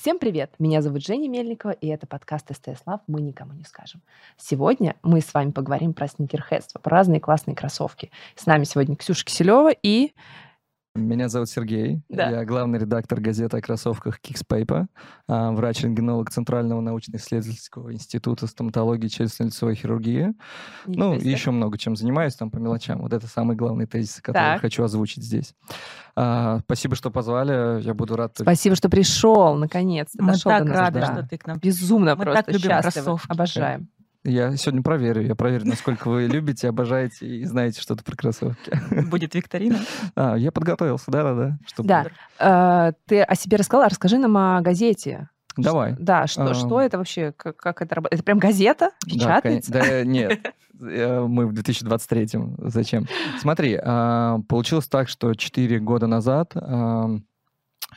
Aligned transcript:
Всем 0.00 0.20
привет! 0.20 0.52
Меня 0.60 0.80
зовут 0.80 1.04
Женя 1.04 1.28
Мельникова, 1.28 1.72
и 1.72 1.88
это 1.88 2.06
подкаст 2.06 2.54
СТС 2.54 2.82
Лав 2.86 3.00
«Мы 3.08 3.20
никому 3.20 3.52
не 3.54 3.64
скажем». 3.64 4.00
Сегодня 4.36 4.94
мы 5.02 5.20
с 5.20 5.34
вами 5.34 5.50
поговорим 5.50 5.92
про 5.92 6.06
сникерхедство, 6.06 6.78
про 6.78 6.98
разные 6.98 7.18
классные 7.18 7.56
кроссовки. 7.56 8.12
С 8.36 8.46
нами 8.46 8.62
сегодня 8.62 8.94
Ксюша 8.94 9.24
Киселева 9.24 9.72
и 9.72 10.12
меня 10.94 11.28
зовут 11.28 11.48
Сергей. 11.48 12.02
Да. 12.08 12.30
Я 12.30 12.44
главный 12.44 12.78
редактор 12.78 13.20
газеты 13.20 13.56
о 13.58 13.60
кроссовках 13.60 14.18
Kicks 14.20 14.42
Paper, 14.48 14.86
а, 15.28 15.52
врач-рентгенолог 15.52 16.30
Центрального 16.30 16.80
научно-исследовательского 16.80 17.92
института 17.92 18.46
стоматологии 18.46 19.06
и 19.06 19.10
челюстно-лицевой 19.10 19.74
хирургии. 19.74 20.34
ну, 20.86 21.14
и 21.14 21.28
еще 21.28 21.50
много 21.50 21.78
чем 21.78 21.96
занимаюсь 21.96 22.34
там 22.34 22.50
по 22.50 22.56
мелочам. 22.56 23.00
Вот 23.00 23.12
это 23.12 23.26
самый 23.26 23.56
главный 23.56 23.86
тезис, 23.86 24.20
который 24.20 24.42
так. 24.42 24.54
я 24.54 24.58
хочу 24.58 24.82
озвучить 24.82 25.24
здесь. 25.24 25.54
А, 26.16 26.60
спасибо, 26.60 26.96
что 26.96 27.10
позвали. 27.10 27.82
Я 27.82 27.94
буду 27.94 28.16
рад. 28.16 28.32
Спасибо, 28.36 28.74
что 28.74 28.88
пришел, 28.88 29.54
наконец-то. 29.54 30.22
Мы 30.22 30.36
так 30.36 30.66
рады, 30.68 31.00
да. 31.00 31.12
что 31.14 31.28
ты 31.28 31.38
к 31.38 31.46
нам. 31.46 31.58
Безумно 31.58 32.16
Мы 32.16 32.24
просто 32.24 32.42
так 32.42 32.54
любим 32.54 32.70
счастливы. 32.70 33.04
кроссовки. 33.04 33.32
Обожаем. 33.32 33.88
Я 34.24 34.56
сегодня 34.56 34.82
проверю. 34.82 35.22
Я 35.22 35.34
проверю, 35.34 35.66
насколько 35.66 36.08
вы 36.08 36.26
любите, 36.26 36.68
обожаете 36.68 37.26
и 37.26 37.44
знаете 37.44 37.80
что-то 37.80 38.04
про 38.04 38.16
кроссовки. 38.16 38.72
Будет 39.08 39.34
викторина? 39.34 39.78
А, 40.14 40.36
я 40.36 40.52
подготовился, 40.52 41.10
да-да-да. 41.10 41.58
Да. 41.78 42.06
А, 42.38 42.92
ты 43.06 43.22
о 43.22 43.34
себе 43.34 43.56
рассказала, 43.56 43.88
расскажи 43.88 44.18
нам 44.18 44.36
о 44.36 44.60
газете. 44.60 45.28
Давай. 45.56 45.96
Да, 45.98 46.26
что, 46.26 46.50
а... 46.50 46.54
что 46.54 46.80
это 46.80 46.98
вообще, 46.98 47.32
как, 47.36 47.56
как 47.56 47.82
это 47.82 47.96
работает? 47.96 48.20
Это 48.20 48.24
прям 48.24 48.38
газета? 48.38 48.90
Печатается? 49.04 49.72
Да, 49.72 49.80
да 49.80 50.04
нет. 50.04 50.54
Э, 50.80 51.20
мы 51.26 51.46
в 51.46 51.52
2023-м. 51.54 52.56
Зачем? 52.70 53.06
Смотри, 53.40 53.78
а, 53.82 54.38
получилось 54.48 54.86
так, 54.86 55.08
что 55.08 55.34
4 55.34 55.80
года 55.80 56.06
назад 56.06 56.52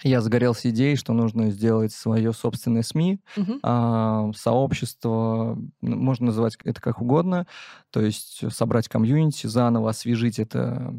я 0.03 0.21
загорелся 0.21 0.69
идеей, 0.69 0.95
что 0.95 1.13
нужно 1.13 1.51
сделать 1.51 1.91
свое 1.91 2.33
собственное 2.33 2.83
СМИ, 2.83 3.19
угу. 3.37 3.59
а, 3.63 4.31
сообщество, 4.35 5.57
можно 5.81 6.27
называть 6.27 6.57
это 6.63 6.81
как 6.81 7.01
угодно, 7.01 7.45
то 7.89 8.01
есть 8.01 8.43
собрать 8.53 8.87
комьюнити 8.87 9.47
заново, 9.47 9.89
освежить 9.89 10.39
это 10.39 10.93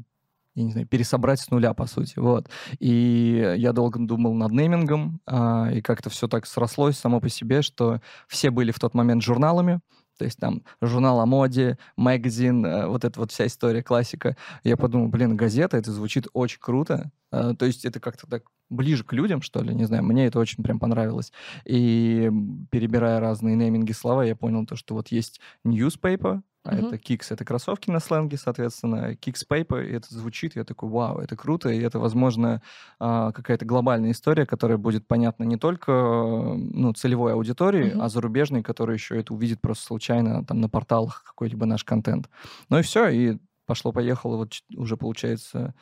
я 0.54 0.64
не 0.64 0.72
знаю, 0.72 0.86
пересобрать 0.86 1.40
с 1.40 1.50
нуля, 1.50 1.72
по 1.72 1.86
сути, 1.86 2.18
вот. 2.18 2.50
И 2.78 3.54
я 3.56 3.72
долго 3.72 3.98
думал 3.98 4.34
над 4.34 4.52
неймингом, 4.52 5.20
а, 5.26 5.70
и 5.72 5.80
как-то 5.80 6.10
все 6.10 6.28
так 6.28 6.46
срослось 6.46 6.98
само 6.98 7.20
по 7.20 7.30
себе, 7.30 7.62
что 7.62 8.02
все 8.28 8.50
были 8.50 8.70
в 8.70 8.78
тот 8.78 8.92
момент 8.92 9.22
журналами, 9.22 9.80
то 10.18 10.24
есть 10.24 10.38
там 10.38 10.62
журнал 10.80 11.20
о 11.20 11.26
моде, 11.26 11.78
магазин, 11.96 12.64
э, 12.64 12.86
вот 12.86 13.04
эта 13.04 13.18
вот 13.18 13.32
вся 13.32 13.46
история, 13.46 13.82
классика. 13.82 14.36
Я 14.64 14.76
подумал, 14.76 15.08
блин, 15.08 15.36
газета, 15.36 15.76
это 15.76 15.92
звучит 15.92 16.28
очень 16.32 16.60
круто. 16.60 17.10
Э, 17.30 17.54
то 17.58 17.64
есть 17.66 17.84
это 17.84 18.00
как-то 18.00 18.26
так 18.26 18.44
ближе 18.70 19.04
к 19.04 19.12
людям, 19.12 19.42
что 19.42 19.62
ли, 19.62 19.74
не 19.74 19.84
знаю, 19.84 20.04
мне 20.04 20.26
это 20.26 20.38
очень 20.38 20.62
прям 20.62 20.78
понравилось. 20.78 21.32
И 21.64 22.30
перебирая 22.70 23.20
разные 23.20 23.56
нейминги 23.56 23.92
слова, 23.92 24.22
я 24.22 24.36
понял 24.36 24.66
то, 24.66 24.76
что 24.76 24.94
вот 24.94 25.08
есть 25.08 25.40
newspaper, 25.66 26.42
а 26.64 26.74
mm-hmm. 26.74 26.86
это 26.86 26.98
кикс, 26.98 27.30
это 27.32 27.44
кроссовки 27.44 27.90
на 27.90 27.98
сленге, 27.98 28.36
соответственно, 28.36 29.16
кикс 29.16 29.44
paper, 29.48 29.84
и 29.84 29.92
это 29.92 30.14
звучит, 30.14 30.54
я 30.54 30.64
такой, 30.64 30.88
вау, 30.88 31.18
это 31.18 31.36
круто, 31.36 31.68
и 31.68 31.80
это, 31.80 31.98
возможно, 31.98 32.62
а, 33.00 33.32
какая-то 33.32 33.64
глобальная 33.64 34.12
история, 34.12 34.46
которая 34.46 34.78
будет 34.78 35.06
понятна 35.06 35.44
не 35.44 35.56
только 35.56 35.92
ну, 35.92 36.92
целевой 36.92 37.32
аудитории, 37.32 37.92
mm-hmm. 37.92 38.00
а 38.00 38.08
зарубежной, 38.08 38.62
которая 38.62 38.96
еще 38.96 39.18
это 39.18 39.34
увидит 39.34 39.60
просто 39.60 39.86
случайно 39.86 40.44
там 40.44 40.60
на 40.60 40.68
порталах 40.68 41.24
какой-либо 41.26 41.66
наш 41.66 41.84
контент. 41.84 42.30
Ну 42.68 42.78
и 42.78 42.82
все, 42.82 43.08
и 43.08 43.38
пошло-поехало, 43.66 44.36
вот 44.36 44.52
уже 44.76 44.96
получается 44.96 45.74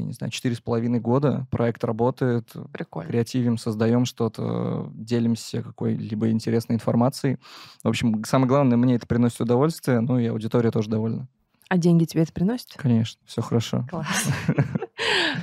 я 0.00 0.06
не 0.06 0.12
знаю, 0.12 0.30
четыре 0.30 0.54
с 0.54 0.60
половиной 0.60 1.00
года. 1.00 1.46
Проект 1.50 1.84
работает. 1.84 2.50
Прикольно. 2.72 3.08
Креативим, 3.08 3.58
создаем 3.58 4.04
что-то, 4.04 4.90
делимся 4.94 5.62
какой-либо 5.62 6.30
интересной 6.30 6.76
информацией. 6.76 7.38
В 7.82 7.88
общем, 7.88 8.24
самое 8.24 8.48
главное, 8.48 8.76
мне 8.76 8.96
это 8.96 9.06
приносит 9.06 9.40
удовольствие, 9.40 10.00
ну 10.00 10.18
и 10.18 10.26
аудитория 10.26 10.70
тоже 10.70 10.90
довольна. 10.90 11.28
А 11.68 11.78
деньги 11.78 12.04
тебе 12.04 12.22
это 12.22 12.32
приносит? 12.32 12.72
Конечно, 12.74 13.20
все 13.26 13.42
хорошо. 13.42 13.86
Класс. 13.88 14.28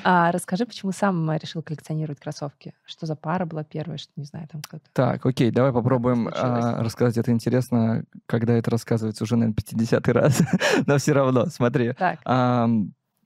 А, 0.03 0.31
расскажи, 0.31 0.65
почему 0.65 0.91
сам 0.91 1.31
решил 1.33 1.61
коллекционировать 1.61 2.19
кроссовки? 2.19 2.73
Что 2.85 3.05
за 3.05 3.15
пара 3.15 3.45
была 3.45 3.63
первая, 3.63 3.97
что 3.97 4.11
не 4.15 4.25
знаю, 4.25 4.47
там 4.51 4.61
кто-то. 4.61 4.83
Так, 4.93 5.25
окей, 5.25 5.51
давай 5.51 5.73
попробуем 5.73 6.29
а, 6.31 6.83
рассказать. 6.83 7.17
Это 7.17 7.31
интересно, 7.31 8.03
когда 8.25 8.53
это 8.53 8.69
рассказывается 8.71 9.23
уже, 9.23 9.35
наверное, 9.35 9.55
50-й 9.55 10.11
раз. 10.13 10.41
Но 10.85 10.97
все 10.97 11.13
равно, 11.13 11.47
смотри. 11.47 11.93
Так. 11.93 12.19
А, 12.25 12.69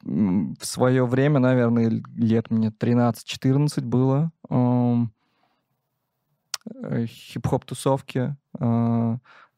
в 0.04 0.66
свое 0.66 1.06
время, 1.06 1.40
наверное, 1.40 2.02
лет 2.16 2.50
мне 2.50 2.70
13-14 2.70 3.82
было, 3.82 4.32
э, 4.50 5.06
хип-хоп-тусовки, 7.06 8.36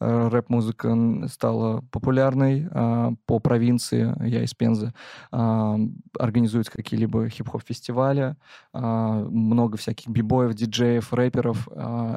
рэп-музыка 0.03 0.95
стала 1.29 1.81
популярной 1.91 2.67
а, 2.71 3.13
по 3.25 3.39
провинции, 3.39 4.13
я 4.27 4.43
из 4.43 4.53
Пензы, 4.53 4.93
а, 5.31 5.77
организуются 6.19 6.71
какие-либо 6.71 7.29
хип-хоп-фестивали, 7.29 8.35
а, 8.73 9.23
много 9.29 9.77
всяких 9.77 10.09
бибоев, 10.09 10.53
диджеев, 10.53 11.13
рэперов, 11.13 11.67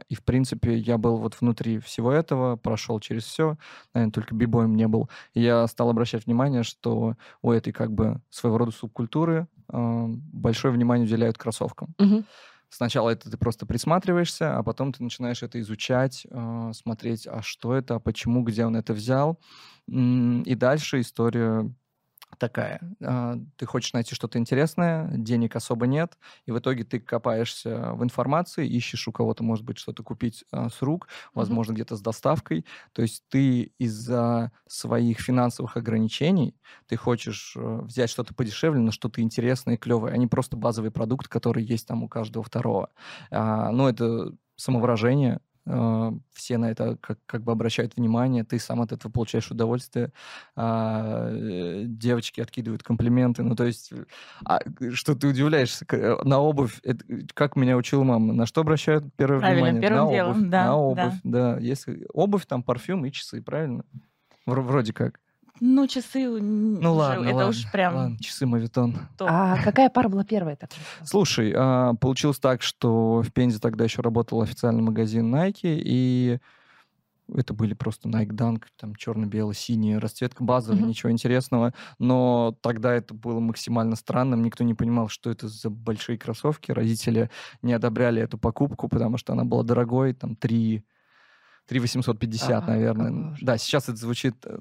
и, 0.08 0.14
в 0.14 0.24
принципе, 0.24 0.76
я 0.76 0.98
был 0.98 1.18
вот 1.18 1.36
внутри 1.40 1.78
всего 1.78 2.12
этого, 2.12 2.56
прошел 2.56 2.98
через 3.00 3.24
все, 3.24 3.56
наверное, 3.94 4.12
только 4.12 4.34
бибоем 4.34 4.74
не 4.74 4.88
был. 4.88 5.08
Я 5.34 5.66
стал 5.66 5.90
обращать 5.90 6.26
внимание, 6.26 6.62
что 6.62 7.14
у 7.42 7.52
этой 7.52 7.72
как 7.72 7.92
бы 7.92 8.20
своего 8.30 8.58
рода 8.58 8.72
субкультуры 8.72 9.46
большое 9.68 10.72
внимание 10.72 11.06
уделяют 11.06 11.38
кроссовкам. 11.38 11.94
Mm-hmm. 11.98 12.24
Сначала 12.76 13.08
это 13.08 13.30
ты 13.30 13.38
просто 13.38 13.64
присматриваешься, 13.64 14.58
а 14.58 14.62
потом 14.62 14.92
ты 14.92 15.02
начинаешь 15.02 15.42
это 15.42 15.58
изучать, 15.60 16.26
э, 16.30 16.72
смотреть, 16.74 17.26
а 17.26 17.40
что 17.40 17.72
это, 17.74 17.94
а 17.94 18.00
почему, 18.00 18.42
где 18.42 18.66
он 18.66 18.76
это 18.76 18.92
взял. 18.92 19.40
И 19.86 20.54
дальше 20.54 21.00
история 21.00 21.72
такая. 22.38 22.80
А, 23.02 23.38
ты 23.56 23.66
хочешь 23.66 23.92
найти 23.92 24.14
что-то 24.14 24.38
интересное, 24.38 25.10
денег 25.12 25.56
особо 25.56 25.86
нет, 25.86 26.18
и 26.46 26.52
в 26.52 26.58
итоге 26.58 26.84
ты 26.84 27.00
копаешься 27.00 27.92
в 27.92 28.02
информации, 28.04 28.66
ищешь 28.66 29.08
у 29.08 29.12
кого-то, 29.12 29.42
может 29.42 29.64
быть, 29.64 29.78
что-то 29.78 30.02
купить 30.02 30.44
а, 30.50 30.68
с 30.68 30.82
рук, 30.82 31.08
возможно, 31.34 31.72
mm-hmm. 31.72 31.74
где-то 31.74 31.96
с 31.96 32.00
доставкой. 32.00 32.66
То 32.92 33.02
есть 33.02 33.24
ты 33.28 33.72
из-за 33.78 34.52
своих 34.66 35.20
финансовых 35.20 35.76
ограничений, 35.76 36.56
ты 36.86 36.96
хочешь 36.96 37.54
э, 37.56 37.80
взять 37.82 38.10
что-то 38.10 38.34
подешевле, 38.34 38.80
но 38.80 38.90
что-то 38.90 39.20
интересное 39.20 39.74
и 39.74 39.78
клевое, 39.78 40.14
а 40.14 40.16
не 40.16 40.26
просто 40.26 40.56
базовый 40.56 40.90
продукт, 40.90 41.28
который 41.28 41.64
есть 41.64 41.86
там 41.86 42.02
у 42.02 42.08
каждого 42.08 42.44
второго. 42.44 42.90
А, 43.30 43.70
ну, 43.70 43.88
это 43.88 44.32
самовыражение, 44.56 45.40
все 45.66 46.58
на 46.58 46.70
это 46.70 46.96
как, 47.00 47.18
как 47.26 47.42
бы 47.42 47.50
обращают 47.50 47.96
внимание, 47.96 48.44
ты 48.44 48.58
сам 48.58 48.80
от 48.82 48.92
этого 48.92 49.10
получаешь 49.10 49.50
удовольствие, 49.50 50.12
а, 50.54 51.28
э, 51.30 51.84
девочки 51.86 52.40
откидывают 52.40 52.84
комплименты, 52.84 53.42
ну 53.42 53.56
то 53.56 53.64
есть, 53.64 53.92
а, 54.44 54.60
что 54.92 55.16
ты 55.16 55.26
удивляешься, 55.26 55.84
э, 55.90 56.16
на 56.22 56.38
обувь, 56.38 56.78
это, 56.84 57.04
как 57.34 57.56
меня 57.56 57.76
учила 57.76 58.04
мама, 58.04 58.32
на 58.32 58.46
что 58.46 58.60
обращают 58.60 59.04
первое 59.16 59.40
правильно, 59.40 59.62
внимание? 59.62 59.82
Первым 59.82 60.04
на 60.04 60.12
делом, 60.12 60.30
обувь, 60.30 60.50
да, 60.50 60.64
на 60.64 60.76
обувь, 60.76 61.14
да. 61.24 61.54
да, 61.54 61.58
если 61.58 62.06
обувь, 62.12 62.46
там 62.46 62.62
парфюм 62.62 63.04
и 63.04 63.10
часы, 63.10 63.42
правильно? 63.42 63.84
Вроде 64.46 64.92
как. 64.92 65.20
Ну, 65.60 65.86
часы... 65.86 66.28
Ну 66.28 66.94
ладно, 66.94 67.24
это 67.24 67.34
ладно, 67.36 67.50
уж 67.50 67.70
прям... 67.70 67.94
Ладно, 67.94 68.18
часы 68.18 68.46
мавитон. 68.46 68.96
А 69.18 69.62
какая 69.62 69.90
пара 69.90 70.08
была 70.08 70.24
первая 70.24 70.56
так? 70.56 70.70
Слушай, 71.04 71.52
а, 71.56 71.94
получилось 71.94 72.38
так, 72.38 72.62
что 72.62 73.22
в 73.22 73.32
Пензе 73.32 73.58
тогда 73.58 73.84
еще 73.84 74.02
работал 74.02 74.42
официальный 74.42 74.82
магазин 74.82 75.34
Nike, 75.34 75.80
и 75.82 76.38
это 77.34 77.54
были 77.54 77.74
просто 77.74 78.08
Nike 78.08 78.30
Dunk, 78.30 78.64
там 78.78 78.94
черно-бело, 78.94 79.52
синий, 79.52 79.98
расцветка 79.98 80.44
базовая, 80.44 80.80
mm-hmm. 80.80 80.86
ничего 80.86 81.10
интересного. 81.10 81.74
Но 81.98 82.56
тогда 82.60 82.94
это 82.94 83.14
было 83.14 83.40
максимально 83.40 83.96
странным. 83.96 84.42
Никто 84.42 84.62
не 84.62 84.74
понимал, 84.74 85.08
что 85.08 85.30
это 85.30 85.48
за 85.48 85.70
большие 85.70 86.18
кроссовки. 86.18 86.70
Родители 86.70 87.30
не 87.62 87.72
одобряли 87.72 88.22
эту 88.22 88.38
покупку, 88.38 88.88
потому 88.88 89.18
что 89.18 89.32
она 89.32 89.44
была 89.44 89.64
дорогой, 89.64 90.12
там 90.12 90.36
3 90.36 90.84
3 91.66 91.80
850, 91.80 92.50
ага, 92.50 92.66
наверное. 92.66 93.36
Да, 93.42 93.58
сейчас 93.58 93.88
это 93.88 93.98
звучит 93.98 94.36
э, 94.44 94.58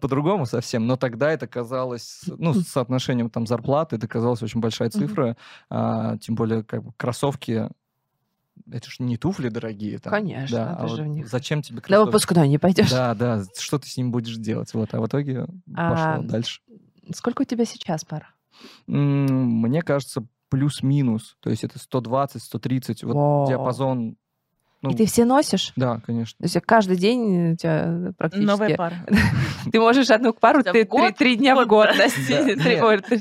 по-другому 0.00 0.46
совсем, 0.46 0.86
но 0.86 0.96
тогда 0.96 1.30
это 1.30 1.46
казалось, 1.46 2.22
ну, 2.26 2.52
с 2.52 2.68
соотношением 2.68 3.30
там 3.30 3.46
зарплаты, 3.46 3.96
это 3.96 4.06
казалось 4.06 4.42
очень 4.42 4.60
большая 4.60 4.90
цифра, 4.90 5.30
mm-hmm. 5.30 5.36
а, 5.70 6.18
тем 6.18 6.34
более 6.34 6.62
как 6.62 6.82
бы 6.82 6.92
кроссовки 6.96 7.68
это 8.70 8.90
же 8.90 9.02
не 9.02 9.16
туфли 9.16 9.48
дорогие. 9.48 9.98
Там. 9.98 10.10
Конечно, 10.10 10.56
да, 10.56 10.76
а 10.76 10.86
вот 10.86 11.00
них... 11.00 11.28
зачем 11.28 11.62
тебе 11.62 11.80
кроссовки? 11.80 11.92
На 11.92 12.04
выпуск 12.04 12.28
куда 12.28 12.46
не 12.46 12.58
пойдешь. 12.58 12.90
Да, 12.90 13.14
да, 13.14 13.44
что 13.58 13.78
ты 13.78 13.88
с 13.88 13.96
ним 13.96 14.10
будешь 14.10 14.36
делать? 14.36 14.72
Вот, 14.74 14.92
а 14.94 15.00
в 15.00 15.06
итоге 15.06 15.46
а, 15.74 16.14
пошло 16.14 16.28
дальше. 16.28 16.60
Сколько 17.14 17.42
у 17.42 17.44
тебя 17.44 17.64
сейчас 17.64 18.04
пар? 18.04 18.34
Мне 18.86 19.82
кажется, 19.82 20.26
плюс-минус. 20.48 21.36
То 21.40 21.50
есть 21.50 21.64
это 21.64 21.78
120, 21.78 22.42
130. 22.42 23.04
Вот 23.04 23.48
диапазон 23.48 24.16
Ну, 24.82 24.90
И 24.90 24.94
ты 24.94 25.06
все 25.06 25.24
носишь? 25.24 25.72
Да, 25.76 26.00
конечно. 26.06 26.36
То 26.38 26.44
есть 26.44 26.60
каждый 26.66 26.96
день 26.96 27.52
у 27.52 27.56
тебя 27.56 28.12
практически... 28.16 28.46
Новая 28.46 28.76
пара. 28.76 28.94
Ты 29.72 29.80
можешь 29.80 30.10
одну 30.10 30.32
пару 30.32 30.62
ты 30.62 30.84
три, 31.12 31.36
дня 31.36 31.56
в 31.56 31.66
год 31.66 31.88
носить. 31.98 32.28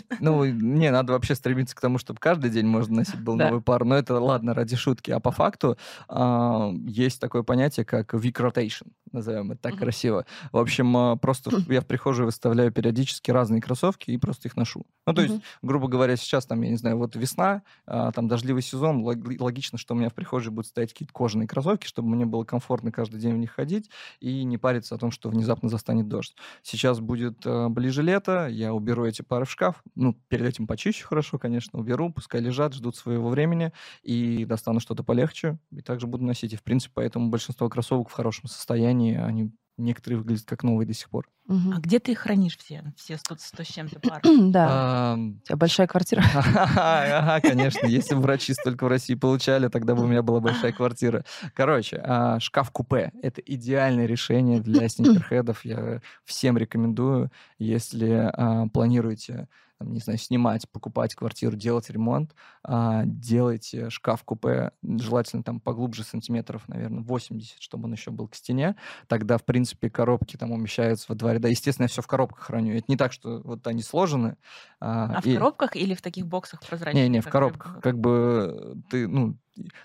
Ну, 0.20 0.46
не, 0.46 0.92
надо 0.92 1.14
вообще 1.14 1.34
стремиться 1.34 1.76
к 1.76 1.82
тому, 1.82 1.98
чтобы 1.98 2.20
каждый 2.20 2.50
день 2.52 2.68
можно 2.68 2.98
носить 2.98 3.20
был 3.20 3.36
Да. 3.38 3.48
новый 3.50 3.62
пар. 3.62 3.84
Но 3.86 3.96
это 3.96 4.20
ладно, 4.20 4.54
ради 4.54 4.76
шутки. 4.76 5.12
А 5.12 5.20
по 5.20 5.32
факту 5.32 5.78
а, 6.08 6.72
есть 6.86 7.20
такое 7.20 7.42
понятие, 7.44 7.86
как 7.86 8.14
week 8.14 8.34
rotation, 8.40 8.88
назовем 9.12 9.52
это 9.54 9.62
так 9.62 9.78
красиво. 9.78 10.26
В 10.52 10.58
общем, 10.58 10.96
а, 10.96 11.16
просто 11.16 11.50
в- 11.50 11.72
я 11.72 11.82
в 11.82 11.88
прихожей 11.88 12.26
выставляю 12.26 12.72
периодически 12.72 13.32
разные 13.32 13.62
кроссовки 13.62 14.12
и 14.12 14.18
просто 14.18 14.48
их 14.50 14.56
ношу. 14.56 14.86
Ну, 15.08 15.14
то 15.14 15.22
есть, 15.22 15.36
грубо 15.62 15.88
говоря, 15.88 16.16
сейчас 16.16 16.46
там, 16.46 16.62
я 16.62 16.70
не 16.70 16.78
знаю, 16.78 16.98
вот 16.98 17.16
весна, 17.16 17.64
а, 17.88 18.12
там 18.12 18.28
дождливый 18.28 18.62
сезон, 18.62 19.04
лог- 19.04 19.40
логично, 19.42 19.78
что 19.78 19.96
у 19.96 19.98
меня 19.98 20.10
в 20.10 20.14
прихожей 20.14 20.52
будут 20.52 20.68
стоять 20.68 20.92
какие-то 20.94 21.14
кожаные 21.14 21.45
кроссовки, 21.48 21.86
чтобы 21.86 22.10
мне 22.10 22.26
было 22.26 22.44
комфортно 22.44 22.92
каждый 22.92 23.20
день 23.20 23.34
в 23.34 23.38
них 23.38 23.52
ходить 23.52 23.90
и 24.20 24.44
не 24.44 24.58
париться 24.58 24.96
о 24.96 24.98
том, 24.98 25.12
что 25.12 25.30
внезапно 25.30 25.70
застанет 25.70 26.08
дождь. 26.08 26.36
Сейчас 26.64 27.00
будет 27.00 27.46
э, 27.46 27.68
ближе 27.70 28.02
лето, 28.02 28.48
я 28.48 28.74
уберу 28.74 29.06
эти 29.06 29.22
пары 29.22 29.46
в 29.46 29.52
шкаф, 29.52 29.84
ну, 29.96 30.14
перед 30.28 30.46
этим 30.46 30.68
почищу 30.68 31.08
хорошо, 31.08 31.38
конечно, 31.38 31.80
уберу, 31.80 32.12
пускай 32.12 32.42
лежат, 32.42 32.74
ждут 32.74 32.96
своего 32.96 33.30
времени, 33.30 33.72
и 34.04 34.46
достану 34.46 34.80
что-то 34.80 35.04
полегче, 35.04 35.58
и 35.72 35.82
также 35.82 36.08
буду 36.08 36.24
носить. 36.26 36.54
И, 36.54 36.58
в 36.58 36.64
принципе, 36.64 36.94
поэтому 36.96 37.30
большинство 37.30 37.70
кроссовок 37.70 38.10
в 38.10 38.14
хорошем 38.14 38.48
состоянии, 38.48 39.16
они 39.16 39.52
некоторые 39.78 40.20
выглядят 40.20 40.46
как 40.46 40.64
новые 40.64 40.88
до 40.88 40.94
сих 40.94 41.10
пор. 41.10 41.28
А 41.48 41.80
где 41.80 42.00
ты 42.00 42.14
их 42.14 42.20
хранишь 42.20 42.58
все? 42.58 42.84
Все 42.98 43.18
100, 43.18 43.36
100 43.40 43.64
с 43.64 43.68
чем-то 43.68 44.00
пар? 44.10 44.22
Да. 44.24 45.12
Ам, 45.14 45.40
У 45.44 45.46
тебя 45.46 45.58
большая 45.58 45.88
квартира. 45.88 46.24
Ага, 46.34 47.40
конечно. 47.48 47.86
Если 47.86 48.16
бы 48.16 48.22
врачи 48.22 48.54
столько 48.54 48.86
в 48.86 48.88
России 48.88 49.14
получали, 49.14 49.68
тогда 49.68 49.94
бы 49.94 50.04
у 50.04 50.08
меня 50.08 50.24
была 50.24 50.40
большая 50.40 50.72
квартира. 50.72 51.24
Короче, 51.54 52.02
а, 52.04 52.40
шкаф-купе— 52.40 53.12
это 53.22 53.42
идеальное 53.42 54.06
решение 54.08 54.60
для 54.60 54.90
сникерхедов. 54.90 55.64
Я 55.66 56.02
всем 56.24 56.58
рекомендую, 56.58 57.32
если 57.60 58.32
а, 58.34 58.68
планируете 58.70 59.48
не 59.82 60.00
знаю, 60.00 60.18
снимать, 60.20 60.70
покупать 60.70 61.16
квартиру, 61.16 61.56
делать 61.56 61.90
ремонт, 61.90 62.34
а, 62.64 63.04
делайте 63.06 63.90
шкаф-купе, 63.90 64.72
желательно 64.84 65.44
там 65.44 65.60
поглубже 65.60 66.04
сантиметров, 66.04 66.64
наверное, 66.68 67.04
80, 67.04 67.62
чтобы 67.62 67.86
он 67.86 67.94
еще 67.94 68.12
был 68.12 68.28
к 68.28 68.36
стене. 68.36 68.76
Тогда, 69.08 69.38
в 69.38 69.44
принципе, 69.44 69.90
коробки 69.90 70.38
там 70.38 70.52
умещаются 70.52 71.08
во 71.10 71.16
дворе. 71.16 71.40
Да, 71.40 71.50
естественно, 71.50 71.86
я 71.86 71.90
все 71.90 72.02
в 72.02 72.08
коробках 72.08 72.46
храню. 72.46 72.76
Это 72.76 72.86
не 72.88 72.98
так, 72.98 73.12
что 73.12 73.42
вот 73.44 73.66
они 73.68 73.82
сложены. 73.82 74.38
А 74.80 75.20
в 75.22 75.26
и- 75.26 75.34
коробках 75.36 75.76
или 75.76 75.94
в 75.94 76.02
таких 76.02 76.26
боксах 76.28 76.62
прозрачных? 76.62 77.04
не, 77.04 77.10
не, 77.10 77.22
в 77.22 77.30
коробках. 77.30 77.80
Как 77.82 78.00
бы 78.00 78.82
ты, 78.90 79.08
ну, 79.08 79.38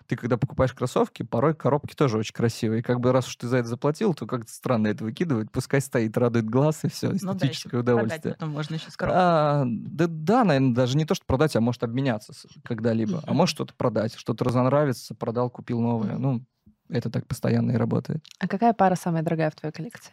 ты 0.07 0.17
когда 0.17 0.37
покупаешь 0.37 0.73
кроссовки, 0.73 1.23
порой 1.23 1.55
коробки 1.55 1.95
тоже 1.95 2.19
очень 2.19 2.35
красивые. 2.35 2.81
И 2.81 2.83
как 2.83 3.01
бы 3.01 3.13
раз 3.13 3.29
уж 3.29 3.37
ты 3.37 3.49
за 3.49 3.59
это 3.59 3.69
заплатил, 3.69 4.15
то 4.15 4.27
как-то 4.27 4.51
странно 4.53 4.89
это 4.89 5.05
выкидывать. 5.05 5.51
Пускай 5.53 5.81
стоит, 5.81 6.17
радует 6.17 6.47
глаз, 6.49 6.85
и 6.85 6.89
все, 6.89 7.15
Ну 7.21 7.35
да, 7.35 7.47
эстетическое 7.47 7.81
удовольствие. 7.81 8.35
потом 8.35 8.51
можно 8.51 8.75
еще 8.75 8.91
с 8.91 8.97
коробкой. 8.97 9.23
А, 9.23 9.65
да, 9.67 10.07
да, 10.09 10.45
наверное, 10.45 10.75
даже 10.75 10.97
не 10.97 11.05
то, 11.07 11.15
что 11.15 11.25
продать, 11.27 11.57
а 11.57 11.61
может 11.61 11.83
обменяться 11.83 12.35
когда-либо. 12.65 13.23
А 13.27 13.33
Мгм. 13.33 13.35
может 13.35 13.55
что-то 13.55 13.75
продать, 13.75 14.15
что-то 14.15 14.45
разонравится, 14.45 15.15
продал, 15.15 15.51
купил 15.51 15.81
новое. 15.81 16.17
Мгм. 16.17 16.19
Ну, 16.19 16.45
это 16.91 17.11
так 17.11 17.27
постоянно 17.27 17.73
и 17.73 17.77
работает. 17.77 18.25
А 18.39 18.49
какая 18.49 18.73
пара 18.73 18.95
самая 18.95 19.23
дорогая 19.23 19.51
в 19.51 19.55
твоей 19.55 19.73
коллекции? 19.73 20.13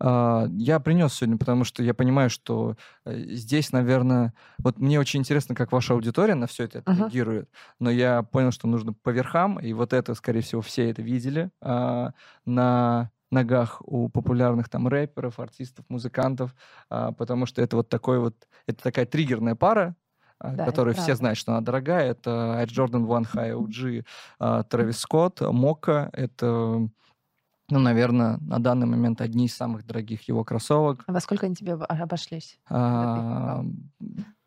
А, 0.00 0.46
Я 0.50 0.80
принес 0.80 1.14
сегодня, 1.14 1.38
потому 1.38 1.64
что 1.64 1.82
я 1.82 1.94
понимаю, 1.94 2.30
что 2.30 2.76
э, 3.04 3.18
здесь, 3.34 3.72
наверное, 3.72 4.32
вот 4.58 4.78
мне 4.78 5.00
очень 5.00 5.20
интересно, 5.20 5.54
как 5.54 5.72
ваша 5.72 5.94
аудитория 5.94 6.34
на 6.34 6.46
все 6.46 6.64
это 6.64 6.82
реагирует, 6.86 7.50
но 7.78 7.90
я 7.90 8.22
понял, 8.22 8.52
что 8.52 8.68
нужно 8.68 8.92
по 8.92 9.10
верхам, 9.10 9.58
и 9.58 9.72
вот 9.72 9.92
это, 9.92 10.14
скорее 10.14 10.40
всего, 10.40 10.60
все 10.60 10.90
это 10.90 11.02
видели 11.02 11.50
а, 11.60 12.12
на 12.44 13.10
ногах 13.30 13.82
у 13.84 14.08
популярных 14.08 14.68
там 14.68 14.88
рэперов, 14.88 15.38
артистов, 15.38 15.84
музыкантов, 15.88 16.54
а, 16.88 17.12
потому 17.12 17.46
что 17.46 17.62
это 17.62 17.76
вот 17.76 17.88
такой 17.88 18.18
вот, 18.18 18.34
это 18.66 18.82
такая 18.82 19.06
триггерная 19.06 19.54
пара, 19.54 19.96
Да, 20.40 20.52
это 20.54 20.64
которую 20.64 20.94
все 20.94 21.02
правда. 21.02 21.16
знают, 21.16 21.38
что 21.38 21.52
она 21.52 21.60
дорогая. 21.60 22.10
Это 22.10 22.30
Air 22.62 22.66
Jordan 22.68 23.06
One 23.06 23.26
High 23.32 23.54
OG 23.54 24.04
а, 24.38 24.62
Трэвис 24.62 24.98
Скотт, 24.98 25.40
Мока. 25.40 26.10
Это, 26.12 26.46
ну, 27.70 27.78
наверное, 27.78 28.38
на 28.40 28.58
данный 28.60 28.86
момент 28.86 29.20
одни 29.20 29.46
из 29.46 29.54
самых 29.56 29.84
дорогих 29.84 30.22
его 30.28 30.44
кроссовок. 30.44 31.04
А 31.06 31.12
Во 31.12 31.20
сколько 31.20 31.46
они 31.46 31.54
тебе 31.54 31.74
об- 31.74 31.84
обошлись? 31.88 32.58
А, 32.68 33.64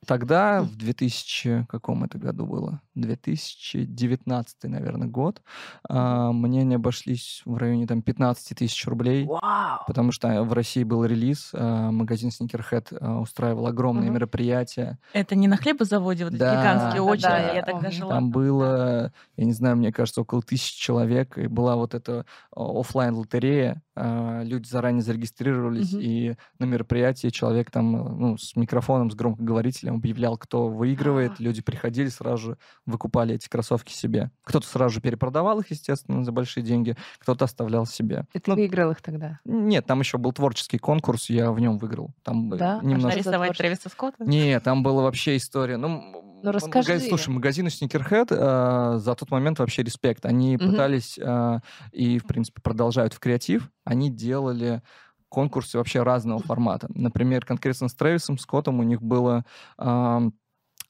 Тогда, 0.07 0.63
в 0.63 0.75
2000, 0.77 1.65
каком 1.69 2.03
это 2.03 2.17
году 2.17 2.47
было? 2.47 2.81
2019, 2.95 4.67
наверное, 4.67 5.07
год. 5.07 5.41
а, 5.87 6.31
Мне 6.31 6.61
они 6.61 6.75
обошлись 6.75 7.43
в 7.45 7.55
районе 7.57 7.85
там 7.85 8.01
15 8.01 8.55
тысяч 8.55 8.85
рублей. 8.87 9.25
Вау! 9.25 9.79
Потому 9.85 10.11
что 10.11 10.43
в 10.43 10.53
России 10.53 10.83
был 10.83 11.05
релиз, 11.05 11.51
а, 11.53 11.91
магазин 11.91 12.29
Sneakerhead 12.29 12.97
а, 12.99 13.19
устраивал 13.19 13.67
огромные 13.67 14.05
Мгм. 14.05 14.15
мероприятия. 14.15 14.97
Это 15.13 15.35
не 15.35 15.47
на 15.47 15.57
хлебозаводе, 15.57 16.25
вот 16.25 16.33
Да, 16.33 16.57
гигантские 16.59 17.01
очереди, 17.03 17.27
да, 17.27 17.37
я, 17.39 17.53
я 17.57 17.63
тогда 17.63 17.91
жила. 17.91 18.15
Там 18.15 18.31
было, 18.31 19.13
я 19.37 19.45
не 19.45 19.53
знаю, 19.53 19.77
мне 19.77 19.91
кажется, 19.93 20.21
около 20.21 20.41
тысячи 20.41 20.79
человек, 20.81 21.37
и 21.37 21.45
была 21.47 21.75
вот 21.75 21.93
эта 21.93 22.25
офлайн 22.55 23.15
лотерея. 23.15 23.83
Люди 23.95 24.67
заранее 24.67 25.01
зарегистрировались, 25.01 25.91
Мгм. 25.91 26.01
и 26.01 26.35
на 26.59 26.65
мероприятии 26.65 27.27
человек 27.27 27.69
там 27.71 27.95
э, 27.95 28.09
ну, 28.09 28.37
с 28.37 28.55
микрофоном, 28.55 29.11
с 29.11 29.15
громкоговорителем 29.15 29.95
объявлял, 29.95 30.37
кто 30.37 30.69
выигрывает. 30.69 31.33
А. 31.39 31.43
Люди 31.43 31.61
приходили 31.61 32.07
сразу 32.07 32.37
же, 32.51 32.57
выкупали 32.85 33.35
эти 33.35 33.49
кроссовки 33.49 33.91
себе. 33.91 34.31
Кто-то 34.43 34.65
сразу 34.65 34.95
же 34.95 35.01
перепродавал 35.01 35.59
их, 35.59 35.71
естественно, 35.71 36.23
за 36.23 36.31
большие 36.31 36.63
деньги, 36.63 36.95
кто-то 37.19 37.45
оставлял 37.45 37.85
себе. 37.85 38.25
И 38.33 38.39
ты 38.39 38.49
Ну, 38.49 38.55
выиграл 38.55 38.91
их 38.91 39.01
тогда? 39.01 39.39
Нет, 39.43 39.85
там 39.85 39.99
еще 39.99 40.17
был 40.17 40.31
творческий 40.31 40.77
конкурс, 40.77 41.29
я 41.29 41.51
в 41.51 41.59
нем 41.59 41.77
выиграл. 41.77 42.11
Там 42.23 42.49
Да? 42.49 42.79
А 42.79 42.85
немножко... 42.85 43.09
Нарисовать 43.17 43.37
творчество? 43.57 43.63
Трэвиса 43.63 43.89
Скотта? 43.89 44.23
Не, 44.25 44.59
там 44.61 44.83
была 44.83 45.03
вообще 45.03 45.35
история. 45.35 45.75
Ну, 45.77 46.39
Ну, 46.43 46.51
расскажи. 46.51 46.89
магазин- 46.93 47.09
слушай, 47.09 47.29
магазину 47.29 47.67
Sneakerhead 47.67 48.27
э, 48.31 48.97
за 48.97 49.13
тот 49.15 49.29
момент 49.29 49.59
вообще 49.59 49.83
респект. 49.83 50.25
Они 50.25 50.55
Мгм. 50.57 50.71
пытались 50.71 51.19
э, 51.21 51.59
и, 51.91 52.17
в 52.17 52.25
принципе, 52.25 52.61
продолжают 52.61 53.13
в 53.13 53.19
креатив. 53.19 53.69
Они 53.91 54.09
делали 54.09 54.81
конкурсы 55.27 55.77
вообще 55.77 56.01
разного 56.01 56.39
формата. 56.39 56.87
Например, 56.95 57.45
конкретно 57.45 57.89
с 57.89 57.93
Трэвисом 57.93 58.37
Скоттом 58.37 58.79
у 58.79 58.83
них 58.83 59.01
было... 59.01 59.45
ам, 59.77 60.33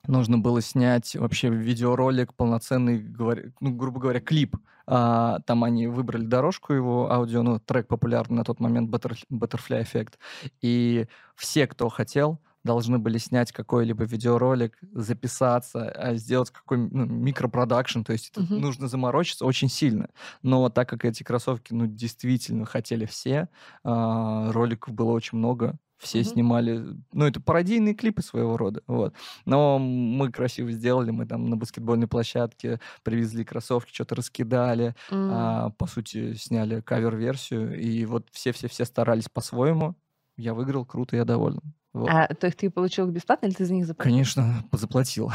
Нужно 0.08 0.40
было 0.40 0.62
снять 0.62 1.16
вообще 1.16 1.50
видеоролик, 1.50 2.34
полноценный, 2.34 2.98
говоря- 3.00 3.52
ну, 3.60 3.72
грубо 3.72 4.00
говоря, 4.00 4.20
клип. 4.20 4.58
А, 4.88 5.40
там 5.46 5.64
они 5.64 5.86
выбрали 5.86 6.26
дорожку 6.26 6.74
его 6.74 7.12
аудио, 7.12 7.44
ну, 7.44 7.60
трек 7.60 7.88
популярный 7.88 8.38
на 8.38 8.44
тот 8.44 8.60
момент, 8.60 8.90
Butterf- 8.90 9.28
Butterfly 9.32 9.84
Effect. 9.84 10.14
И 10.62 11.06
все, 11.36 11.68
кто 11.68 11.90
хотел, 11.90 12.40
должны 12.64 13.00
были 13.00 13.18
снять 13.18 13.52
какой-либо 13.52 14.04
видеоролик, 14.06 14.78
записаться, 14.94 15.90
а, 15.90 16.16
сделать 16.16 16.52
какой 16.52 16.78
ну, 16.78 17.06
микропродакшн, 17.06 18.02
то 18.04 18.14
есть 18.14 18.30
это 18.30 18.42
Мгм. 18.42 18.62
нужно 18.62 18.88
заморочиться 18.88 19.46
очень 19.46 19.70
сильно. 19.70 20.10
Но 20.44 20.70
так 20.70 20.90
как 20.90 21.06
эти 21.06 21.24
кроссовки, 21.24 21.74
ну, 21.74 21.88
действительно 21.88 22.66
хотели 22.66 23.06
все, 23.06 23.50
а, 23.84 24.52
роликов 24.52 24.94
было 24.94 25.12
очень 25.12 25.38
много, 25.38 25.78
все 25.98 26.24
Мгм. 26.24 26.24
снимали, 26.24 26.84
ну, 27.14 27.26
это 27.28 27.40
пародийные 27.42 27.94
клипы 27.94 28.24
своего 28.24 28.58
рода, 28.58 28.82
вот. 28.88 29.14
Но 29.46 29.78
мы 29.80 30.32
красиво 30.32 30.72
сделали, 30.72 31.12
мы 31.12 31.26
там 31.28 31.46
на 31.46 31.58
баскетбольной 31.58 32.08
площадке 32.08 32.80
привезли 33.04 33.44
кроссовки, 33.46 33.94
что-то 33.94 34.16
раскидали, 34.16 34.96
М. 35.12 35.28
а, 35.28 35.70
по 35.72 35.86
сути, 35.88 36.34
сняли 36.36 36.82
кавер-версию, 36.82 37.80
и 37.80 38.06
вот 38.06 38.28
все-все-все 38.32 38.86
старались 38.86 39.30
по-своему. 39.30 39.96
Я 40.38 40.54
выиграл, 40.56 40.86
круто, 40.86 41.16
я 41.16 41.26
доволен. 41.26 41.74
Вот. 41.94 42.10
А 42.10 42.28
то 42.28 42.48
есть 42.48 42.58
ты 42.60 42.70
получил 42.70 43.08
их 43.08 43.14
бесплатно 43.14 43.48
или 43.48 43.54
ты 43.54 43.66
за 43.66 43.74
них 43.74 43.86
заплатил? 43.86 44.12
Конечно, 44.12 44.64
заплатил. 44.72 45.30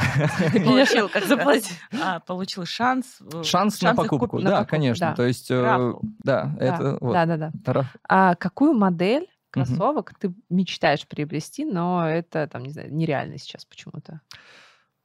Ты 0.51 0.59
получил, 0.65 1.07
как 1.07 1.25
заплатил. 1.25 1.75
А, 2.01 2.19
получил 2.21 2.65
шанс. 2.65 3.19
э, 3.31 3.43
Шанс 3.43 3.79
на 3.81 3.93
покупку, 3.93 4.41
да, 4.41 4.65
конечно. 4.65 5.09
да. 5.09 5.15
То 5.15 5.23
есть, 5.23 5.51
э, 5.51 5.93
да, 6.23 6.55
это 6.59 6.97
вот. 6.99 7.13
Да, 7.13 7.25
да, 7.25 7.51
да. 7.53 7.91
А 8.09 8.35
какую 8.35 8.73
модель 8.73 9.27
кроссовок 9.51 10.13
ты 10.19 10.33
мечтаешь 10.49 11.07
приобрести, 11.07 11.63
но 11.63 12.07
это 12.07 12.47
там, 12.47 12.63
не 12.63 12.71
знаю, 12.71 12.93
нереально 12.93 13.37
сейчас 13.37 13.65
почему-то? 13.65 14.21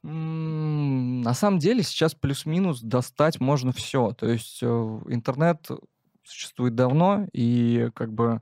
На 0.03 1.33
самом 1.33 1.59
деле 1.59 1.81
сейчас 1.81 2.13
плюс-минус 2.13 2.81
достать 2.81 3.39
можно 3.39 3.71
все. 3.71 4.11
То 4.11 4.27
есть 4.27 4.59
э, 4.61 4.65
интернет 5.07 5.65
существует 6.23 6.75
давно, 6.75 7.27
и 7.31 7.89
как 7.95 8.11
бы 8.11 8.41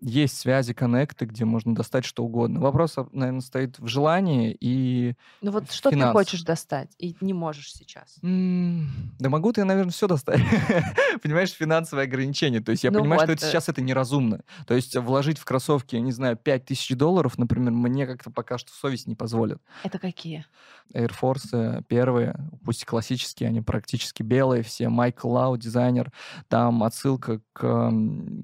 есть 0.00 0.36
связи, 0.38 0.72
коннекты, 0.74 1.26
где 1.26 1.44
можно 1.44 1.74
достать 1.74 2.04
что 2.04 2.24
угодно. 2.24 2.60
Вопрос, 2.60 2.96
наверное, 3.12 3.40
стоит 3.40 3.78
в 3.78 3.86
желании 3.86 4.56
и 4.60 5.14
Ну 5.42 5.50
вот 5.50 5.70
что 5.72 5.90
ты 5.90 5.96
финансах. 5.96 6.12
хочешь 6.12 6.42
достать 6.42 6.90
и 6.98 7.16
не 7.20 7.32
можешь 7.32 7.72
сейчас? 7.72 8.18
Да 8.22 9.28
могу 9.28 9.52
ты, 9.52 9.64
наверное, 9.64 9.92
все 9.92 10.06
достать. 10.06 10.40
Понимаешь, 11.22 11.50
финансовые 11.50 12.04
ограничения. 12.04 12.60
То 12.60 12.72
есть 12.72 12.84
я 12.84 12.90
Ну 12.90 13.00
понимаю, 13.00 13.20
что 13.20 13.28
вот, 13.32 13.38
это 13.38 13.46
э. 13.46 13.50
сейчас 13.50 13.68
это 13.68 13.80
неразумно. 13.80 14.42
То 14.66 14.74
есть 14.74 14.96
вложить 14.96 15.38
в 15.38 15.44
кроссовки, 15.44 15.96
я 15.96 16.00
не 16.00 16.12
знаю, 16.12 16.36
5000 16.36 16.94
долларов, 16.94 17.38
например, 17.38 17.72
мне 17.72 18.06
как-то 18.06 18.30
пока 18.30 18.58
что 18.58 18.72
совесть 18.72 19.06
не 19.06 19.14
позволит. 19.14 19.60
Это 19.82 19.98
какие? 19.98 20.46
Air 20.94 21.12
Force 21.20 21.82
первые, 21.88 22.36
пусть 22.64 22.84
классические, 22.84 23.48
они 23.48 23.60
практически 23.60 24.22
белые 24.22 24.62
все. 24.62 24.88
Майкл 24.88 25.28
Лау, 25.30 25.56
дизайнер. 25.56 26.12
Там 26.48 26.82
отсылка 26.82 27.40
к, 27.52 27.92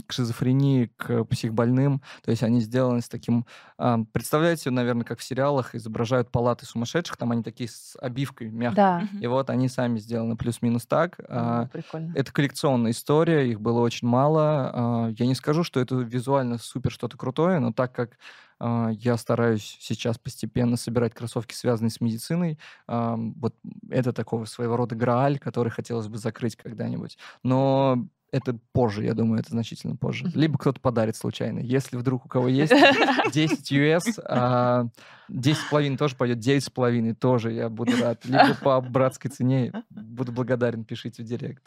к 0.06 0.12
шизофрении, 0.12 0.90
к 0.96 1.24
психбольным. 1.44 2.00
То 2.24 2.30
есть 2.30 2.42
они 2.42 2.60
сделаны 2.60 3.00
с 3.00 3.08
таким... 3.08 3.44
а, 3.78 3.98
Представляете, 4.12 4.70
наверное, 4.70 5.04
как 5.04 5.18
в 5.18 5.22
сериалах 5.22 5.74
изображают 5.74 6.30
палаты 6.30 6.64
сумасшедших, 6.66 7.16
там 7.16 7.32
они 7.32 7.42
такие 7.42 7.68
с 7.68 7.96
обивкой 8.00 8.50
мягкой. 8.50 8.76
Да. 8.76 9.08
И 9.20 9.26
вот 9.26 9.50
они 9.50 9.68
сами 9.68 9.98
сделаны 9.98 10.36
плюс-минус 10.36 10.86
так. 10.86 11.20
А, 11.28 11.66
Прикольно. 11.66 12.12
Это 12.14 12.32
коллекционная 12.32 12.92
история, 12.92 13.50
их 13.50 13.60
было 13.60 13.80
очень 13.80 14.08
мало. 14.08 14.70
А, 14.74 15.08
Я 15.16 15.26
не 15.26 15.34
скажу, 15.34 15.64
что 15.64 15.80
это 15.80 15.96
визуально 15.96 16.58
супер 16.58 16.90
что-то 16.90 17.16
крутое, 17.16 17.58
но 17.58 17.72
так 17.72 17.92
как 17.94 18.18
я 18.60 19.16
стараюсь 19.16 19.76
сейчас 19.80 20.16
постепенно 20.16 20.76
собирать 20.76 21.12
кроссовки, 21.12 21.52
связанные 21.52 21.90
с 21.90 22.00
медициной, 22.00 22.58
вот 22.86 23.54
это 23.90 24.12
такого 24.12 24.44
своего 24.44 24.76
рода 24.76 24.94
грааль, 24.94 25.40
который 25.40 25.70
хотелось 25.70 26.06
бы 26.06 26.18
закрыть 26.18 26.54
когда-нибудь. 26.56 27.18
Но 27.42 28.06
это 28.34 28.58
позже, 28.72 29.04
я 29.04 29.14
думаю, 29.14 29.40
это 29.40 29.50
значительно 29.50 29.94
позже. 29.94 30.26
Либо 30.34 30.58
кто-то 30.58 30.80
подарит 30.80 31.16
случайно. 31.16 31.60
Если 31.60 31.96
вдруг 31.96 32.26
у 32.26 32.28
кого 32.28 32.48
есть 32.48 32.72
10 33.32 33.72
US, 33.72 34.20
а, 34.24 34.88
10,5 35.30 35.96
тоже 35.96 36.16
пойдет, 36.16 36.38
9,5 36.38 37.14
тоже 37.14 37.52
я 37.52 37.68
буду 37.68 37.96
рад. 37.96 38.24
Либо 38.24 38.54
по 38.60 38.80
братской 38.80 39.30
цене 39.30 39.72
буду 39.90 40.32
благодарен, 40.32 40.84
пишите 40.84 41.22
в 41.22 41.26
директ. 41.26 41.64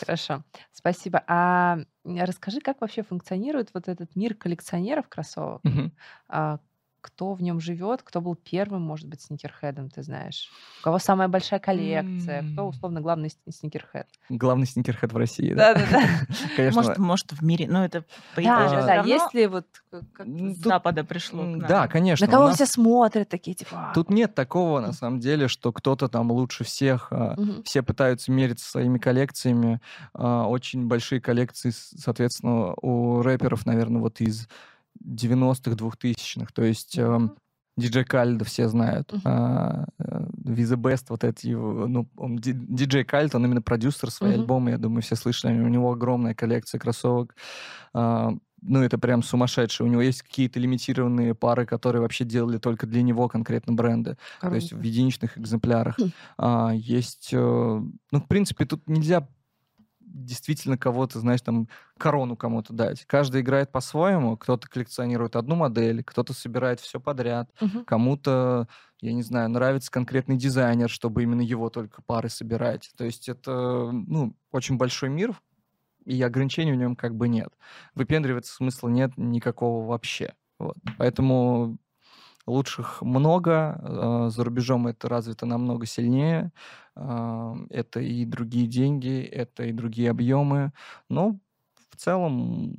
Хорошо, 0.00 0.42
спасибо. 0.72 1.22
А 1.26 1.80
расскажи, 2.04 2.60
как 2.60 2.80
вообще 2.80 3.02
функционирует 3.02 3.70
вот 3.74 3.88
этот 3.88 4.16
мир 4.16 4.34
коллекционеров 4.34 5.06
кроссовок? 5.08 5.62
Мгм. 5.64 5.92
А, 7.02 7.06
кто 7.06 7.34
в 7.34 7.42
нем 7.42 7.60
живет? 7.60 8.02
Кто 8.02 8.20
был 8.20 8.34
первым, 8.34 8.82
может 8.82 9.08
быть, 9.08 9.20
сникерхедом, 9.22 9.90
ты 9.90 10.02
знаешь? 10.02 10.48
У 10.80 10.84
кого 10.84 10.98
самая 10.98 11.28
большая 11.28 11.60
коллекция? 11.60 12.44
Кто, 12.52 12.66
условно, 12.68 13.00
главный 13.00 13.30
сни- 13.30 13.52
сникерхед? 13.52 14.06
Главный 14.28 14.66
сникерхед 14.66 15.12
в 15.12 15.16
России, 15.16 15.54
да? 15.54 15.74
Да-да-да. 15.74 16.02
Конечно. 16.56 16.82
Может, 16.82 16.98
может, 16.98 17.32
в 17.32 17.42
мире. 17.44 17.66
Но 17.68 17.84
это, 17.84 18.02
по 18.34 18.42
Да, 18.42 18.66
идее, 18.66 18.80
да, 18.80 18.86
да. 18.86 19.02
Если 19.02 19.46
вот 19.46 19.66
как- 20.12 20.26
с 20.26 20.56
Запада 20.62 21.04
пришло. 21.04 21.56
Да, 21.56 21.88
конечно. 21.88 22.26
на 22.26 22.32
кого 22.32 22.52
все 22.52 22.66
смотрят, 22.66 23.28
такие 23.28 23.54
типа. 23.54 23.92
Тут 23.94 24.10
нет 24.10 24.34
такого, 24.34 24.80
на 24.80 24.92
самом 24.92 25.20
деле, 25.20 25.48
что 25.48 25.72
кто-то 25.72 26.08
там 26.08 26.30
лучше 26.30 26.64
всех. 26.64 27.08
а. 27.12 27.36
Все 27.64 27.82
пытаются 27.82 28.30
мериться 28.32 28.68
своими 28.68 28.98
коллекциями. 28.98 29.80
А, 30.14 30.46
Очень 30.46 30.86
большие 30.86 31.20
коллекции, 31.20 31.70
соответственно, 31.72 32.74
у 32.82 33.22
рэперов, 33.22 33.66
наверное, 33.66 34.00
вот 34.00 34.20
из 34.20 34.48
90-х, 35.04 35.76
2000-х. 35.76 36.50
То 36.54 36.62
есть 36.62 36.98
Мгм. 36.98 37.36
диджей 37.76 38.04
Кальда 38.04 38.44
все 38.44 38.68
знают. 38.68 39.12
Э, 39.24 39.84
Виза 40.44 40.76
Бест, 40.76 41.10
вот 41.10 41.24
эти, 41.24 41.48
его, 41.48 41.86
ну, 41.86 42.08
он 42.16 42.36
ди- 42.36 42.52
диджей 42.52 43.04
Кальд, 43.04 43.34
он 43.34 43.44
именно 43.44 43.62
продюсер 43.62 44.10
свои 44.10 44.32
Мгм. 44.32 44.40
альбомы, 44.40 44.70
я 44.70 44.78
думаю, 44.78 45.02
все 45.02 45.16
слышали. 45.16 45.58
У 45.60 45.68
него 45.68 45.92
огромная 45.92 46.34
коллекция 46.34 46.78
кроссовок. 46.78 47.34
А, 47.94 48.32
Ну, 48.62 48.82
это 48.82 48.98
прям 48.98 49.22
сумасшедшее. 49.22 49.86
У 49.86 49.90
него 49.90 50.02
есть 50.02 50.20
какие-то 50.20 50.60
лимитированные 50.60 51.34
пары, 51.34 51.64
которые 51.64 52.02
вообще 52.02 52.26
делали 52.26 52.58
только 52.58 52.86
для 52.86 53.00
него 53.00 53.26
конкретно 53.26 53.72
бренды. 53.72 54.18
То 54.42 54.54
есть 54.54 54.66
в 54.72 54.74
Круто. 54.74 54.86
единичных 54.86 55.38
экземплярах. 55.38 55.96
Хм. 55.98 56.10
А, 56.36 56.70
есть, 56.74 57.30
э, 57.32 57.38
ну, 57.38 58.20
в 58.20 58.26
принципе, 58.28 58.66
тут 58.66 58.86
нельзя 58.86 59.26
действительно 60.12 60.76
кого-то, 60.76 61.18
знаешь, 61.20 61.40
там 61.40 61.68
корону 61.98 62.36
кому-то 62.36 62.72
дать. 62.72 63.04
Каждый 63.06 63.40
играет 63.42 63.72
по-своему. 63.72 64.36
Кто-то 64.36 64.68
коллекционирует 64.68 65.36
одну 65.36 65.56
модель, 65.56 66.02
кто-то 66.04 66.32
собирает 66.32 66.80
все 66.80 67.00
подряд. 67.00 67.50
Мгм. 67.60 67.84
Кому-то, 67.84 68.68
я 69.00 69.12
не 69.12 69.22
знаю, 69.22 69.48
нравится 69.50 69.90
конкретный 69.90 70.36
дизайнер, 70.36 70.90
чтобы 70.90 71.22
именно 71.22 71.42
его 71.42 71.70
только 71.70 72.02
пары 72.02 72.28
собирать. 72.28 72.90
То 72.96 73.04
есть 73.04 73.28
это, 73.28 73.90
ну, 73.92 74.34
очень 74.50 74.76
большой 74.76 75.08
мир, 75.08 75.40
и 76.04 76.20
ограничений 76.22 76.72
в 76.72 76.76
нем 76.76 76.96
как 76.96 77.14
бы 77.14 77.28
нет. 77.28 77.52
Выпендриваться 77.94 78.54
смысла 78.54 78.88
нет 78.88 79.12
никакого 79.16 79.86
вообще. 79.86 80.34
Вот. 80.58 80.76
Поэтому 80.98 81.78
лучших 82.46 83.02
много, 83.02 83.78
э, 83.82 84.30
за 84.30 84.44
рубежом 84.44 84.86
это 84.88 85.08
развито 85.08 85.46
намного 85.46 85.86
сильнее. 85.86 86.52
А, 86.96 87.56
Это 87.70 88.00
и 88.00 88.24
другие 88.24 88.66
деньги, 88.66 89.20
это 89.22 89.64
и 89.64 89.72
другие 89.72 90.10
объемы. 90.10 90.72
Но 91.08 91.38
в 91.90 91.96
целом 91.96 92.76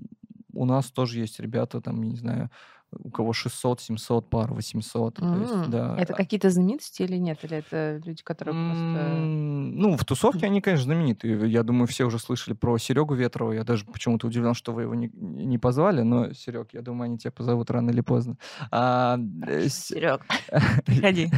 у 0.54 0.66
нас 0.66 0.92
тоже 0.92 1.20
есть 1.20 1.40
ребята, 1.40 1.82
там, 1.82 2.04
не 2.04 2.16
знаю, 2.18 2.50
у 2.98 3.10
кого 3.10 3.34
600, 3.34 3.80
700 3.82 4.30
пар, 4.30 4.54
800. 4.54 5.16
То 5.16 5.36
есть, 5.38 5.70
да. 5.70 5.96
Это 5.98 6.14
какие-то 6.14 6.50
знаменитости 6.50 7.04
или 7.04 7.18
нет? 7.18 7.40
Или 7.44 7.58
это 7.58 8.02
люди, 8.06 8.22
которые 8.24 8.54
просто... 8.54 9.00
М, 9.14 9.76
Ну, 9.78 9.96
в 9.98 10.04
тусовке 10.06 10.46
они, 10.46 10.62
конечно, 10.62 10.86
знаменитые. 10.86 11.50
Я 11.50 11.64
думаю, 11.64 11.88
все 11.88 12.06
уже 12.06 12.20
слышали 12.20 12.54
про 12.54 12.78
Серегу 12.78 13.14
Ветрова. 13.14 13.54
Я 13.54 13.64
даже 13.64 13.86
почему-то 13.86 14.28
удивлен, 14.28 14.54
что 14.54 14.74
вы 14.74 14.84
его 14.84 14.96
не, 14.96 15.10
не 15.14 15.58
позвали. 15.58 16.02
Но, 16.02 16.34
Серег, 16.34 16.70
я 16.74 16.82
думаю, 16.82 17.06
они 17.06 17.18
тебя 17.18 17.32
позовут 17.32 17.72
рано 17.72 17.92
или 17.92 18.02
поздно. 18.02 18.38
А, 18.72 19.18
э, 19.48 19.70
Серег, 19.70 20.26
приходи. 20.86 21.30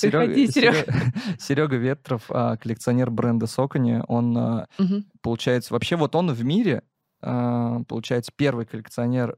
Приходи, 0.00 0.46
Серёг. 0.48 0.74
Серега 1.38 1.76
Ветров, 1.76 2.24
а, 2.30 2.56
коллекционер 2.56 3.10
бренда 3.10 3.46
Сокони, 3.46 4.02
он, 4.08 4.36
а, 4.38 4.66
получается, 5.20 5.74
вообще 5.74 5.96
вот 5.96 6.14
он 6.16 6.32
в 6.32 6.44
мире, 6.44 6.82
а, 7.20 7.80
получается, 7.88 8.32
первый 8.34 8.64
коллекционер 8.66 9.36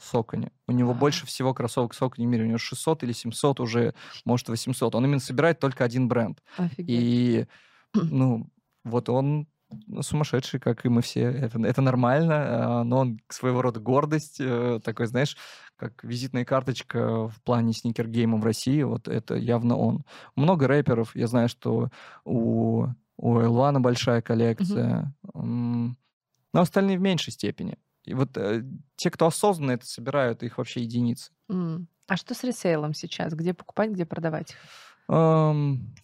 а, 0.00 0.04
Сокони. 0.04 0.50
У 0.66 0.72
него 0.72 0.92
А. 0.92 0.94
больше 0.94 1.26
всего 1.26 1.54
кроссовок 1.54 1.94
Сокони 1.94 2.26
в 2.26 2.28
мире. 2.28 2.44
У 2.44 2.48
него 2.48 2.58
600 2.58 3.02
или 3.02 3.12
700 3.12 3.60
уже, 3.60 3.94
может, 4.24 4.48
800. 4.48 4.94
Он 4.94 5.04
именно 5.04 5.20
собирает 5.20 5.58
только 5.58 5.84
один 5.84 6.08
бренд. 6.08 6.42
Офигеть. 6.56 6.86
И, 6.88 7.46
ну, 7.94 8.48
вот 8.84 9.08
он 9.08 9.46
ну, 9.86 10.02
сумасшедший, 10.02 10.60
как 10.60 10.84
и 10.84 10.88
мы 10.88 11.02
все. 11.02 11.22
Это, 11.22 11.60
это 11.60 11.80
нормально, 11.82 12.80
а, 12.80 12.84
но 12.84 12.98
он 12.98 13.20
своего 13.28 13.62
рода 13.62 13.80
гордость, 13.80 14.40
э, 14.40 14.80
такой, 14.82 15.06
знаешь, 15.06 15.36
как 15.76 16.02
визитная 16.02 16.44
карточка 16.44 17.28
в 17.28 17.40
плане 17.42 17.72
сникер-гейма 17.72 18.38
в 18.38 18.44
России, 18.44 18.82
вот 18.82 19.08
это 19.08 19.36
явно 19.36 19.76
он. 19.76 20.04
Много 20.36 20.66
рэперов, 20.66 21.14
я 21.14 21.26
знаю, 21.26 21.48
что 21.48 21.90
у, 22.24 22.86
у 23.16 23.38
Элвана 23.38 23.80
большая 23.80 24.22
коллекция, 24.22 25.14
м, 25.34 25.96
но 26.52 26.60
остальные 26.60 26.98
в 26.98 27.02
меньшей 27.02 27.32
степени. 27.32 27.78
И 28.04 28.14
вот 28.14 28.36
э, 28.36 28.62
те, 28.96 29.10
кто 29.10 29.26
осознанно 29.26 29.72
это 29.72 29.86
собирают, 29.86 30.42
их 30.42 30.58
вообще 30.58 30.82
единицы. 30.82 31.32
М. 31.50 31.88
А 32.06 32.16
что 32.16 32.34
с 32.34 32.42
ресейлом 32.44 32.94
сейчас? 32.94 33.34
Где 33.34 33.52
покупать, 33.54 33.90
где 33.90 34.06
продавать? 34.06 34.58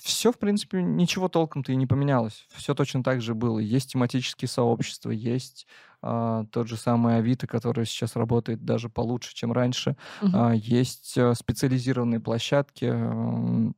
Все, 0.00 0.32
в 0.32 0.38
принципе, 0.38 0.82
ничего 0.82 1.28
толком-то 1.28 1.70
и 1.72 1.76
не 1.76 1.86
поменялось. 1.86 2.46
Все 2.50 2.74
точно 2.74 3.02
так 3.04 3.20
же 3.20 3.34
было. 3.34 3.58
Есть 3.60 3.92
тематические 3.92 4.48
сообщества, 4.48 5.10
есть 5.10 5.66
а, 6.02 6.44
тот 6.50 6.66
же 6.68 6.76
самый 6.76 7.16
Авито, 7.18 7.46
который 7.46 7.86
сейчас 7.86 8.16
работает 8.16 8.64
даже 8.64 8.88
получше, 8.88 9.34
чем 9.34 9.52
раньше. 9.52 9.96
Мгм. 10.20 10.32
А, 10.32 10.52
есть 10.54 11.16
а, 11.18 11.34
специализированные 11.34 12.20
площадки. 12.20 12.86
м, 12.86 13.76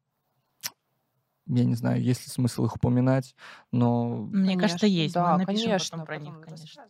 Я 1.47 1.65
не 1.65 1.75
знаю, 1.75 2.03
есть 2.03 2.27
ли 2.27 2.31
смысл 2.31 2.67
их 2.67 2.77
упоминать, 2.77 3.35
но 3.73 4.29
Мне 4.31 4.57
кажется, 4.57 4.87
Конечно. 4.87 4.87
есть. 4.87 5.15
Да, 5.15 5.25
Мы 5.27 5.37
напишем 5.37 5.75
конечно, 5.75 5.77
потом 5.77 6.03
про 6.05 6.19
них, 6.19 6.41
конечно. 6.41 6.83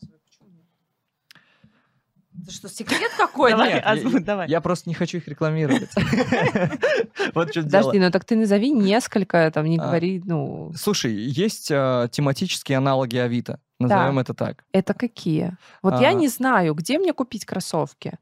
Это 2.42 2.52
что, 2.52 2.68
секрет 2.68 3.10
какой-то? 3.16 3.56
Давай, 3.58 3.74
Нет, 3.74 4.12
я- 4.12 4.20
давай. 4.20 4.48
я 4.48 4.60
просто 4.60 4.88
не 4.88 4.94
хочу 4.94 5.18
их 5.18 5.28
рекламировать. 5.28 5.90
Вот 7.34 7.50
что. 7.50 7.62
Подожди, 7.62 7.98
ну 7.98 8.10
так 8.10 8.24
ты 8.24 8.36
назови 8.36 8.70
несколько, 8.70 9.50
там 9.52 9.66
не 9.66 9.78
А. 9.78 9.82
говори, 9.86 10.22
ну... 10.24 10.72
Слушай, 10.76 11.12
есть 11.14 11.68
а, 11.70 12.08
тематические 12.08 12.78
аналоги 12.78 13.16
Авито, 13.16 13.60
назовем 13.78 14.18
это 14.18 14.34
так. 14.34 14.64
Это 14.72 14.94
какие? 14.94 15.56
Вот 15.82 16.00
я 16.00 16.08
А. 16.10 16.12
не 16.12 16.28
знаю, 16.28 16.74
где 16.74 16.98
мне 16.98 17.12
купить 17.12 17.44
кроссовки. 17.44 18.18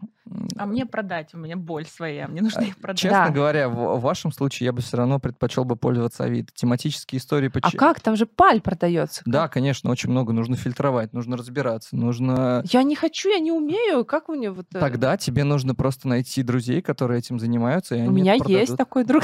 А 0.58 0.66
мне 0.66 0.86
продать, 0.86 1.34
у 1.34 1.38
меня 1.38 1.56
боль 1.56 1.86
своя, 1.86 2.26
мне 2.26 2.42
нужно 2.42 2.62
А, 2.62 2.64
их 2.64 2.76
продать. 2.78 2.98
Честно 2.98 3.26
Да. 3.26 3.30
говоря, 3.30 3.68
в, 3.68 3.98
в 3.98 4.00
вашем 4.00 4.32
случае 4.32 4.66
я 4.66 4.72
бы 4.72 4.82
все 4.82 4.96
равно 4.96 5.20
предпочел 5.20 5.64
бы 5.64 5.76
пользоваться 5.76 6.24
Авито. 6.24 6.52
Тематические 6.54 7.20
истории 7.20 7.48
по 7.48 7.60
А 7.62 7.70
как? 7.70 8.00
Там 8.00 8.16
же 8.16 8.26
паль 8.26 8.60
продается. 8.60 9.22
Да, 9.24 9.48
конечно, 9.48 9.90
очень 9.90 10.10
много. 10.10 10.32
Нужно 10.32 10.56
фильтровать, 10.56 11.12
нужно 11.12 11.36
разбираться, 11.36 11.94
нужно... 11.96 12.62
Я 12.70 12.82
не 12.82 12.96
хочу, 12.96 13.28
я 13.28 13.38
не 13.38 13.52
умею. 13.52 14.04
Как 14.04 14.28
у 14.28 14.34
нее 14.34 14.50
вот... 14.50 14.66
э, 14.74 14.80
Тогда 14.80 15.16
тебе 15.16 15.44
нужно 15.44 15.74
просто 15.74 16.08
найти 16.08 16.42
друзей, 16.42 16.82
которые 16.82 17.18
этим 17.18 17.38
занимаются, 17.38 17.94
и 17.94 18.00
У 18.00 18.04
они 18.04 18.10
меня 18.22 18.36
это 18.36 18.50
есть 18.50 18.76
такой 18.76 19.04
друг. 19.04 19.22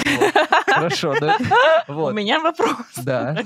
Хорошо, 0.67 1.15
да. 1.21 1.37
У 1.89 2.11
меня 2.13 2.41
вопрос. 2.41 2.77
Да. 3.03 3.37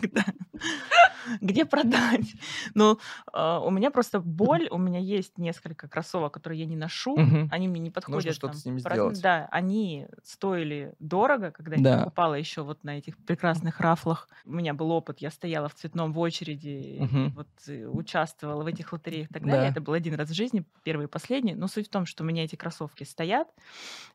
Где 1.40 1.64
продать? 1.64 2.34
Ну, 2.74 2.98
э, 3.32 3.58
у 3.64 3.70
меня 3.70 3.90
просто 3.90 4.20
боль. 4.20 4.68
У 4.70 4.78
меня 4.78 5.00
есть 5.00 5.38
несколько 5.38 5.88
кроссовок, 5.88 6.32
которые 6.34 6.60
я 6.60 6.66
не 6.66 6.76
ношу. 6.76 7.16
Они 7.50 7.68
мне 7.68 7.80
не 7.80 7.90
подходят. 7.90 8.34
что-то 8.34 8.52
там, 8.52 8.60
с 8.60 8.64
ними 8.64 8.78
сделать. 8.80 9.20
Да, 9.22 9.48
они 9.50 10.06
стоили 10.24 10.94
дорого, 10.98 11.50
когда 11.50 11.76
я 11.76 11.82
Да. 11.82 11.98
покупала 11.98 12.34
еще 12.34 12.62
вот 12.62 12.82
на 12.84 12.98
этих 12.98 13.16
прекрасных 13.18 13.80
рафлах. 13.80 14.28
У 14.44 14.52
меня 14.52 14.74
был 14.74 14.90
опыт, 14.90 15.20
я 15.20 15.30
стояла 15.30 15.68
в 15.68 15.74
цветном 15.74 16.12
в 16.12 16.18
очереди, 16.18 16.98
Мгм. 17.00 17.30
вот 17.34 17.48
э, 17.68 17.86
участвовала 17.86 18.62
в 18.62 18.66
этих 18.66 18.92
лотереях 18.92 19.30
и 19.30 19.32
так 19.32 19.42
далее. 19.44 19.62
Да. 19.62 19.68
Это 19.68 19.80
был 19.80 19.92
один 19.92 20.14
раз 20.14 20.30
в 20.30 20.34
жизни, 20.34 20.64
первый 20.84 21.04
и 21.04 21.08
последний. 21.08 21.54
Но 21.54 21.68
суть 21.68 21.86
в 21.88 21.90
том, 21.90 22.06
что 22.06 22.22
у 22.24 22.26
меня 22.26 22.44
эти 22.44 22.56
кроссовки 22.56 23.04
стоят. 23.04 23.48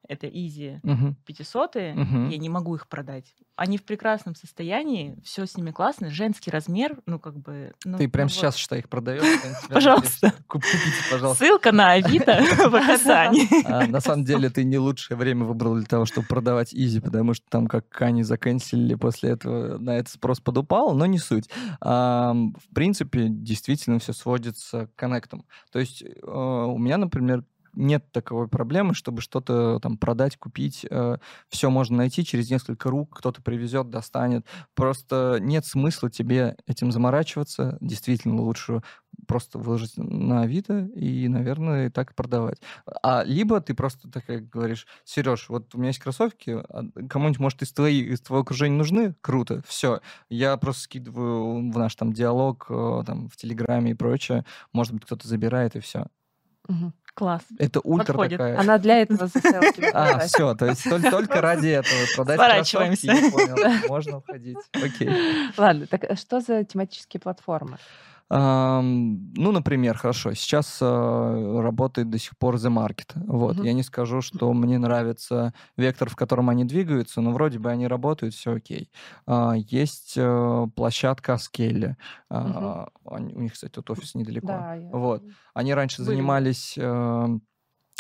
Это 0.08 0.28
Easy 0.28 0.80
Мгм. 0.84 1.16
500 1.26 1.76
Мгм. 1.76 2.30
я 2.30 2.38
не 2.38 2.50
могу 2.50 2.76
их 2.76 2.88
продать. 2.88 3.34
Они 3.56 3.78
в 3.78 3.84
прекрасном 3.84 4.34
состоянии, 4.36 5.16
все 5.24 5.46
с 5.46 5.56
ними 5.56 5.72
классно, 5.72 6.10
женский 6.10 6.50
размер, 6.50 6.98
ну 7.06 7.20
как 7.20 7.38
бы... 7.38 7.74
ну, 7.86 7.98
Ты 8.00 8.08
прямо 8.10 8.28
ну 8.30 8.34
вот. 8.34 8.40
сейчас, 8.40 8.56
считай, 8.56 8.80
их 8.80 8.90
продаешь. 8.90 9.22
Пожалуйста. 9.70 10.34
Купите, 10.48 10.78
пожалуйста. 11.12 11.44
Ссылка 11.46 11.72
на 11.72 11.92
Авито 11.92 12.42
в 12.70 12.74
описании. 13.30 13.66
А, 13.66 13.88
на 13.88 14.00
самом 14.00 14.26
деле 14.26 14.50
ты 14.50 14.64
не 14.64 14.78
лучшее 14.78 15.18
время 15.18 15.46
выбрал 15.46 15.76
для 15.76 15.86
того, 15.86 16.06
чтобы 16.06 16.28
продавать 16.28 16.74
Изи, 16.74 17.00
потому 17.00 17.34
что 17.34 17.46
там 17.50 17.68
как 17.68 17.88
Кани 17.90 18.24
заканчивали, 18.24 18.96
после 18.96 19.32
этого 19.32 19.78
на 19.78 19.98
это 19.98 20.10
спрос 20.10 20.40
подупал, 20.40 20.94
но 20.94 21.06
не 21.06 21.20
суть. 21.20 21.50
А, 21.80 22.34
в 22.34 22.74
принципе, 22.74 23.28
действительно 23.30 24.00
все 24.00 24.14
сводится 24.14 24.88
к 24.88 24.96
коннектам. 24.96 25.46
То 25.72 25.80
есть 25.80 26.04
э, 26.04 26.28
у 26.28 26.78
меня, 26.78 26.98
например, 26.98 27.44
нет 27.74 28.12
таковой 28.12 28.48
проблемы, 28.48 28.94
чтобы 28.94 29.22
что-то 29.22 29.80
там 29.80 29.98
продать, 29.98 30.38
купить. 30.38 30.86
Все 31.50 31.70
можно 31.70 31.98
найти 31.98 32.26
через 32.26 32.50
несколько 32.50 32.90
рук, 32.90 33.18
кто-то 33.18 33.42
привезет, 33.42 33.90
достанет. 33.90 34.46
Просто 34.76 35.38
нет 35.42 35.66
смысла 35.66 36.10
тебе 36.10 36.58
этим 36.68 36.92
заморачиваться. 36.92 37.78
Действительно, 37.82 38.42
лучше 38.42 38.82
просто 39.28 39.60
выложить 39.60 39.98
на 39.98 40.42
Авито 40.42 40.86
и, 40.96 41.28
наверное, 41.28 41.90
так 41.90 42.12
и 42.12 42.14
продавать. 42.14 42.62
А 43.04 43.24
либо 43.24 43.60
ты 43.62 43.74
просто 43.74 44.10
такая 44.10 44.40
говоришь, 44.40 44.88
Сереж, 45.04 45.50
вот 45.50 45.76
у 45.76 45.78
меня 45.78 45.90
есть 45.90 46.00
кроссовки, 46.00 46.52
а 46.52 46.84
кому-нибудь, 47.10 47.40
может, 47.40 47.62
из, 47.62 47.72
твоей, 47.72 48.04
из 48.04 48.22
твоего 48.22 48.44
окружения 48.44 48.78
нужны? 48.78 49.14
Круто, 49.22 49.62
все. 49.68 50.02
Я 50.30 50.58
просто 50.58 50.84
скидываю 50.84 51.72
в 51.72 51.78
наш 51.78 51.96
там 51.96 52.14
диалог, 52.14 52.66
э, 52.70 53.04
там, 53.06 53.30
в 53.30 53.36
Телеграме 53.36 53.92
и 53.92 53.96
прочее. 53.96 54.46
Может 54.74 54.94
быть, 54.94 55.06
кто-то 55.06 55.28
забирает, 55.28 55.76
и 55.76 55.80
все. 55.80 56.08
Класс. 57.14 57.42
Это 57.60 57.82
ультра 57.82 58.14
Подходит. 58.14 58.38
такая... 58.38 58.60
Она 58.60 58.78
для 58.78 59.02
этого 59.02 59.30
А, 59.94 60.20
все, 60.20 60.56
то 60.56 60.66
есть 60.68 60.84
только, 60.90 61.12
только 61.12 61.42
ради 61.42 61.68
этого 61.68 62.00
продать 62.16 62.38
Сворачиваемся. 62.38 63.88
можно 63.90 64.18
уходить. 64.18 64.58
Окей. 64.72 65.10
Ладно, 65.58 65.88
так 65.88 66.06
э, 66.06 66.16
что 66.16 66.40
за 66.40 66.64
тематические 66.64 67.20
платформы? 67.20 67.78
Ну, 68.34 69.52
например, 69.52 69.98
хорошо, 69.98 70.34
сейчас 70.34 70.78
э, 70.82 71.60
работает 71.62 72.10
до 72.10 72.18
сих 72.18 72.38
пор 72.38 72.56
The 72.56 72.70
Market. 72.74 73.12
Вот, 73.28 73.58
Мгм. 73.58 73.66
я 73.66 73.74
не 73.74 73.84
скажу, 73.84 74.22
что 74.22 74.54
мне 74.54 74.78
нравится 74.78 75.54
вектор, 75.76 76.10
в 76.10 76.16
котором 76.16 76.50
они 76.50 76.64
двигаются, 76.64 77.20
но 77.20 77.32
вроде 77.34 77.60
бы 77.60 77.70
они 77.70 77.88
работают, 77.88 78.34
все 78.34 78.54
окей. 78.56 78.90
А, 79.28 79.54
есть 79.58 80.14
э, 80.16 80.68
площадка 80.76 81.38
Скелли. 81.38 81.98
А, 82.30 82.88
они- 83.06 83.34
у 83.34 83.42
них, 83.42 83.52
кстати, 83.54 83.74
тут 83.74 83.90
офис 83.90 84.16
недалеко. 84.16 84.48
Да, 84.48 84.76
я- 84.76 84.90
Вот. 84.92 85.24
Они 85.54 85.74
раньше 85.74 85.98
Были. 86.02 86.16
занимались 86.16 86.76
э, 86.78 87.28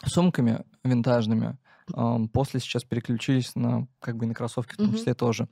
сумками 0.06 0.64
винтажными, 0.86 1.58
после 2.32 2.60
сейчас 2.62 2.84
переключились 2.86 3.56
на 3.56 3.86
как 4.00 4.16
бы 4.16 4.26
на 4.26 4.34
кроссовки 4.34 4.74
в 4.76 4.78
том 4.78 4.94
числе 4.94 5.14
тоже. 5.14 5.48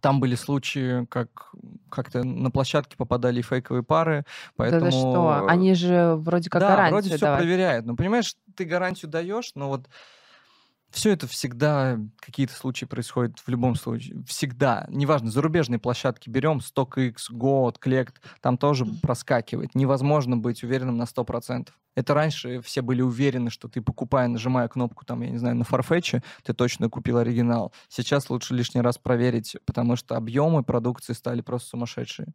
Там 0.00 0.20
были 0.20 0.34
случаи, 0.34 1.06
как 1.06 1.52
как-то 1.90 2.22
на 2.24 2.50
площадке 2.50 2.96
попадали 2.96 3.40
фейковые 3.40 3.82
пары, 3.82 4.24
поэтому... 4.56 4.84
Да 4.84 4.90
ты 4.90 4.96
что? 4.96 5.46
Они 5.48 5.74
же 5.74 6.16
вроде 6.16 6.50
как 6.50 6.60
да, 6.60 6.68
гарантию 6.68 6.92
вроде 6.92 7.08
все 7.10 7.18
давали. 7.18 7.40
проверяют. 7.40 7.86
Но 7.86 7.96
понимаешь, 7.96 8.34
ты 8.56 8.64
гарантию 8.64 9.10
даешь, 9.10 9.52
но 9.54 9.68
вот 9.68 9.88
все 10.96 11.12
это 11.12 11.26
всегда, 11.26 11.98
какие-то 12.20 12.54
случаи 12.54 12.86
происходят 12.86 13.38
в 13.38 13.48
любом 13.48 13.74
случае. 13.74 14.24
Всегда. 14.26 14.86
Неважно, 14.88 15.30
зарубежные 15.30 15.78
площадки 15.78 16.30
берем, 16.30 16.60
StockX, 16.60 17.16
Go, 17.30 17.70
Collect, 17.78 18.14
там 18.40 18.56
тоже 18.56 18.86
проскакивает. 19.02 19.74
Невозможно 19.74 20.38
быть 20.38 20.64
уверенным 20.64 20.96
на 20.96 21.02
100%. 21.02 21.68
Это 21.96 22.14
раньше 22.14 22.62
все 22.62 22.80
были 22.80 23.02
уверены, 23.02 23.50
что 23.50 23.68
ты, 23.68 23.82
покупая, 23.82 24.26
нажимая 24.28 24.68
кнопку, 24.68 25.04
там, 25.04 25.20
я 25.20 25.28
не 25.28 25.36
знаю, 25.36 25.56
на 25.56 25.64
Farfetch, 25.64 26.22
ты 26.42 26.54
точно 26.54 26.88
купил 26.88 27.18
оригинал. 27.18 27.74
Сейчас 27.88 28.30
лучше 28.30 28.54
лишний 28.54 28.80
раз 28.80 28.96
проверить, 28.96 29.54
потому 29.66 29.96
что 29.96 30.16
объемы 30.16 30.64
продукции 30.64 31.12
стали 31.12 31.42
просто 31.42 31.68
сумасшедшие. 31.68 32.28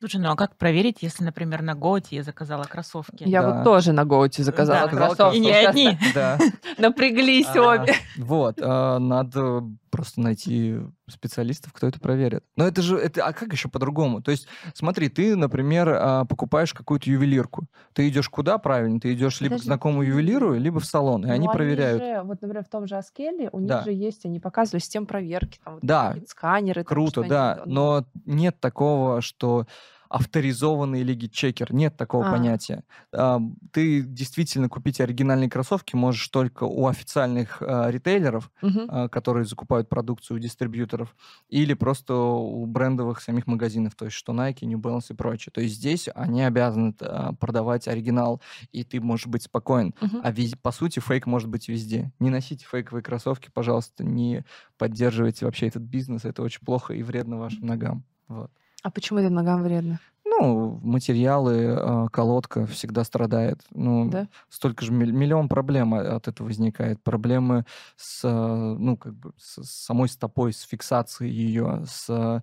Слушай, 0.00 0.18
ну 0.22 0.30
а 0.30 0.34
как 0.36 0.56
проверить, 0.56 1.02
если, 1.02 1.24
например, 1.24 1.60
на 1.60 1.74
Готе 1.74 2.16
я 2.16 2.22
заказала 2.22 2.62
кроссовки? 2.64 3.24
Я 3.24 3.42
Да. 3.42 3.50
вот 3.56 3.64
тоже 3.64 3.92
на 3.92 4.06
Гоуте 4.06 4.42
заказала 4.42 4.88
Да. 4.88 4.96
Кроссовки. 4.96 5.36
И 5.36 5.40
не 5.40 5.52
одни. 5.52 5.98
Да. 6.14 6.38
Напряглись 6.78 7.54
обе. 7.54 7.92
Вот, 8.16 8.58
а, 8.62 8.98
надо 8.98 9.62
просто 9.90 10.22
найти 10.22 10.76
специалистов, 11.06 11.72
кто 11.74 11.86
это 11.86 12.00
проверит. 12.00 12.44
Но 12.56 12.66
это 12.66 12.80
же, 12.80 12.96
это, 12.96 13.26
а 13.26 13.34
как 13.34 13.52
еще 13.52 13.68
по-другому? 13.68 14.22
То 14.22 14.30
есть, 14.30 14.46
смотри, 14.72 15.10
ты, 15.10 15.36
например, 15.36 15.88
а, 15.90 16.24
покупаешь 16.24 16.72
какую-то 16.72 17.10
ювелирку. 17.10 17.66
Ты 17.92 18.08
идешь 18.08 18.30
куда 18.30 18.56
правильно? 18.56 19.00
Ты 19.00 19.12
идешь 19.12 19.42
либо 19.42 19.58
к 19.58 19.62
знакомому 19.62 20.02
ювелиру, 20.02 20.54
либо 20.54 20.80
в 20.80 20.86
салон, 20.86 21.24
и 21.24 21.26
Ну, 21.28 21.32
они 21.34 21.46
проверяют. 21.48 22.02
же, 22.02 22.22
вот, 22.22 22.40
например, 22.40 22.64
в 22.64 22.70
том 22.70 22.86
же 22.86 22.96
Аскеле 22.96 23.50
у 23.52 23.58
них 23.58 23.68
Да. 23.68 23.82
же 23.82 23.92
есть, 23.92 24.24
они 24.24 24.40
показывали 24.40 24.80
систему 24.80 25.04
проверки, 25.04 25.58
там 25.62 25.74
вот 25.74 25.82
Да. 25.84 26.14
сканеры. 26.26 26.84
Круто, 26.84 27.22
да, 27.22 27.60
но 27.66 28.06
нет 28.24 28.58
такого, 28.60 29.20
что 29.20 29.66
авторизованный 30.10 31.02
лиги-чекер, 31.02 31.72
нет 31.72 31.96
такого 31.96 32.28
А. 32.28 32.32
понятия. 32.32 32.82
А, 33.12 33.40
Ты 33.72 34.02
действительно 34.02 34.68
купить 34.68 35.00
оригинальные 35.00 35.48
кроссовки 35.48 35.94
можешь 35.96 36.28
только 36.28 36.64
у 36.64 36.86
официальных 36.88 37.62
а, 37.62 37.88
ритейлеров, 37.90 38.50
а, 38.88 39.08
которые 39.08 39.44
закупают 39.46 39.88
продукцию 39.88 40.36
у 40.36 40.40
дистрибьюторов, 40.40 41.16
или 41.48 41.74
просто 41.74 42.14
у 42.14 42.66
брендовых 42.66 43.20
самих 43.20 43.46
магазинов, 43.46 43.94
то 43.94 44.04
есть 44.06 44.16
что 44.16 44.32
Nike, 44.32 44.64
New 44.66 44.78
Balance 44.78 45.06
и 45.10 45.14
прочее. 45.14 45.52
То 45.54 45.60
есть 45.60 45.76
здесь 45.76 46.08
они 46.14 46.42
обязаны 46.42 46.92
продавать 47.38 47.86
оригинал, 47.88 48.42
и 48.72 48.82
ты 48.84 49.00
можешь 49.00 49.28
быть 49.28 49.44
спокоен. 49.44 49.94
Мгм. 50.00 50.20
А 50.24 50.32
вез- 50.32 50.56
по 50.60 50.72
сути 50.72 50.98
фейк 51.00 51.26
может 51.26 51.48
быть 51.48 51.68
везде. 51.68 52.12
Не 52.18 52.30
носите 52.30 52.66
фейковые 52.68 53.02
кроссовки, 53.04 53.48
пожалуйста, 53.54 54.02
не 54.04 54.44
поддерживайте 54.76 55.44
вообще 55.44 55.68
этот 55.68 55.82
бизнес, 55.82 56.24
это 56.24 56.42
очень 56.42 56.64
плохо 56.64 56.94
и 56.94 57.02
вредно 57.04 57.38
вашим 57.38 57.66
ногам. 57.66 58.04
Вот. 58.28 58.50
А 58.82 58.90
почему 58.90 59.18
это 59.20 59.30
ногам 59.30 59.62
вредно? 59.62 60.00
Ну, 60.24 60.78
материалы, 60.82 61.74
а, 61.76 62.08
колодка 62.08 62.66
всегда 62.66 63.04
страдает. 63.04 63.62
Ну, 63.72 64.10
Да? 64.10 64.28
столько 64.48 64.84
же 64.84 64.92
миллион 64.92 65.48
проблем 65.48 65.94
о- 65.94 66.16
от 66.16 66.28
этого 66.28 66.46
возникает. 66.46 67.02
Проблемы 67.02 67.64
с, 67.96 68.20
а, 68.24 68.74
ну, 68.78 68.96
как 68.96 69.14
бы, 69.14 69.32
с 69.38 69.62
самой 69.64 70.08
стопой, 70.08 70.52
с 70.52 70.60
фиксацией 70.62 71.32
ее, 71.32 71.84
с 71.86 72.08
а, 72.10 72.42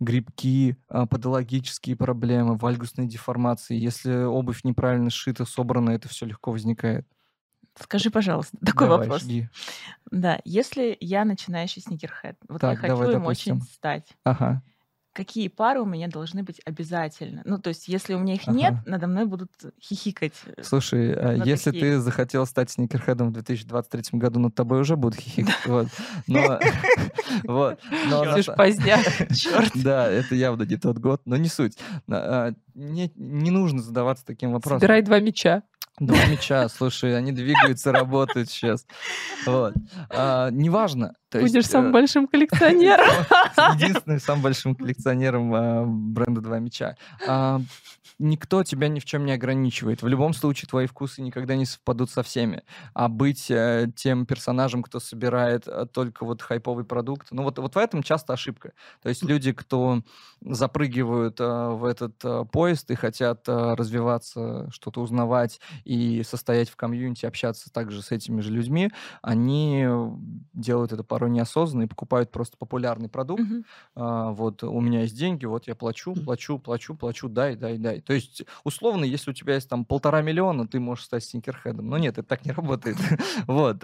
грибки, 0.00 0.76
а, 0.88 1.06
подологические 1.06 1.96
проблемы, 1.96 2.56
вальгусные 2.56 3.08
деформации. 3.08 3.76
Если 3.76 4.24
обувь 4.24 4.62
неправильно 4.64 5.10
сшита, 5.10 5.44
собрана, 5.44 5.90
это 5.90 6.08
все 6.08 6.26
легко 6.26 6.52
возникает. 6.52 7.06
Скажи, 7.78 8.10
пожалуйста, 8.10 8.56
такой 8.64 8.88
Давай, 8.88 9.08
вопрос. 9.08 9.22
жги. 9.22 9.48
Да, 10.10 10.40
если 10.44 10.96
я 11.00 11.24
начинающий 11.24 11.82
сникерхед, 11.82 12.36
вот 12.48 12.62
я 12.64 12.74
Так, 12.74 12.78
хочу 12.78 12.88
давай, 12.88 13.08
им 13.08 13.22
допустим. 13.22 13.58
очень 13.58 13.62
стать, 13.62 14.16
Ага. 14.24 14.62
Какие 15.16 15.48
пары 15.48 15.80
у 15.80 15.86
меня 15.86 16.08
должны 16.08 16.42
быть 16.42 16.60
обязательно? 16.66 17.40
Ну, 17.46 17.58
то 17.58 17.68
есть, 17.68 17.88
если 17.88 18.14
у 18.14 18.18
меня 18.18 18.34
их 18.34 18.46
нет, 18.46 18.74
Ага. 18.74 18.82
надо 18.86 19.06
мной 19.06 19.24
будут 19.24 19.50
хихикать. 19.80 20.34
э, 20.44 20.62
Слушай, 20.62 21.14
а 21.14 21.32
если 21.44 21.70
такие. 21.70 21.94
ты 21.94 22.00
захотел 22.00 22.44
стать 22.46 22.70
сникерхедом 22.70 23.30
в 23.30 23.32
2023 23.32 24.18
году, 24.18 24.38
над 24.40 24.54
тобой 24.54 24.80
уже 24.80 24.96
будут 24.96 25.18
хихикать. 25.18 25.56
Вот. 25.66 25.88
Но, 26.26 26.60
вот. 27.44 27.78
Но 28.10 28.24
са- 28.38 28.54
поздняк. 28.54 29.00
Черт. 29.34 29.72
Да, 29.74 30.06
это 30.10 30.34
явно 30.34 30.64
не 30.64 30.76
тот 30.76 30.98
год, 30.98 31.22
но 31.24 31.36
не 31.36 31.48
суть. 31.48 31.78
А, 32.10 32.52
Не, 32.74 33.10
не 33.16 33.50
нужно 33.50 33.80
задаваться 33.82 34.24
таким 34.26 34.52
вопросом. 34.52 34.80
Собирай 34.80 35.00
два 35.02 35.18
мяча. 35.20 35.62
Два 35.98 36.26
мяча, 36.26 36.68
слушай, 36.68 37.16
они 37.16 37.32
двигаются, 37.32 37.90
работают 37.90 38.50
сейчас. 38.50 38.86
Вот. 39.46 39.72
А, 40.10 40.50
неважно. 40.50 41.14
То 41.30 41.40
Будешь 41.40 41.54
есть, 41.54 41.70
самым 41.70 41.90
э, 41.90 41.92
большим 41.92 42.26
коллекционером. 42.26 43.06
Единственным 43.74 44.20
самым 44.20 44.42
большим 44.42 44.74
коллекционером 44.74 45.54
а, 45.54 45.84
бренда 45.86 46.40
«Два 46.40 46.58
мяча». 46.58 46.96
А, 47.26 47.60
никто 48.18 48.62
тебя 48.62 48.88
ни 48.88 49.00
в 49.00 49.04
чем 49.04 49.24
не 49.24 49.32
ограничивает. 49.32 50.02
В 50.02 50.08
любом 50.08 50.32
случае 50.32 50.68
твои 50.68 50.86
вкусы 50.86 51.22
никогда 51.22 51.56
не 51.56 51.66
совпадут 51.66 52.10
со 52.10 52.22
всеми. 52.22 52.62
А 52.94 53.08
быть 53.08 53.50
э, 53.50 53.90
тем 53.94 54.26
персонажем, 54.26 54.82
кто 54.82 55.00
собирает 55.00 55.66
э, 55.66 55.86
только 55.92 56.24
вот 56.24 56.42
хайповый 56.42 56.84
продукт, 56.84 57.28
ну 57.30 57.42
вот, 57.42 57.58
вот 57.58 57.74
в 57.74 57.78
этом 57.78 58.02
часто 58.02 58.32
ошибка. 58.32 58.72
То 59.02 59.08
есть 59.08 59.22
люди, 59.22 59.52
кто 59.52 60.02
запрыгивают 60.40 61.40
э, 61.40 61.68
в 61.70 61.84
этот 61.84 62.24
э, 62.24 62.44
поезд 62.50 62.90
и 62.90 62.94
хотят 62.94 63.48
э, 63.48 63.74
развиваться, 63.74 64.70
что-то 64.70 65.00
узнавать 65.00 65.60
и 65.86 66.22
состоять 66.24 66.68
в 66.68 66.76
комьюнити, 66.76 67.26
общаться 67.26 67.72
также 67.72 68.02
с 68.02 68.10
этими 68.10 68.40
же 68.40 68.50
людьми, 68.50 68.90
они 69.22 69.84
э, 69.86 70.10
делают 70.52 70.92
это 70.92 71.04
порой 71.04 71.30
неосознанно 71.30 71.84
и 71.84 71.86
покупают 71.86 72.32
просто 72.32 72.56
популярный 72.56 73.08
продукт. 73.08 73.42
Мгм. 73.42 73.64
А, 73.94 74.30
вот 74.32 74.64
у 74.64 74.80
меня 74.80 75.02
есть 75.02 75.16
деньги, 75.16 75.44
вот 75.46 75.68
я 75.68 75.76
плачу, 75.76 76.14
плачу, 76.14 76.58
плачу, 76.58 76.94
плачу, 76.96 77.28
дай, 77.28 77.54
дай, 77.54 77.78
дай. 77.78 78.00
То 78.00 78.12
есть, 78.14 78.42
условно, 78.64 79.04
если 79.04 79.30
у 79.30 79.34
тебя 79.34 79.54
есть 79.54 79.68
там 79.68 79.84
полтора 79.84 80.22
миллиона, 80.22 80.66
ты 80.66 80.80
можешь 80.80 81.04
стать 81.04 81.22
сникерхедом. 81.22 81.88
Но 81.88 81.98
нет, 81.98 82.18
это 82.18 82.28
так 82.28 82.44
не 82.44 82.52
работает. 82.52 82.96
Вот. 83.46 83.78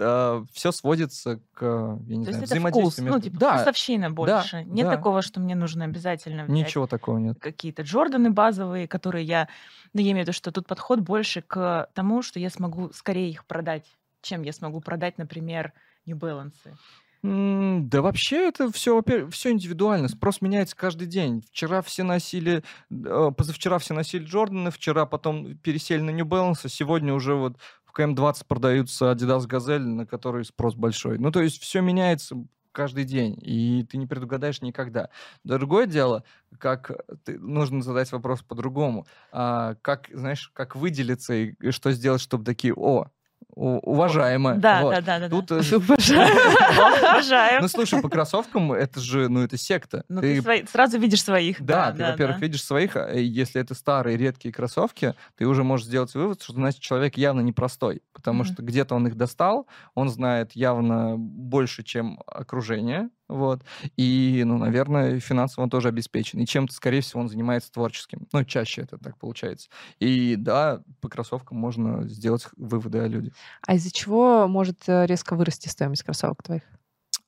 Все 0.51 0.71
сводится 0.71 1.39
к, 1.53 1.61
я 2.07 2.15
не 2.15 2.25
То 2.25 2.31
знаю, 2.31 2.45
взаимодействию 2.45 3.13
ну, 3.13 3.19
типа 3.19 3.37
Да, 3.37 3.55
вкусовщина 3.55 4.11
больше. 4.11 4.63
Нет 4.65 4.87
да. 4.87 4.95
такого, 4.95 5.21
что 5.21 5.39
мне 5.39 5.55
нужно 5.55 5.85
обязательно 5.85 6.43
взять 6.43 6.55
ничего 6.55 6.87
такого 6.87 7.17
нет. 7.17 7.37
какие-то 7.39 7.83
Джорданы 7.83 8.31
базовые, 8.31 8.87
которые 8.87 9.25
я... 9.25 9.47
Ну, 9.93 10.01
я 10.01 10.11
имею 10.11 10.25
в 10.25 10.27
виду, 10.27 10.33
что 10.33 10.51
тут 10.51 10.67
подход 10.67 10.99
больше 10.99 11.41
к 11.41 11.87
тому, 11.93 12.21
что 12.21 12.39
я 12.39 12.49
смогу 12.49 12.91
скорее 12.93 13.29
их 13.29 13.45
продать, 13.45 13.85
чем 14.21 14.41
я 14.43 14.53
смогу 14.53 14.81
продать, 14.81 15.17
например, 15.17 15.73
New 16.05 16.17
Balance. 16.17 16.75
Да 17.23 18.01
вообще 18.01 18.49
это 18.49 18.69
все, 18.69 19.01
все 19.31 19.51
индивидуально. 19.51 20.09
Спрос 20.09 20.41
меняется 20.41 20.75
каждый 20.75 21.07
день. 21.07 21.41
Вчера 21.49 21.81
все 21.81 22.03
носили, 22.03 22.63
э, 22.91 23.31
позавчера 23.37 23.79
все 23.79 23.93
носили 23.93 24.25
Джорданы, 24.25 24.71
вчера 24.71 25.05
потом 25.05 25.55
пересели 25.57 26.01
на 26.01 26.09
New 26.09 26.25
Balance, 26.25 26.59
а 26.65 26.69
сегодня 26.69 27.13
уже 27.13 27.35
вот 27.35 27.57
в 27.85 27.93
КМ-20 27.93 28.45
продаются 28.45 29.13
Adidas 29.13 29.47
Газель, 29.47 29.83
на 29.83 30.05
который 30.05 30.43
спрос 30.43 30.75
большой. 30.75 31.17
Ну, 31.17 31.31
то 31.31 31.41
есть 31.41 31.61
все 31.61 31.79
меняется 31.79 32.35
каждый 32.73 33.05
день, 33.05 33.37
и 33.41 33.85
ты 33.89 33.97
не 33.97 34.07
предугадаешь 34.07 34.61
никогда. 34.61 35.09
Другое 35.45 35.85
дело, 35.87 36.23
как 36.59 36.91
ты, 37.25 37.39
нужно 37.39 37.81
задать 37.81 38.11
вопрос 38.11 38.41
по-другому. 38.43 39.07
А, 39.31 39.75
как, 39.81 40.09
знаешь, 40.13 40.49
как 40.53 40.75
выделиться 40.75 41.33
и 41.33 41.53
и 41.61 41.71
что 41.71 41.91
сделать, 41.93 42.21
чтобы 42.21 42.43
такие, 42.45 42.73
о, 42.75 43.07
у- 43.55 43.77
уважаемо. 43.79 44.55
Да, 44.55 44.81
Вот. 44.81 44.95
да, 44.95 45.01
да, 45.01 45.19
да. 45.19 45.29
Тут 45.29 45.45
да. 45.47 45.59
э, 45.59 47.59
ну, 47.61 47.67
слушай, 47.67 48.01
по 48.01 48.09
кроссовкам 48.09 48.73
это 48.73 48.99
же, 48.99 49.29
ну, 49.29 49.41
это 49.43 49.57
секта. 49.57 50.03
Ну, 50.09 50.21
Ты- 50.21 50.35
ты 50.37 50.41
свои- 50.41 50.65
сразу 50.65 50.99
видишь 50.99 51.23
своих. 51.23 51.61
Да, 51.61 51.87
Да, 51.87 51.91
ты, 51.91 51.97
да, 51.99 52.11
во-первых, 52.11 52.39
да. 52.39 52.45
видишь 52.45 52.63
своих, 52.63 52.95
а 52.95 53.11
если 53.13 53.61
это 53.61 53.75
старые, 53.75 54.17
редкие 54.17 54.53
кроссовки, 54.53 55.13
ты 55.37 55.45
уже 55.45 55.63
можешь 55.63 55.87
сделать 55.87 56.13
вывод, 56.15 56.41
что, 56.41 56.53
значит, 56.53 56.81
человек 56.81 57.17
явно 57.17 57.41
непростой, 57.41 58.01
потому 58.13 58.43
что 58.43 58.61
где-то 58.63 58.95
он 58.95 59.07
их 59.07 59.15
достал, 59.15 59.67
он 59.95 60.09
знает 60.09 60.53
явно 60.53 61.15
больше, 61.17 61.83
чем 61.83 62.19
окружение, 62.25 63.09
вот, 63.33 63.63
и, 63.97 64.43
ну, 64.45 64.57
наверное, 64.57 65.19
финансово 65.19 65.63
он 65.63 65.69
тоже 65.69 65.89
обеспечен, 65.89 66.39
и 66.39 66.45
чем-то, 66.45 66.73
скорее 66.73 67.01
всего, 67.01 67.21
он 67.21 67.29
занимается 67.29 67.71
творческим, 67.71 68.27
ну, 68.31 68.43
чаще 68.43 68.81
это 68.81 68.97
так 68.97 69.17
получается. 69.17 69.69
И, 69.99 70.35
да, 70.35 70.81
по 71.01 71.09
кроссовкам 71.09 71.57
можно 71.57 72.07
сделать 72.07 72.47
выводы 72.57 72.99
о 72.99 73.07
людях. 73.07 73.33
А 73.65 73.75
из-за 73.75 73.91
чего 73.91 74.47
может 74.47 74.77
э, 74.87 75.05
резко 75.05 75.35
вырасти 75.35 75.67
стоимость 75.67 76.03
кроссовок 76.03 76.43
твоих? 76.43 76.63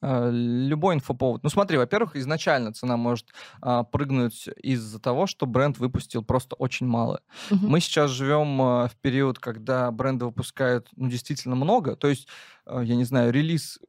А, 0.02 0.30
Любой 0.30 0.96
инфоповод. 0.96 1.44
Ну 1.44 1.50
смотри, 1.50 1.78
во-первых, 1.78 2.16
изначально 2.16 2.74
цена 2.74 2.98
может 2.98 3.28
а, 3.62 3.84
прыгнуть 3.84 4.48
из-за 4.62 5.00
того, 5.00 5.26
что 5.26 5.46
бренд 5.46 5.78
выпустил 5.78 6.24
просто 6.24 6.56
очень 6.56 6.86
мало. 6.86 7.22
Мгм. 7.50 7.68
Мы 7.70 7.80
сейчас 7.80 8.12
живем 8.12 8.62
а, 8.62 8.88
в 8.88 8.96
период, 8.98 9.40
когда 9.40 9.90
бренды 9.92 10.26
выпускают 10.26 10.90
ну, 10.96 11.10
действительно 11.10 11.56
много. 11.56 11.96
То 11.96 12.08
есть, 12.08 12.28
а, 12.66 12.82
я 12.82 12.96
не 12.96 13.04
знаю, 13.04 13.32
релиз 13.32 13.80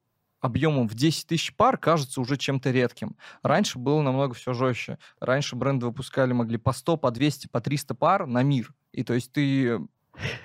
объемом 0.40 0.88
в 0.88 0.94
10 0.94 1.26
тысяч 1.26 1.54
пар 1.54 1.76
кажется 1.78 2.20
уже 2.20 2.36
чем-то 2.36 2.70
редким. 2.70 3.16
Раньше 3.42 3.78
было 3.78 4.02
намного 4.02 4.34
все 4.34 4.52
жестче. 4.52 4.98
Раньше 5.20 5.56
бренды 5.56 5.86
выпускали, 5.86 6.32
могли 6.32 6.58
по 6.58 6.72
100, 6.72 6.96
по 6.96 7.10
200, 7.10 7.48
по 7.48 7.60
300 7.60 7.94
пар 7.94 8.26
на 8.26 8.42
мир. 8.42 8.74
И 8.92 9.02
то 9.02 9.14
есть 9.14 9.32
ты 9.32 9.80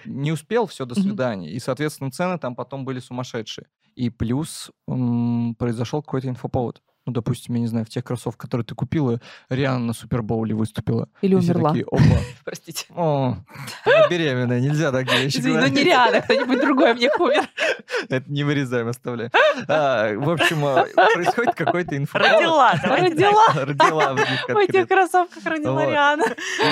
не 0.06 0.32
успел, 0.32 0.66
все, 0.68 0.86
до 0.86 0.96
свидания. 0.96 1.50
И, 1.52 1.60
соответственно, 1.60 2.12
цены 2.12 2.38
там 2.38 2.56
потом 2.56 2.86
были 2.86 3.00
сумасшедшие. 3.00 3.68
И 3.96 4.10
плюс 4.10 4.72
м, 4.88 5.56
произошел 5.56 6.02
какой-то 6.02 6.30
инфоповод. 6.30 6.82
Ну, 7.08 7.14
допустим, 7.14 7.56
я 7.56 7.62
не 7.62 7.68
знаю, 7.68 7.84
в 7.86 7.90
тех 7.90 8.04
кроссовках, 8.04 8.42
которые 8.42 8.64
ты 8.64 8.76
купила, 8.76 9.20
Рианна 9.50 9.86
на 9.88 9.94
Супербоуле 9.94 10.54
выступила. 10.54 11.10
Или 11.22 11.32
И 11.32 11.36
умерла. 11.36 11.70
такие, 11.72 11.86
опа, 11.90 12.22
Простите. 12.46 12.86
о, 12.96 13.38
она 13.86 14.08
беременная, 14.08 14.60
нельзя 14.60 14.92
такие 14.92 15.24
вещи 15.24 15.38
Извини, 15.40 15.56
ну 15.56 15.62
говорить. 15.62 15.78
не 15.80 15.84
Риана, 15.84 16.22
кто-нибудь 16.22 16.62
другой 16.62 16.94
мне 16.94 17.10
умер. 17.18 17.50
Это 18.10 18.32
не 18.32 18.44
вырезаем, 18.44 18.88
оставляем. 18.88 19.32
А, 19.68 20.14
В 20.14 20.30
общем, 20.30 20.64
а, 20.64 20.86
происходит 21.16 21.56
какой-то 21.56 21.98
инфоповод. 21.98 22.32
Родила, 22.34 22.72
так. 22.78 23.00
Родила. 23.00 23.46
Родила 23.66 24.14
в 24.14 24.18
них 24.18 24.46
В 24.48 24.58
этих 24.58 24.88
кроссовках 24.88 25.44
родила 25.46 25.74
Вот. 25.74 25.90
Риана. 25.90 26.26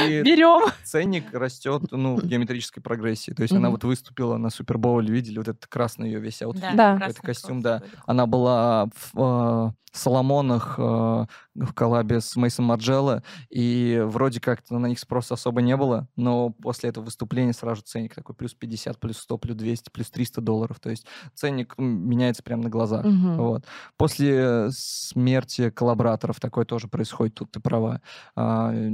И 0.07 0.21
Берем. 0.21 0.69
ценник 0.83 1.33
растет, 1.33 1.83
ну, 1.89 2.17
в 2.17 2.23
геометрической 2.25 2.83
прогрессии. 2.83 3.31
То 3.31 3.41
есть 3.41 3.53
она 3.53 3.69
Мгм. 3.69 3.71
вот 3.71 3.83
выступила 3.83 4.37
на 4.37 4.51
Супербоуле, 4.51 5.11
видели 5.11 5.39
вот 5.39 5.47
этот 5.47 5.65
красный 5.65 6.07
ее 6.11 6.19
весь 6.19 6.41
outfit. 6.43 6.75
Да. 6.75 6.97
красный 6.97 7.21
костюм, 7.23 7.61
да. 7.63 7.81
Она 8.05 8.27
была 8.27 8.85
в 9.13 9.69
э, 9.69 9.71
Salomon 10.19 10.59
ах 10.59 10.75
э, 10.77 11.25
в 11.59 11.73
коллабе 11.73 12.21
с 12.21 12.35
Maison 12.35 12.65
Margiela, 12.65 13.23
и 13.49 14.01
вроде 14.05 14.39
как-то 14.39 14.77
на 14.77 14.87
них 14.87 14.99
спроса 14.99 15.33
особо 15.33 15.61
не 15.61 15.75
было, 15.75 16.07
но 16.15 16.49
после 16.49 16.89
этого 16.89 17.05
выступления 17.05 17.53
сразу 17.53 17.81
ценник 17.81 18.15
такой 18.15 18.35
плюс 18.35 18.53
50, 18.53 18.99
плюс 18.99 19.17
100, 19.17 19.37
плюс 19.37 19.55
200, 19.55 19.89
плюс 19.89 20.09
300 20.09 20.41
долларов. 20.41 20.79
То 20.79 20.89
есть 20.89 21.05
ценник 21.33 21.75
меняется 21.77 22.43
прямо 22.43 22.63
на 22.63 22.69
глазах. 22.69 23.05
Мгм. 23.05 23.37
Вот. 23.37 23.65
После 23.97 24.69
смерти 24.71 25.69
коллабораторов 25.69 26.39
такое 26.39 26.65
тоже 26.65 26.87
происходит, 26.87 27.35
тут 27.35 27.51
ты 27.51 27.59
права. 27.59 28.01
А, 28.35 28.71
я 28.73 28.89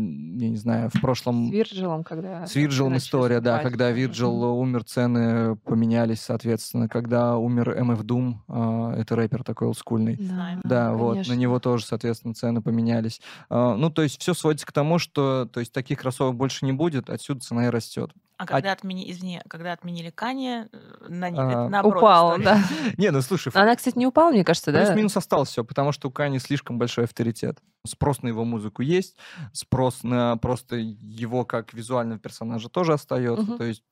не 0.50 0.58
знаю, 0.58 0.90
в 0.94 1.02
прошлом... 1.02 1.48
С 1.48 1.52
Вирджилом, 1.52 2.04
когда... 2.04 2.46
С 2.46 2.56
Вирджилом 2.56 2.98
история, 2.98 3.40
да, 3.42 3.60
когда 3.60 3.92
Вирджил 3.92 4.36
Мгм. 4.36 4.60
умер, 4.60 4.84
цены 4.84 5.56
поменялись, 5.58 6.22
соответственно. 6.22 6.88
Когда 6.88 7.38
умер 7.38 7.78
MF 7.78 8.02
Doom, 8.04 8.36
а, 8.48 8.94
это 8.96 9.16
рэпер 9.16 9.44
такой 9.44 9.68
олдскульный. 9.68 10.16
Знаем. 10.16 10.62
Да, 10.64 10.94
вот, 10.94 11.10
на 11.10 11.14
конечно. 11.16 11.34
него 11.34 11.60
тоже, 11.60 11.86
соответственно, 11.86 12.34
цены 12.34 12.55
поменялись. 12.62 13.22
А, 13.50 13.76
Ну, 13.76 13.90
то 13.90 14.02
есть 14.02 14.22
все 14.22 14.34
сводится 14.34 14.66
к 14.66 14.72
тому, 14.72 15.00
что 15.00 15.46
то 15.46 15.60
есть, 15.60 15.72
таких 15.72 16.00
кроссовок 16.00 16.36
больше 16.36 16.66
не 16.66 16.74
будет, 16.74 17.10
отсюда 17.10 17.40
цена 17.42 17.66
и 17.68 17.70
растет. 17.70 18.12
А 18.38 18.46
когда 18.46 18.74
отмени, 18.74 19.10
извини, 19.10 19.42
когда 19.48 19.72
отменили 19.72 20.10
Кани, 20.10 20.66
на, 21.08 21.30
не- 21.30 21.40
А, 21.40 21.70
наоборот 21.70 21.98
Упал, 22.04 22.32
история. 22.32 22.44
да. 22.44 22.64
Не, 22.98 23.12
ну 23.12 23.22
слушай, 23.22 23.50
Она, 23.56 23.74
кстати, 23.78 23.98
не 23.98 24.06
упала, 24.06 24.32
мне 24.32 24.44
кажется, 24.44 24.74
да? 24.74 24.80
Плюс-минус 24.86 25.16
осталось 25.16 25.48
все, 25.50 25.64
потому 25.64 25.94
что 25.94 26.10
у 26.10 26.12
Кани 26.12 26.40
слишком 26.40 26.78
большой 26.78 27.06
авторитет. 27.06 27.60
Спрос 27.88 28.22
на 28.24 28.28
его 28.28 28.44
музыку 28.44 28.82
есть, 28.82 29.16
спрос 29.54 30.04
на 30.04 30.36
просто 30.36 30.76
его 30.76 31.46
как 31.46 31.74
визуального 31.74 32.20
персонажа 32.20 32.68
тоже 32.68 32.92
остается. 32.92 33.56
То 33.58 33.64
есть 33.64 33.84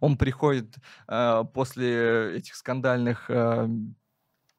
он 0.00 0.16
приходит 0.16 0.76
э, 1.08 1.44
после 1.52 2.36
этих 2.38 2.54
скандальных 2.54 3.26
э, 3.28 3.68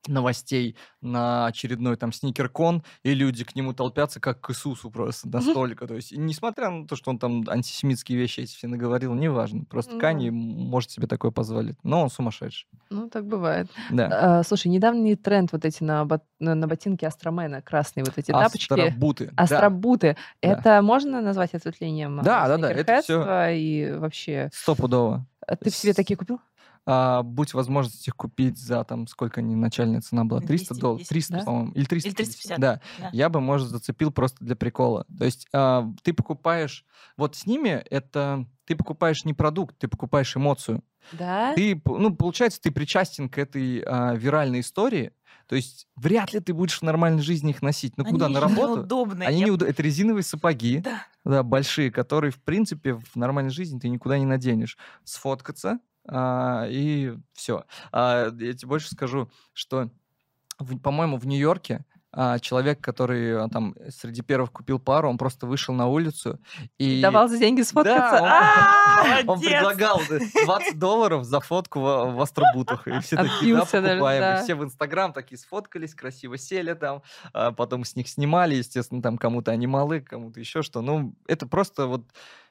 новостей 0.07 0.75
на 1.01 1.47
очередной 1.47 1.95
там 1.97 2.11
сникеркон, 2.13 2.83
и 3.03 3.13
люди 3.13 3.43
к 3.43 3.55
нему 3.55 3.73
толпятся 3.73 4.19
как 4.19 4.41
к 4.41 4.49
Иисусу 4.51 4.89
просто 4.91 5.27
настолько. 5.29 5.87
То 5.87 5.95
есть, 5.95 6.11
несмотря 6.15 6.69
на 6.69 6.87
то, 6.87 6.95
что 6.95 7.11
он 7.11 7.19
там 7.19 7.43
антисемитские 7.47 8.17
вещи 8.17 8.41
эти 8.41 8.55
все 8.55 8.67
наговорил, 8.67 9.13
неважно. 9.13 9.65
Просто 9.65 9.93
Ну. 9.93 9.99
Кани 9.99 10.29
может 10.31 10.91
себе 10.91 11.07
такое 11.07 11.31
позволить. 11.31 11.77
Но 11.83 12.01
он 12.01 12.09
сумасшедший. 12.09 12.67
Ну, 12.89 13.09
так 13.09 13.25
бывает. 13.25 13.67
Да. 13.91 14.39
А, 14.39 14.43
Слушай, 14.43 14.67
недавний 14.67 15.15
тренд 15.15 15.51
вот 15.51 15.65
эти 15.65 15.83
на, 15.83 16.05
бот- 16.05 16.23
на 16.39 16.67
ботинки 16.67 17.05
Астромена, 17.05 17.61
красные 17.61 18.03
вот 18.03 18.17
эти 18.17 18.31
тапочки. 18.31 18.73
Астробуты. 18.73 19.31
да. 19.33 19.43
Астробуты. 19.43 20.17
Да. 20.41 20.49
Это 20.49 20.81
можно 20.81 21.21
назвать 21.21 21.53
ответвлением 21.53 22.21
Да, 22.23 22.45
а, 22.45 22.47
да, 22.47 22.57
да, 22.57 22.71
это 22.71 23.01
всё- 23.01 23.21
сникерхедства 23.23 23.51
и 23.53 23.91
вообще... 23.97 24.49
Стопудово. 24.53 25.25
А 25.47 25.55
Ты 25.55 25.69
себе 25.69 25.93
такие 25.93 26.17
купил? 26.17 26.39
А, 26.85 27.23
будь 27.23 27.53
возможность 27.53 28.07
их 28.07 28.15
купить 28.15 28.57
за 28.57 28.83
там, 28.83 29.07
сколько 29.07 29.41
они, 29.41 29.55
начальная 29.55 30.01
цена 30.01 30.23
была, 30.25 30.39
300 30.41 30.75
долларов, 30.75 31.07
210, 31.07 31.09
300, 31.09 31.33
да? 31.33 31.43
по-моему, 31.45 31.71
или 31.73 31.85
300. 31.85 32.09
Или 32.09 32.15
350, 32.15 32.59
Да, 32.59 32.81
да. 32.99 33.09
я 33.13 33.29
бы, 33.29 33.41
может, 33.41 33.69
зацепил 33.69 34.11
просто 34.11 34.43
для 34.45 34.55
прикола. 34.55 35.05
То 35.17 35.25
есть 35.25 35.47
а, 35.53 35.91
ты 36.03 36.13
покупаешь, 36.13 36.85
вот 37.17 37.35
с 37.35 37.45
ними 37.45 37.69
это, 37.89 38.45
ты 38.65 38.75
покупаешь 38.75 39.25
не 39.25 39.33
продукт, 39.33 39.77
ты 39.77 39.87
покупаешь 39.87 40.35
эмоцию. 40.37 40.83
Да? 41.11 41.53
Ты, 41.53 41.79
ну, 41.85 42.15
получается, 42.15 42.59
ты 42.61 42.71
причастен 42.71 43.29
к 43.29 43.37
этой 43.37 43.81
а, 43.85 44.13
виральной 44.15 44.61
истории, 44.61 45.11
то 45.47 45.55
есть 45.55 45.87
вряд 45.95 46.33
ли 46.33 46.39
ты 46.39 46.53
будешь 46.55 46.79
в 46.79 46.81
нормальной 46.81 47.21
жизни 47.21 47.51
их 47.51 47.61
носить. 47.61 47.97
Ну, 47.97 48.03
Они 48.03 48.13
куда, 48.13 48.29
на 48.29 48.39
работу? 48.39 48.77
неудобные. 48.77 49.29
Они 49.29 49.41
я- 49.41 49.45
неуда- 49.47 49.67
Это 49.67 49.83
резиновые 49.83 50.23
сапоги, 50.23 50.79
Да. 50.79 51.03
да, 51.23 51.43
большие, 51.43 51.91
которые, 51.91 52.31
в 52.31 52.41
принципе, 52.41 52.95
в 52.95 53.15
нормальной 53.15 53.51
жизни 53.51 53.77
ты 53.77 53.89
никуда 53.89 54.17
не 54.17 54.25
наденешь. 54.25 54.77
Сфоткаться, 55.03 55.77
а, 56.07 56.65
и 56.69 57.13
все. 57.33 57.65
я 57.93 58.31
тебе 58.31 58.67
больше 58.67 58.89
скажу, 58.89 59.29
что, 59.53 59.89
по-моему, 60.83 61.17
в 61.17 61.25
Нью-Йорке 61.27 61.85
а, 62.17 62.39
человек, 62.39 62.79
который 62.79 63.43
а, 63.43 63.49
там 63.49 63.75
среди 63.89 64.21
первых 64.21 64.53
купил 64.53 64.79
пару, 64.79 65.09
он 65.09 65.17
просто 65.17 65.45
вышел 65.47 65.75
на 65.75 65.87
улицу 65.87 66.39
и... 66.77 67.01
Давал 67.01 67.27
за 67.27 67.37
деньги 67.37 67.61
сфоткаться? 67.61 68.23
он- 68.23 68.29
А! 68.29 68.95
Он 69.27 69.37
Молодец! 69.37 69.49
предлагал 69.49 70.01
да, 70.09 70.19
20 70.45 70.79
долларов 70.79 71.25
за 71.25 71.41
фотку 71.41 71.81
в, 71.81 71.83
в 72.13 72.21
астробутах. 72.21 72.87
И 72.87 72.99
все 73.01 73.17
такие, 73.17 73.53
да, 73.55 73.65
даже, 73.65 73.81
покупаем. 73.89 74.21
да. 74.21 74.39
И 74.39 74.43
все 74.43 74.55
в 74.55 74.63
Инстаграм 74.63 75.11
такие 75.11 75.37
сфоткались, 75.37 75.93
красиво 75.93 76.37
сели 76.37 76.73
там, 76.73 77.03
а 77.33 77.51
потом 77.51 77.83
с 77.83 77.95
них 77.97 78.07
снимали, 78.07 78.55
естественно, 78.55 79.01
там 79.01 79.17
кому-то 79.17 79.51
они 79.51 79.67
малы, 79.67 79.99
кому-то 79.99 80.39
еще 80.39 80.61
что. 80.61 80.81
Ну, 80.81 81.13
это 81.27 81.47
просто 81.47 81.87
вот 81.87 82.05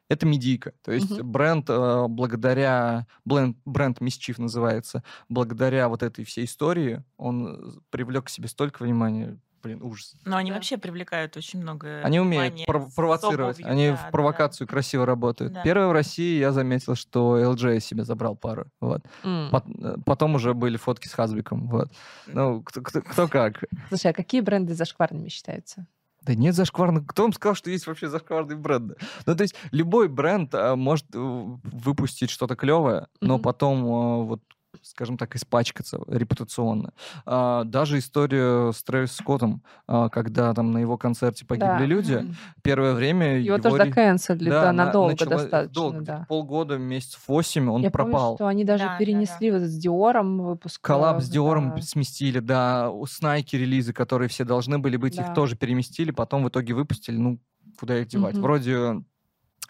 это 0.08 0.26
медийка. 0.26 0.72
То 0.82 0.92
есть 0.92 1.10
Мгм. 1.10 1.30
бренд 1.32 1.66
э, 1.70 2.06
благодаря... 2.08 3.06
Бренд, 3.24 3.56
бренд 3.64 3.98
Mischief 4.00 4.34
называется. 4.40 5.02
Благодаря 5.28 5.88
вот 5.88 6.02
этой 6.02 6.24
всей 6.24 6.44
истории 6.44 7.02
он 7.16 7.82
привлек 7.90 8.24
к 8.26 8.28
себе 8.28 8.48
столько 8.48 8.82
внимания. 8.82 9.38
Блин, 9.62 9.82
ужас. 9.82 10.14
Но 10.26 10.36
они 10.36 10.50
Да. 10.50 10.56
вообще 10.56 10.76
привлекают 10.76 11.38
очень 11.38 11.58
много 11.62 12.02
Они 12.04 12.20
умеют 12.20 12.54
пров- 12.66 12.94
провоцировать. 12.94 13.56
обувью, 13.60 13.72
Они 13.72 13.86
да, 13.88 13.96
в 13.96 14.02
да. 14.02 14.10
провокацию 14.10 14.68
красиво 14.68 15.06
работают. 15.06 15.54
Да. 15.54 15.62
Первое 15.62 15.86
в 15.88 15.92
России 15.92 16.38
я 16.38 16.52
заметил, 16.52 16.94
что 16.96 17.38
LJ 17.38 17.80
себе 17.80 18.04
забрал 18.04 18.36
пару. 18.36 18.66
Вот. 18.82 19.00
М. 19.22 19.48
Пот- 19.50 19.64
э, 19.82 19.96
Потом 20.04 20.34
уже 20.34 20.52
были 20.52 20.76
фотки 20.76 21.08
с 21.08 21.14
Хазбиком. 21.14 21.66
Вот. 21.68 21.88
Ну, 22.26 22.60
кто, 22.62 22.82
кто- 22.82 23.00
кто 23.00 23.26
как. 23.26 23.64
Слушай, 23.88 24.10
а 24.10 24.12
какие 24.14 24.42
бренды 24.42 24.74
зашкварными 24.74 25.30
считаются? 25.30 25.86
Да 26.24 26.34
нет 26.34 26.54
зашкварных. 26.54 27.06
Кто 27.06 27.22
вам 27.24 27.32
сказал, 27.32 27.54
что 27.54 27.70
есть 27.70 27.86
вообще 27.86 28.08
зашкварные 28.08 28.56
бренды? 28.56 28.96
Ну, 29.26 29.36
то 29.36 29.42
есть 29.42 29.54
любой 29.72 30.08
бренд 30.08 30.54
а, 30.54 30.74
может 30.74 31.06
э, 31.14 31.18
выпустить 31.18 32.30
что-то 32.30 32.56
клевое, 32.56 33.08
но 33.20 33.34
Мгм. 33.34 33.42
потом 33.42 33.84
а, 33.84 34.16
вот 34.24 34.40
скажем 34.84 35.16
так, 35.18 35.34
испачкаться 35.34 35.98
репутационно. 36.06 36.92
А, 37.26 37.64
даже 37.64 37.98
история 37.98 38.70
с 38.72 38.82
Трэвис 38.82 39.12
Скоттом, 39.12 39.62
а, 39.86 40.08
когда 40.08 40.52
там 40.54 40.70
на 40.72 40.78
его 40.78 40.96
концерте 40.98 41.44
погибли 41.46 41.66
Да. 41.66 41.84
люди, 41.86 42.26
первое 42.62 42.94
время 42.94 43.38
Его, 43.38 43.54
его 43.54 43.58
тоже 43.58 43.76
ре- 43.78 43.84
заканцелили, 43.90 44.50
да, 44.50 44.72
на- 44.72 44.84
надолго 44.86 45.12
начала- 45.12 45.28
достаточно, 45.30 45.72
долго, 45.74 46.00
да. 46.02 46.26
полгода, 46.28 46.76
месяцев 46.78 47.22
восемь 47.26 47.68
он 47.70 47.82
Я 47.82 47.90
пропал. 47.90 48.36
помню, 48.36 48.36
что 48.36 48.46
они 48.46 48.64
даже 48.64 48.84
Да, 48.84 48.90
да, 48.90 48.98
перенесли 48.98 49.50
вот 49.50 49.62
с 49.62 49.76
Диором 49.76 50.42
выпуск. 50.42 50.80
Коллаб 50.82 51.18
э, 51.18 51.20
с 51.20 51.28
Диором 51.28 51.72
да. 51.76 51.82
сместили, 51.82 52.40
да, 52.40 52.90
у 52.90 53.06
Снайки 53.06 53.56
релизы, 53.56 53.92
которые 53.92 54.28
все 54.28 54.44
должны 54.44 54.78
были 54.78 54.96
быть, 54.96 55.16
Да. 55.16 55.22
их 55.22 55.34
тоже 55.34 55.56
переместили, 55.56 56.10
потом 56.10 56.44
в 56.44 56.48
итоге 56.48 56.74
выпустили, 56.74 57.16
ну, 57.16 57.38
куда 57.78 57.98
их 57.98 58.08
девать? 58.08 58.34
Мгм. 58.34 58.42
Вроде 58.42 59.02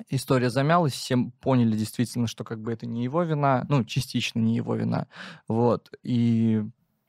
история 0.09 0.51
замялась, 0.51 0.93
все 0.93 1.17
поняли 1.41 1.77
действительно, 1.77 2.27
что 2.27 2.45
как 2.45 2.61
бы 2.61 2.73
это 2.73 2.87
не 2.87 3.05
его 3.05 3.23
вина, 3.23 3.65
ну, 3.69 3.85
частично 3.85 4.39
не 4.41 4.57
его 4.57 4.75
вина, 4.75 5.07
вот, 5.49 5.91
и, 6.03 6.63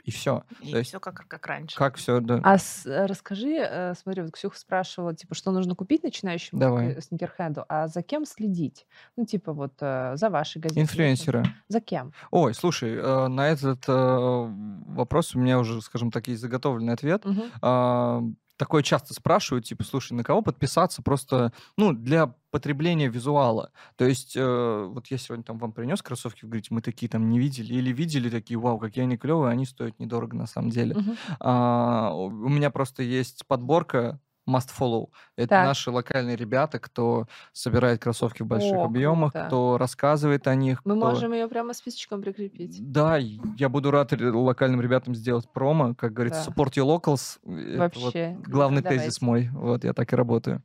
и 0.04 0.12
все. 0.12 0.43
И 0.62 0.71
То 0.71 0.78
есть 0.78 0.89
все 0.89 1.00
как, 1.00 1.28
как 1.28 1.45
раньше. 1.48 1.76
Как 1.78 1.95
все, 1.95 2.19
да. 2.19 2.39
А 2.43 2.58
с- 2.58 2.86
э, 2.86 3.06
расскажи, 3.08 3.56
э, 3.58 3.93
смотри, 3.95 4.21
вот 4.21 4.32
Ксюха 4.32 4.58
спрашивала, 4.58 5.15
типа, 5.15 5.34
что 5.36 5.52
нужно 5.52 5.74
купить 5.76 6.04
начинающему 6.04 6.60
Давай. 6.60 7.02
сникерхеду, 7.02 7.65
а 7.69 7.88
за 7.88 8.02
кем 8.04 8.26
следить? 8.26 8.86
Ну, 9.17 9.26
типа, 9.26 9.52
вот 9.54 9.74
э, 9.82 10.13
за 10.15 10.30
вашей 10.30 10.62
газетой. 10.62 10.84
Инфлюенсеры. 10.84 11.43
За 11.67 11.82
кем? 11.82 12.13
Ой, 12.32 12.54
слушай, 12.54 12.95
на 13.30 13.48
этот 13.48 13.88
вопрос 13.88 15.36
у 15.36 15.39
меня 15.39 15.60
уже, 15.60 15.82
скажем 15.82 16.12
так, 16.12 16.28
есть 16.28 16.41
заготовленный 16.41 16.93
ответ. 16.93 17.26
Мгм. 17.26 18.36
Такое 18.57 18.83
часто 18.83 19.13
спрашивают, 19.13 19.65
типа, 19.65 19.83
слушай, 19.83 20.13
на 20.13 20.23
кого 20.23 20.41
подписаться 20.41 21.01
просто, 21.01 21.51
ну, 21.77 21.91
для 21.93 22.35
потребления 22.51 23.09
визуала. 23.09 23.71
То 23.97 24.05
есть, 24.05 24.35
э, 24.37 24.85
вот 24.89 25.07
я 25.07 25.17
сегодня 25.17 25.43
там 25.43 25.57
вам 25.57 25.73
принес 25.73 26.01
кроссовки, 26.01 26.45
вы 26.45 26.49
говорите, 26.51 26.73
мы 26.73 26.81
такие 26.81 27.09
там 27.09 27.29
не 27.29 27.37
видели, 27.37 27.73
или 27.73 27.91
видели 27.91 28.29
такие, 28.29 28.57
вау, 28.57 28.79
какие 28.79 29.03
они 29.03 29.17
клевые, 29.17 29.51
они 29.51 29.65
стоят 29.65 29.99
недорого 29.99 30.37
на 30.37 30.47
самом 30.47 30.69
деле. 30.69 30.95
Мгм. 30.95 31.17
А, 31.39 32.13
у 32.13 32.29
меня 32.29 32.69
просто 32.69 33.03
есть 33.03 33.45
подборка 33.45 34.21
Must 34.47 34.69
Follow. 34.79 35.08
Это 35.38 35.49
Так. 35.49 35.65
наши 35.67 35.89
локальные 35.91 36.36
ребята, 36.36 36.79
кто 36.79 37.25
собирает 37.51 38.01
кроссовки 38.01 38.43
в 38.43 38.45
больших 38.47 38.73
О, 38.77 38.86
объемах, 38.86 39.31
круто. 39.34 39.47
кто 39.47 39.77
рассказывает 39.77 40.47
о 40.47 40.55
них. 40.55 40.81
Мы 40.86 40.95
кто- 40.97 41.05
можем 41.08 41.34
ее 41.34 41.47
прямо 41.47 41.73
списочком 41.73 42.21
прикрепить. 42.21 42.77
да, 42.91 43.17
я 43.17 43.69
буду 43.69 43.91
рад 43.91 44.12
локальным 44.19 44.81
ребятам 44.81 45.15
сделать 45.15 45.49
промо. 45.51 45.95
Как 45.95 46.13
говорится, 46.13 46.45
Да. 46.45 46.51
support 46.51 46.71
your 46.73 46.86
locals. 46.86 47.39
Это 47.43 47.71
вот 47.71 47.77
Вообще, 47.77 48.34
круто, 48.36 48.49
главный 48.51 48.81
тезис 48.81 49.19
давайте. 49.19 49.49
мой. 49.51 49.62
Вот, 49.62 49.84
я 49.84 49.93
так 49.93 50.12
и 50.13 50.15
работаю. 50.15 50.62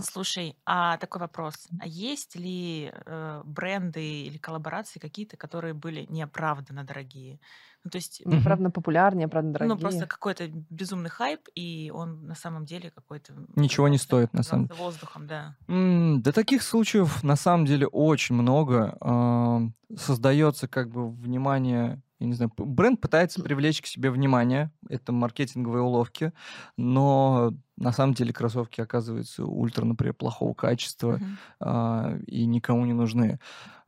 Слушай, 0.00 0.56
а 0.64 0.96
такой 0.98 1.20
вопрос. 1.20 1.66
А 1.80 1.86
есть 1.86 2.36
ли 2.36 2.90
э, 2.92 3.42
бренды 3.44 4.22
или 4.22 4.38
коллаборации 4.38 4.98
какие-то, 5.00 5.36
которые 5.36 5.74
были 5.74 6.06
неоправданно 6.08 6.84
дорогие? 6.84 7.40
Ну, 7.84 7.90
то 7.90 7.96
есть, 7.98 8.22
Мгм. 8.24 8.36
Неправда 8.38 8.70
популярнее, 8.70 9.26
неправда 9.26 9.52
дорогие. 9.52 9.74
ну, 9.76 9.80
просто 9.80 10.06
какой-то 10.06 10.48
безумный 10.48 11.10
хайп, 11.10 11.48
и 11.54 11.90
он 11.94 12.26
на 12.26 12.34
самом 12.34 12.64
деле 12.64 12.90
какой-то... 12.90 13.34
Ничего 13.56 13.88
не 13.88 13.98
стоит, 13.98 14.32
на 14.32 14.42
самом 14.42 14.64
взорвался 14.66 14.84
воздухом, 14.84 15.26
да. 15.26 15.56
М, 15.68 16.22
Да 16.22 16.32
таких 16.32 16.62
случаев 16.62 17.22
на 17.22 17.36
самом 17.36 17.66
деле 17.66 17.86
очень 17.86 18.34
много. 18.34 18.96
Ам, 19.00 19.74
Создается 19.96 20.68
как 20.68 20.90
бы 20.90 21.10
внимание, 21.10 22.02
я 22.20 22.26
не 22.26 22.34
знаю, 22.34 22.50
п- 22.50 22.64
бренд 22.64 23.00
пытается 23.00 23.42
привлечь 23.42 23.80
к 23.80 23.86
себе 23.86 24.10
внимание, 24.10 24.70
это 24.88 25.12
маркетинговые 25.12 25.82
уловки, 25.82 26.32
но 26.76 27.52
на 27.80 27.92
самом 27.92 28.14
деле 28.14 28.32
кроссовки 28.32 28.80
оказываются 28.80 29.44
ультра, 29.44 29.84
например, 29.84 30.14
плохого 30.14 30.54
качества, 30.54 31.12
Мгм. 31.16 31.38
а, 31.60 32.18
и 32.26 32.44
никому 32.46 32.84
не 32.86 32.92
нужны. 32.92 33.38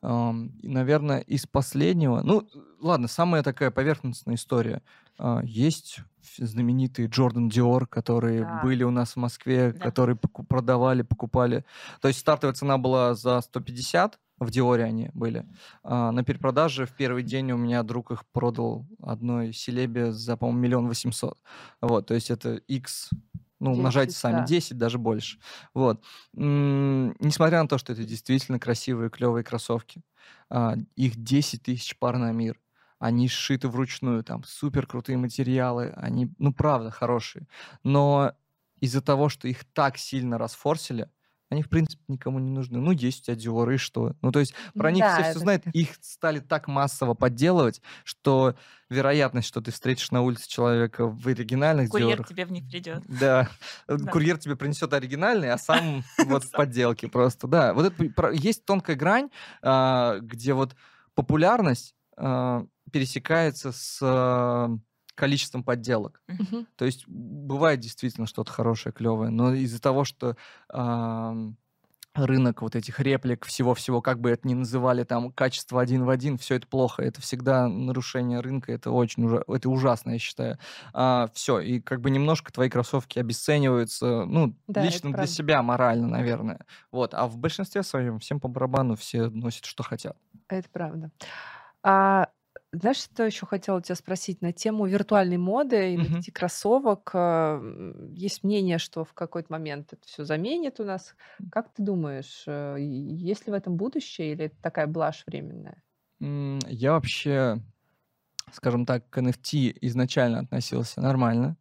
Ам, 0.03 0.48
и, 0.62 0.68
наверное, 0.68 1.20
из 1.20 1.46
последнего, 1.46 2.22
ну, 2.22 2.48
ладно, 2.81 3.09
самая 3.09 3.42
такая 3.42 3.70
поверхностная 3.70 4.37
история. 4.37 4.83
А, 5.18 5.42
Есть 5.44 6.00
знаменитые 6.38 7.09
Джордан 7.09 7.48
Диор, 7.48 7.87
которые 7.87 8.42
Да. 8.44 8.61
были 8.62 8.85
у 8.85 8.90
нас 8.90 9.12
в 9.12 9.16
Москве, 9.16 9.72
Да. 9.72 9.79
которые 9.79 10.16
поку- 10.16 10.44
продавали, 10.44 11.03
покупали. 11.03 11.64
То 12.00 12.09
есть 12.09 12.20
стартовая 12.20 12.55
цена 12.55 12.79
была 12.79 13.14
за 13.14 13.40
150, 13.42 14.18
в 14.38 14.50
Диоре 14.50 14.85
они 14.85 15.11
были. 15.12 15.44
А, 15.83 16.12
на 16.12 16.24
перепродаже 16.24 16.87
в 16.87 16.92
первый 16.96 17.22
день 17.22 17.53
у 17.53 17.59
меня 17.59 17.83
друг 17.83 18.11
их 18.11 18.24
продал 18.33 18.87
одной 19.03 19.53
селебе 19.53 20.12
за, 20.12 20.37
по-моему, 20.38 20.61
миллион 20.61 20.88
восемьсот. 20.88 21.38
Вот, 21.83 22.07
то 22.07 22.14
есть 22.14 22.31
это 22.31 22.55
X 22.55 23.11
ну, 23.61 23.73
умножайте 23.73 24.12
10, 24.12 24.18
сами, 24.18 24.40
да. 24.40 24.44
10, 24.46 24.79
даже 24.79 24.99
больше. 24.99 25.38
Вот. 25.75 26.03
Несмотря 26.35 27.62
на 27.62 27.68
то, 27.68 27.79
что 27.79 27.92
это 27.92 28.05
действительно 28.05 28.59
красивые, 28.59 29.11
клевые 29.11 29.44
кроссовки, 29.44 30.03
а, 30.49 30.77
их 30.96 31.16
10 31.16 31.62
тысяч 31.62 31.99
пар 31.99 32.18
на 32.18 32.33
мир. 32.33 32.61
Они 32.99 33.29
сшиты 33.29 33.68
вручную, 33.68 34.23
там 34.25 34.44
супер 34.44 34.87
крутые 34.87 35.16
материалы, 35.16 35.92
они, 35.96 36.31
ну, 36.38 36.53
правда, 36.53 36.90
хорошие. 36.90 37.46
Но 37.83 38.33
из-за 38.81 39.01
того, 39.01 39.29
что 39.29 39.49
их 39.49 39.64
так 39.73 39.96
сильно 39.96 40.37
расфорсили, 40.38 41.11
они, 41.51 41.63
в 41.63 41.69
принципе, 41.69 42.03
никому 42.07 42.39
не 42.39 42.51
нужны. 42.51 42.79
Ну, 42.79 42.93
есть 42.93 43.23
у 43.23 43.25
тебя 43.25 43.37
Dior, 43.37 43.75
и 43.75 43.77
что? 43.77 44.15
Ну, 44.23 44.31
то 44.31 44.39
есть 44.39 44.55
про 44.75 44.93
них 44.93 45.03
Да, 45.03 45.15
все 45.15 45.31
все 45.31 45.39
знают, 45.41 45.67
их 45.73 45.97
стали 46.01 46.39
так 46.39 46.69
массово 46.69 47.15
подделывать, 47.15 47.83
что 48.05 48.55
вероятность, 48.89 49.49
что 49.49 49.61
ты 49.61 49.73
встретишь 49.73 50.13
на 50.13 50.23
улице 50.23 50.49
человека 50.49 51.09
в 51.09 51.27
оригинальных 51.27 51.91
Курьер 51.91 52.21
Dior... 52.21 52.29
тебе 52.29 52.47
в 52.47 52.53
них 52.53 52.69
придет. 52.69 53.03
Да. 53.07 53.49
Э, 53.89 53.97
Да. 53.97 54.11
Курьер 54.11 54.39
тебе 54.39 54.55
принесет 54.55 54.93
оригинальный, 54.93 55.51
а 55.51 55.59
сам 55.59 56.05
вот 56.27 56.45
в 56.45 56.51
подделке 56.53 57.09
просто. 57.09 57.49
Да, 57.49 57.75
вот 57.75 57.93
это 57.93 58.31
есть 58.31 58.65
тонкая 58.65 58.95
грань, 58.95 59.31
а, 59.63 60.19
где 60.21 60.55
вот 60.55 60.77
популярность 61.15 61.97
а, 62.17 62.65
пересекается 62.93 63.73
с 63.73 64.01
количеством 65.21 65.63
подделок. 65.63 66.23
Мгм. 66.29 66.67
То 66.77 66.85
есть 66.87 67.05
бывает 67.07 67.79
действительно 67.81 68.27
что-то 68.27 68.51
хорошее, 68.51 68.93
клевое, 68.93 69.31
но 69.31 69.53
из-за 69.55 69.81
того, 69.81 70.05
что 70.05 70.37
ам, 70.69 71.57
рынок 72.15 72.63
вот 72.63 72.75
этих 72.75 72.99
реплик, 72.99 73.45
всего-всего, 73.47 74.01
как 74.03 74.21
бы 74.21 74.31
это 74.31 74.49
ни 74.49 74.55
называли, 74.55 75.05
там, 75.05 75.31
качество 75.31 75.81
один 75.81 76.05
в 76.05 76.11
один, 76.11 76.39
все 76.39 76.57
это 76.57 76.67
плохо. 76.67 77.03
Это 77.03 77.21
всегда 77.21 77.69
нарушение 77.69 78.41
рынка, 78.41 78.73
это 78.73 78.91
очень 78.91 79.25
ужа- 79.25 79.45
это 79.47 79.69
ужасно, 79.71 80.11
я 80.11 80.19
считаю. 80.19 80.59
все, 81.35 81.61
и 81.61 81.81
как 81.81 82.01
бы 82.01 82.11
немножко 82.11 82.53
твои 82.53 82.69
кроссовки 82.69 83.19
обесцениваются, 83.21 84.25
ну, 84.25 84.57
Да, 84.67 84.83
лично 84.83 85.13
для 85.13 85.27
себя 85.29 85.63
морально, 85.63 86.09
наверное. 86.09 86.59
Вот, 86.91 87.15
а 87.15 87.27
в 87.29 87.37
большинстве 87.39 87.83
своем 87.85 88.19
всем 88.19 88.41
по 88.41 88.49
барабану 88.49 88.97
все 88.97 89.29
носят, 89.31 89.65
что 89.67 89.83
хотят. 89.85 90.17
Это 90.49 90.69
правда. 90.73 91.11
А 91.83 92.29
знаешь, 92.73 92.99
что 92.99 93.25
еще 93.25 93.47
хотела 93.47 93.83
тебя 93.83 93.97
спросить 93.97 94.43
на 94.43 94.53
тему 94.53 94.87
виртуальной 94.87 95.37
моды 95.39 95.93
и 95.95 95.97
Мгм. 95.97 96.25
NFT 96.25 96.31
кроссовок? 96.33 97.11
э, 97.15 97.19
м, 97.19 98.15
Есть 98.15 98.45
мнение, 98.45 98.79
что 98.79 99.05
в 99.05 99.13
какой-то 99.15 99.53
момент 99.53 99.93
это 99.93 100.07
все 100.07 100.25
заменит 100.25 100.81
у 100.81 100.85
нас. 100.85 101.15
Как 101.49 101.73
ты 101.75 101.83
думаешь, 101.83 102.45
э, 102.47 102.79
и- 102.81 102.85
есть 102.85 103.47
ли 103.47 103.53
в 103.53 103.55
этом 103.57 103.77
будущее 103.77 104.33
или 104.33 104.45
это 104.47 104.57
такая 104.63 104.87
блажь 104.87 105.25
временная? 105.27 105.83
М, 106.21 106.59
Я 106.69 106.93
вообще, 106.93 107.61
скажем 108.53 108.87
так, 108.87 109.11
к 109.11 109.19
NFT 109.19 109.77
изначально 109.83 110.41
относился 110.41 111.01
нормально. 111.01 111.57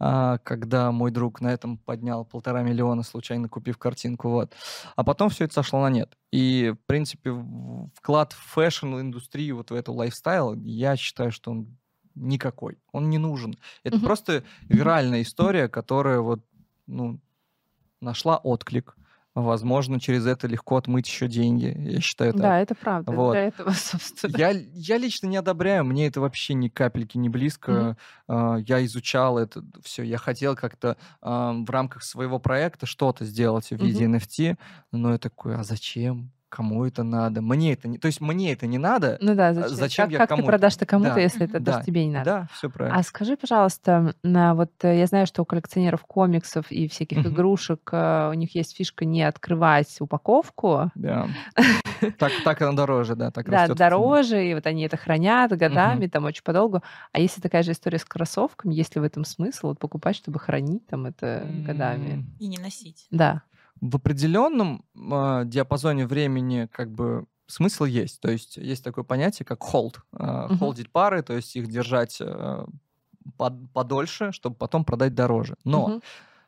А, 0.00 0.38
Когда 0.38 0.90
мой 0.92 1.10
друг 1.10 1.40
на 1.40 1.52
этом 1.52 1.78
поднял 1.78 2.24
полтора 2.24 2.62
миллиона, 2.62 3.02
случайно 3.02 3.48
купив 3.48 3.78
картинку, 3.78 4.28
вот. 4.30 4.52
А 4.96 5.04
потом 5.04 5.28
все 5.30 5.44
это 5.44 5.54
сошло 5.54 5.80
на 5.82 5.90
нет. 5.90 6.16
И, 6.32 6.74
в 6.76 6.86
принципе, 6.86 7.30
вклад 7.94 8.32
в 8.32 8.38
fashion-индустрию, 8.54 9.56
вот 9.56 9.70
в 9.70 9.74
эту 9.74 9.92
lifestyle, 9.92 10.54
я 10.54 10.96
считаю, 10.96 11.30
что 11.32 11.52
он 11.52 11.76
никакой. 12.16 12.78
Он 12.92 13.08
не 13.10 13.18
нужен. 13.18 13.56
Это 13.84 13.96
Мгм. 13.96 14.06
просто 14.06 14.44
виральная 14.68 15.22
история, 15.22 15.68
которая 15.68 16.20
вот, 16.20 16.44
ну, 16.86 17.20
нашла 18.00 18.36
отклик. 18.38 18.96
Возможно, 19.34 19.98
через 19.98 20.26
это 20.26 20.46
легко 20.46 20.76
отмыть 20.76 21.08
еще 21.08 21.26
деньги. 21.26 21.74
Я 21.76 22.00
считаю 22.00 22.32
так. 22.32 22.42
Да, 22.42 22.60
это 22.60 22.74
правда. 22.76 23.10
Вот. 23.10 23.32
Для 23.32 23.48
этого, 23.48 23.70
собственно. 23.74 24.36
Я, 24.36 24.50
я 24.50 24.96
лично 24.96 25.26
не 25.26 25.36
одобряю, 25.36 25.84
мне 25.84 26.06
это 26.06 26.20
вообще 26.20 26.54
ни 26.54 26.68
капельки 26.68 27.18
не 27.18 27.28
близко. 27.28 27.96
А, 28.28 28.56
Я 28.58 28.84
изучал 28.84 29.38
это 29.38 29.64
все, 29.82 30.02
я 30.04 30.18
хотел 30.18 30.54
как-то 30.54 30.96
в 31.20 31.66
рамках 31.68 32.04
своего 32.04 32.38
проекта 32.38 32.86
что-то 32.86 33.24
сделать 33.24 33.70
в 33.70 33.76
виде 33.76 34.04
NFT, 34.04 34.56
но 34.92 35.12
я 35.12 35.18
такой, 35.18 35.56
а 35.56 35.64
зачем? 35.64 36.30
Кому 36.54 36.84
это 36.84 37.02
надо? 37.02 37.42
Мне 37.42 37.72
это 37.72 37.88
не... 37.88 37.98
То 37.98 38.06
есть 38.06 38.20
мне 38.20 38.52
это 38.52 38.68
не 38.68 38.78
надо. 38.78 39.18
Ну 39.20 39.34
да, 39.34 39.48
А 39.48 39.54
зачем, 39.54 39.74
зачем 39.76 40.04
как, 40.04 40.12
я 40.12 40.18
как 40.18 40.28
ты 40.28 40.34
кому-то? 40.36 40.46
продашь-то 40.46 40.86
кому-то, 40.86 41.14
Да, 41.14 41.20
если 41.20 41.46
это 41.46 41.58
даже 41.58 41.78
да, 41.78 41.84
тебе 41.84 42.06
не 42.06 42.12
надо? 42.12 42.24
Да, 42.24 42.48
все 42.52 42.70
правильно. 42.70 42.96
А 42.96 43.02
скажи, 43.02 43.36
пожалуйста, 43.36 44.14
на 44.22 44.54
вот 44.54 44.70
э, 44.82 44.96
я 45.00 45.06
знаю, 45.06 45.26
что 45.26 45.42
у 45.42 45.44
коллекционеров 45.44 46.04
комиксов 46.04 46.70
и 46.70 46.86
всяких 46.86 47.18
Мгм. 47.18 47.30
игрушек 47.30 47.88
э, 47.90 48.28
у 48.30 48.34
них 48.34 48.54
есть 48.54 48.76
фишка 48.76 49.04
не 49.04 49.24
открывать 49.24 50.00
упаковку. 50.00 50.92
Да. 50.94 51.26
Так, 52.18 52.32
так 52.44 52.60
она 52.60 52.72
дороже, 52.72 53.14
да, 53.16 53.30
так 53.30 53.48
Да, 53.48 53.66
дороже, 53.68 54.44
и 54.44 54.54
вот 54.54 54.66
они 54.66 54.82
это 54.82 54.96
хранят 54.96 55.52
годами, 55.56 56.06
там 56.06 56.24
очень 56.24 56.42
подолгу. 56.42 56.82
А 57.12 57.18
если 57.18 57.40
такая 57.40 57.62
же 57.62 57.72
история 57.72 57.98
с 57.98 58.04
кроссовками, 58.04 58.74
есть 58.74 58.94
ли 58.94 59.00
в 59.00 59.04
этом 59.04 59.24
смысл 59.24 59.68
вот, 59.68 59.78
покупать, 59.78 60.14
чтобы 60.14 60.38
хранить 60.38 60.86
там 60.86 61.06
это 61.06 61.46
годами? 61.66 62.26
И 62.38 62.46
не 62.46 62.58
носить. 62.58 63.06
Да. 63.10 63.42
В 63.80 63.96
определенном 63.96 64.84
а, 65.10 65.44
диапазоне 65.44 66.06
времени 66.06 66.68
как 66.72 66.90
бы 66.90 67.26
смысл 67.46 67.84
есть. 67.84 68.20
То 68.20 68.30
есть 68.30 68.56
есть 68.56 68.82
такое 68.84 69.04
понятие, 69.04 69.44
как 69.46 69.62
холд. 69.62 70.00
А, 70.12 70.46
Мгм. 70.48 70.58
Холдить 70.58 70.90
пары, 70.90 71.22
то 71.22 71.34
есть 71.34 71.54
их 71.56 71.66
держать 71.68 72.18
а, 72.20 72.66
под- 73.36 73.70
подольше, 73.72 74.32
чтобы 74.32 74.56
потом 74.56 74.84
продать 74.84 75.14
дороже. 75.14 75.56
Но 75.64 75.88
Мгм. 75.88 76.02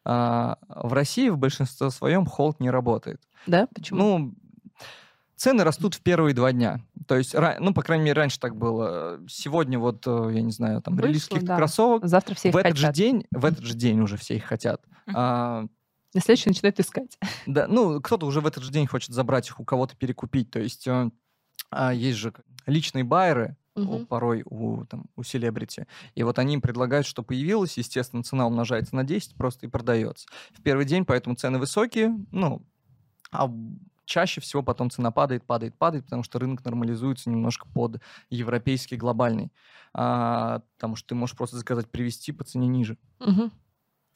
а, 0.04 0.58
в 0.68 0.92
России 0.92 1.28
в 1.28 1.36
большинстве 1.38 1.90
своем 1.90 2.26
холд 2.26 2.60
не 2.60 2.70
работает. 2.70 3.20
Да? 3.46 3.66
Почему? 3.74 3.98
Ну, 3.98 4.34
цены 5.36 5.64
растут 5.64 5.94
в 5.94 6.00
первые 6.00 6.32
два 6.34 6.52
дня. 6.52 6.80
То 7.06 7.16
есть, 7.16 7.34
ну, 7.60 7.74
по 7.74 7.82
крайней 7.82 8.04
мере, 8.04 8.14
раньше 8.20 8.40
так 8.40 8.56
было. 8.56 9.20
Сегодня 9.28 9.78
вот, 9.78 10.04
э, 10.06 10.30
я 10.32 10.40
не 10.42 10.50
знаю, 10.52 10.80
там 10.80 10.98
релиз 10.98 11.22
Вышло, 11.24 11.28
каких-то 11.34 11.46
да. 11.48 11.56
кроссовок. 11.56 12.06
Завтра 12.06 12.34
все 12.34 12.48
их 12.48 12.54
в 12.54 12.56
этот 12.58 12.76
же 12.76 12.86
хотят. 12.86 12.96
день, 12.96 13.26
в 13.30 13.44
этот 13.44 13.64
же 13.64 13.74
день 13.74 14.00
уже 14.00 14.16
все 14.16 14.36
их 14.36 14.44
хотят. 14.44 14.80
А, 15.14 15.66
На 16.14 16.20
следующий 16.20 16.50
начинают 16.50 16.80
искать. 16.80 17.18
да, 17.46 17.66
ну, 17.68 18.00
кто-то 18.00 18.26
уже 18.26 18.40
в 18.40 18.46
этот 18.46 18.62
же 18.64 18.70
день 18.72 18.86
хочет 18.86 19.12
забрать 19.14 19.48
их, 19.48 19.60
у 19.60 19.64
кого-то 19.64 19.96
перекупить. 19.96 20.50
То 20.50 20.58
есть 20.60 20.86
э, 20.86 21.10
а, 21.70 21.92
есть 21.92 22.18
же 22.18 22.32
личные 22.66 23.04
байеры, 23.04 23.56
у- 23.74 23.80
Мгм. 23.80 24.06
порой 24.06 24.42
у, 24.46 24.84
там, 24.86 25.06
у 25.16 25.22
селебрити. 25.22 25.86
И 26.14 26.22
вот 26.22 26.38
они 26.38 26.54
им 26.54 26.62
предлагают, 26.62 27.06
что 27.06 27.22
появилось, 27.22 27.76
естественно, 27.76 28.22
цена 28.22 28.46
умножается 28.46 28.96
на 28.96 29.04
10 29.04 29.34
просто 29.36 29.66
и 29.66 29.68
продается. 29.68 30.26
В 30.54 30.62
первый 30.62 30.86
день 30.86 31.04
поэтому 31.04 31.36
цены 31.36 31.58
высокие, 31.58 32.16
ну, 32.30 32.62
а 33.30 33.50
чаще 34.06 34.40
всего 34.40 34.62
потом 34.62 34.88
цена 34.88 35.10
падает, 35.10 35.44
падает, 35.44 35.76
падает, 35.76 36.04
потому 36.06 36.22
что 36.22 36.38
рынок 36.38 36.64
нормализуется 36.64 37.28
немножко 37.28 37.68
под 37.68 38.00
европейский, 38.30 38.96
глобальный. 38.96 39.52
А, 39.92 40.62
потому 40.76 40.96
что 40.96 41.08
ты 41.08 41.14
можешь 41.14 41.36
просто 41.36 41.56
заказать, 41.58 41.90
привезти 41.90 42.32
по 42.32 42.44
цене 42.44 42.68
ниже. 42.68 42.96
Мгм. 43.18 43.50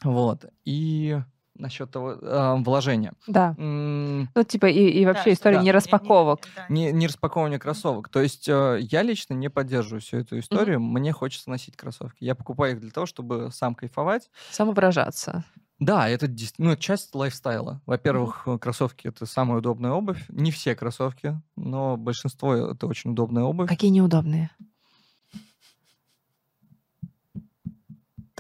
Вот. 0.05 0.47
И 0.65 1.19
насчет 1.61 1.91
того 1.91 2.17
а, 2.23 2.57
вложения. 2.57 3.13
Да. 3.27 3.55
М, 3.59 4.29
Ну, 4.35 4.45
типа, 4.45 4.67
и, 4.67 4.89
и 4.91 5.07
вообще 5.07 5.27
Да, 5.27 5.33
история 5.33 5.57
да. 5.59 5.63
не 5.63 5.73
распаковок. 5.73 6.41
да. 6.57 6.67
Не, 6.69 6.93
не 6.93 7.07
распаковывание 7.07 7.59
кроссовок. 7.59 8.09
То 8.09 8.21
есть 8.21 8.49
э, 8.49 8.79
я 8.81 9.03
лично 9.03 9.35
не 9.35 9.49
поддерживаю 9.49 10.01
всю 10.01 10.19
эту 10.19 10.39
историю. 10.39 10.81
Мне 10.81 11.13
хочется 11.13 11.51
носить 11.51 11.77
кроссовки. 11.77 12.25
Я 12.25 12.35
покупаю 12.35 12.75
их 12.75 12.81
для 12.81 12.91
того, 12.91 13.07
чтобы 13.07 13.51
сам 13.53 13.75
кайфовать. 13.75 14.31
Самовыражаться. 14.51 15.45
Да, 15.79 16.09
это 16.11 16.29
ну, 16.59 16.77
часть 16.77 17.15
лайфстайла. 17.15 17.81
Во-первых, 17.87 18.43
э, 18.47 18.59
кроссовки 18.59 19.07
это 19.09 19.25
самая 19.25 19.59
удобная 19.59 19.93
обувь. 19.93 20.23
Не 20.29 20.51
все 20.51 20.75
кроссовки, 20.75 21.41
но 21.57 21.97
большинство 21.97 22.55
это 22.55 22.87
очень 22.87 23.13
удобная 23.13 23.45
обувь. 23.45 23.69
Какие 23.69 23.91
неудобные. 23.91 24.51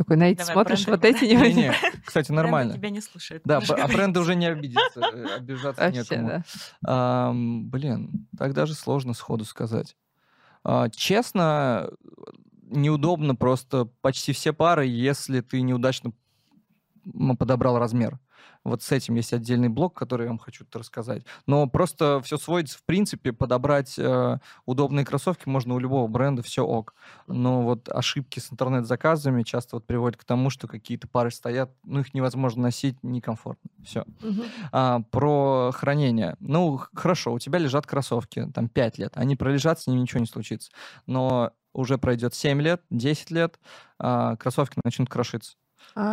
Такой, 0.01 0.17
на 0.17 0.31
эти 0.31 0.39
Давай, 0.39 0.53
смотришь, 0.55 0.87
бренды. 0.87 0.91
вот 0.93 1.05
эти 1.15 1.25
не 1.27 1.35
Не-не, 1.37 1.75
кстати, 2.07 2.29
Бренды 2.29 2.43
нормально. 2.43 2.73
тебя 2.73 2.89
не 2.89 3.03
слушают. 3.03 3.43
Да, 3.45 3.59
а 3.69 3.87
бренды 3.87 4.19
уже 4.21 4.35
не 4.35 4.47
обидятся, 4.47 5.01
э, 5.01 5.35
обижаться 5.37 5.83
Вообще, 5.83 5.99
некому. 6.17 6.43
да. 6.81 7.33
Блин, 7.35 8.27
так 8.39 8.55
даже 8.55 8.73
сложно 8.73 9.13
сходу 9.13 9.45
сказать. 9.45 9.99
А, 10.65 10.89
честно, 10.89 11.91
неудобно 12.63 13.35
просто 13.35 13.91
почти 14.01 14.33
все 14.33 14.55
пары, 14.55 14.87
если 14.87 15.43
ты 15.43 15.61
неудачно 15.61 16.13
подобрал 17.39 17.79
размер. 17.79 18.19
Вот 18.65 18.83
с 18.83 18.93
этим 18.93 19.15
есть 19.15 19.33
отдельный 19.33 19.69
блок, 19.69 19.95
который 19.95 20.25
я 20.25 20.29
вам 20.29 20.39
хочу 20.39 20.65
рассказать. 20.73 21.25
Но 21.47 21.67
просто 21.67 22.21
все 22.23 22.37
сводится, 22.37 22.79
в 22.79 22.85
принципе, 22.85 23.33
подобрать 23.33 23.99
э, 23.99 24.39
удобные 24.67 25.07
кроссовки 25.07 25.49
можно 25.49 25.75
у 25.75 25.79
любого 25.79 26.07
бренда, 26.09 26.43
все 26.43 26.65
ок. 26.65 26.95
Но 27.27 27.63
вот 27.63 27.89
ошибки 27.89 28.39
с 28.39 28.53
интернет-заказами 28.53 29.43
часто 29.43 29.77
вот 29.77 29.87
приводят 29.87 30.19
к 30.19 30.25
тому, 30.25 30.51
что 30.51 30.69
какие-то 30.69 31.09
пары 31.09 31.31
стоят, 31.31 31.71
ну, 31.85 32.01
их 32.01 32.13
невозможно 32.13 32.63
носить, 32.63 32.97
некомфортно. 33.03 33.71
Все. 33.83 34.05
Мгм. 34.21 34.43
А, 34.73 35.01
про 35.11 35.71
хранение. 35.73 36.37
Ну, 36.41 36.81
хорошо, 36.95 37.33
у 37.33 37.39
тебя 37.39 37.59
лежат 37.59 37.87
кроссовки, 37.87 38.47
там, 38.55 38.69
5 38.69 38.99
лет. 38.99 39.13
Они 39.15 39.37
пролежат, 39.37 39.81
с 39.81 39.87
ними 39.87 40.01
ничего 40.01 40.21
не 40.21 40.27
случится. 40.27 40.71
Но 41.07 41.53
уже 41.73 41.99
пройдет 41.99 42.35
7 42.35 42.61
лет, 42.61 42.83
10 42.91 43.31
лет, 43.31 43.59
а, 43.99 44.37
кроссовки 44.37 44.79
начнут 44.85 45.09
крошиться. 45.09 45.57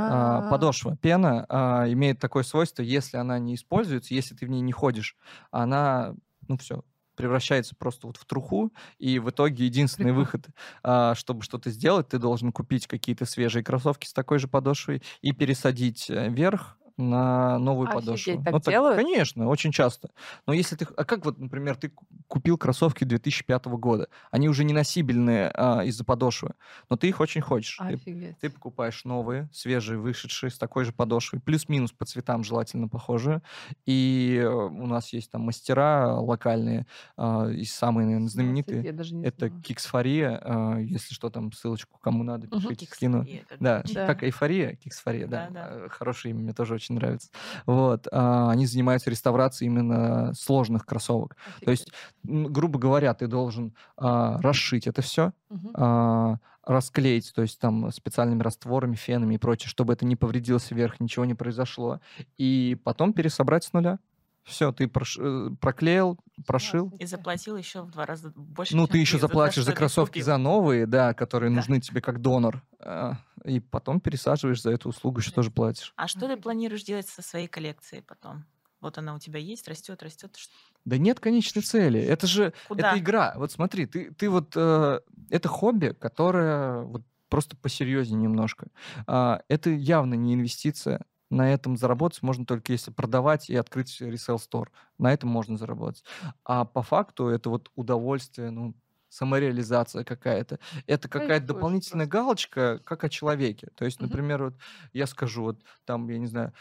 А, 0.05 0.41
А, 0.41 0.41
подошва, 0.43 0.95
пена 0.97 1.45
а, 1.49 1.85
имеет 1.91 2.19
такое 2.19 2.43
свойство, 2.43 2.81
если 2.81 3.17
она 3.17 3.39
не 3.39 3.55
используется, 3.55 4.13
если 4.13 4.35
ты 4.35 4.45
в 4.45 4.49
ней 4.49 4.61
не 4.61 4.71
ходишь, 4.71 5.17
она, 5.51 6.15
ну, 6.47 6.57
все, 6.57 6.83
превращается 7.15 7.75
просто 7.75 8.07
вот 8.07 8.17
в 8.17 8.25
труху, 8.25 8.73
и 8.99 9.19
в 9.19 9.29
итоге 9.31 9.65
единственный 9.65 10.11
Прикол. 10.11 10.13
выход, 10.13 10.47
а, 10.83 11.15
чтобы 11.15 11.41
что-то 11.43 11.69
сделать, 11.71 12.09
ты 12.09 12.19
должен 12.19 12.51
купить 12.51 12.87
какие-то 12.87 13.25
свежие 13.25 13.63
кроссовки 13.63 14.05
с 14.07 14.13
такой 14.13 14.39
же 14.39 14.47
подошвой 14.47 15.01
и 15.21 15.31
пересадить 15.33 16.09
э, 16.09 16.29
вверх 16.29 16.77
на 16.97 17.59
новую 17.59 17.87
Офигеть, 17.89 18.05
подошву. 18.05 18.43
так 18.43 18.53
Ну, 18.53 18.59
делают? 18.71 18.97
Конечно, 18.97 19.47
очень 19.47 19.71
часто. 19.71 20.09
Но 20.47 20.53
если 20.53 20.75
ты... 20.75 20.87
А 20.97 21.05
как 21.05 21.23
вот, 21.25 21.37
например, 21.37 21.75
ты 21.75 21.89
ку- 21.89 22.05
купил 22.27 22.57
кроссовки 22.57 23.03
2005 23.03 23.65
года, 23.65 24.07
они 24.31 24.49
уже 24.49 24.63
не 24.63 24.73
носибельные 24.73 25.51
а, 25.53 25.83
из-за 25.83 26.03
подошвы, 26.03 26.53
но 26.89 26.97
ты 26.97 27.07
их 27.07 27.19
очень 27.19 27.41
хочешь. 27.41 27.77
Ты 27.77 27.93
Офигеть. 27.95 28.37
ты 28.39 28.49
покупаешь 28.49 29.05
новые, 29.05 29.47
свежие, 29.53 29.99
вышедшие, 29.99 30.49
с 30.49 30.57
такой 30.57 30.85
же 30.85 30.91
подошвой, 30.91 31.39
плюс-минус 31.39 31.91
по 31.91 32.05
цветам 32.05 32.43
желательно 32.43 32.87
похожие. 32.87 33.41
И 33.85 34.39
э, 34.41 34.47
у 34.47 34.87
нас 34.87 35.13
есть 35.13 35.29
там 35.31 35.41
мастера 35.41 36.15
локальные, 36.19 36.87
а, 37.15 37.47
и 37.47 37.63
самые, 37.65 38.05
наверное, 38.07 38.29
знаменитые. 38.29 38.83
Я 38.83 38.93
даже 38.93 39.13
не 39.15 39.23
Это 39.25 39.47
знала. 39.47 39.61
Киксфория, 39.61 40.41
а, 40.43 40.77
если 40.79 41.13
что, 41.13 41.29
там 41.29 41.51
ссылочку 41.51 41.99
кому 41.99 42.23
надо, 42.23 42.47
пишите, 42.47 42.75
Кикс, 42.75 42.93
скину. 42.95 43.25
Да. 43.59 43.83
Да. 43.93 44.05
как 44.07 44.23
эйфория, 44.23 44.75
киксфория, 44.75 45.27
да. 45.27 45.47
Да, 45.49 45.53
да. 45.53 45.67
э, 45.85 45.89
Хорошее 45.89 46.33
имя, 46.33 46.41
мне 46.43 46.53
тоже 46.53 46.73
очень 46.73 46.86
нравится. 46.93 47.29
Вот. 47.65 48.07
а, 48.11 48.49
Они 48.51 48.65
занимаются 48.65 49.09
реставрацией 49.09 49.69
именно 49.69 50.33
сложных 50.33 50.85
кроссовок. 50.85 51.35
То 51.63 51.71
есть, 51.71 51.91
грубо 52.23 52.79
говоря, 52.79 53.13
ты 53.13 53.27
должен 53.27 53.73
а, 53.97 54.39
расшить 54.41 54.87
это 54.87 55.01
все, 55.01 55.33
Мгм. 55.49 55.71
а, 55.75 56.35
расклеить, 56.65 57.31
то 57.33 57.41
есть 57.43 57.59
там 57.59 57.91
специальными 57.91 58.43
растворами, 58.43 58.95
фенами 58.95 59.35
и 59.35 59.37
прочее, 59.37 59.69
чтобы 59.69 59.93
это 59.93 60.05
не 60.05 60.15
повредился 60.17 60.75
вверх, 60.75 60.99
ничего 60.99 61.23
не 61.25 61.33
произошло, 61.33 62.01
и 62.37 62.77
потом 62.83 63.13
пересобрать 63.13 63.63
с 63.63 63.71
нуля. 63.73 63.99
Все, 64.47 64.71
ты 64.71 64.85
прош- 64.85 65.19
э, 65.19 65.55
проклеил, 65.59 66.17
прошил. 66.45 66.91
И 66.99 67.05
заплатил 67.05 67.57
еще 67.57 67.81
в 67.81 67.91
два 67.91 68.05
раза 68.05 68.31
больше, 68.33 68.75
Ну, 68.77 68.85
чем 68.85 68.93
ты 68.93 68.97
еще 68.99 69.17
за 69.17 69.27
заплатишь 69.27 69.63
за 69.65 69.71
ты 69.71 69.77
кроссовки 69.77 70.13
купил. 70.13 70.25
за 70.25 70.37
новые, 70.37 70.85
да, 70.85 71.13
которые 71.13 71.49
Да. 71.49 71.57
нужны 71.57 71.81
тебе 71.81 71.99
как 71.99 72.21
донор, 72.21 72.63
а, 72.79 73.17
и 73.43 73.59
потом 73.59 73.99
пересаживаешь 73.99 74.61
за 74.61 74.71
эту 74.71 74.87
услугу, 74.89 75.19
еще 75.19 75.31
тоже 75.31 75.51
платишь. 75.51 75.91
А 75.97 76.07
что 76.07 76.27
ты 76.27 76.37
планируешь 76.37 76.83
делать 76.83 77.07
со 77.09 77.21
своей 77.21 77.47
коллекцией 77.47 78.01
потом? 78.03 78.45
Вот 78.79 78.97
она 78.97 79.15
у 79.15 79.19
тебя 79.19 79.39
есть, 79.39 79.67
растет, 79.67 80.01
растет. 80.01 80.37
Да 80.85 80.97
нет 80.97 81.19
конечной 81.19 81.61
цели. 81.63 81.99
Это 81.99 82.25
же 82.27 82.53
Куда? 82.69 82.91
это 82.91 82.99
игра. 82.99 83.33
Вот 83.35 83.51
смотри, 83.51 83.85
ты, 83.85 84.13
ты 84.13 84.29
вот 84.29 84.53
э, 84.55 84.99
это 85.29 85.49
хобби, 85.49 85.93
которое 85.99 86.83
вот 86.83 87.01
просто 87.27 87.57
посерьезнее 87.57 88.21
немножко. 88.21 88.67
А, 89.07 89.41
это 89.49 89.71
явно 89.71 90.13
не 90.13 90.35
инвестиция. 90.35 91.01
На 91.29 91.53
этом 91.53 91.77
заработать 91.77 92.21
можно 92.21 92.45
только 92.45 92.71
если 92.71 92.91
продавать 92.91 93.49
и 93.49 93.55
открыть 93.55 94.01
resell 94.01 94.37
store. 94.37 94.67
На 94.97 95.13
этом 95.13 95.29
можно 95.29 95.57
заработать. 95.57 96.03
А 96.43 96.65
по 96.65 96.81
факту 96.81 97.27
это 97.27 97.49
вот 97.49 97.69
удовольствие, 97.75 98.49
ну, 98.49 98.75
самореализация 99.09 100.03
какая-то. 100.03 100.59
Это 100.85 101.07
какая-то 101.07 101.29
Кайфуешь 101.29 101.47
дополнительная 101.47 102.07
просто. 102.07 102.23
галочка, 102.23 102.81
как 102.83 103.03
о 103.03 103.09
человеке. 103.09 103.69
То 103.75 103.85
есть, 103.85 104.01
например, 104.01 104.43
вот 104.43 104.55
я 104.93 105.07
скажу, 105.07 105.43
вот 105.43 105.61
там, 105.85 106.09
я 106.09 106.17
не 106.17 106.27
знаю, 106.27 106.53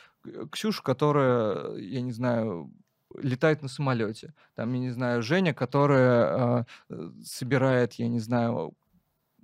Ксюша, 0.51 0.83
которая, 0.83 1.77
я 1.77 2.01
не 2.01 2.13
знаю, 2.13 2.73
летает 3.17 3.63
на 3.63 3.69
самолете. 3.69 4.35
Там, 4.55 4.73
я 4.73 4.79
не 4.79 4.91
знаю, 4.91 5.23
Женя, 5.23 5.55
которая 5.55 6.25
а, 6.61 6.67
э, 6.91 7.11
собирает, 7.25 7.95
я 7.95 8.09
не 8.09 8.21
знаю, 8.21 8.75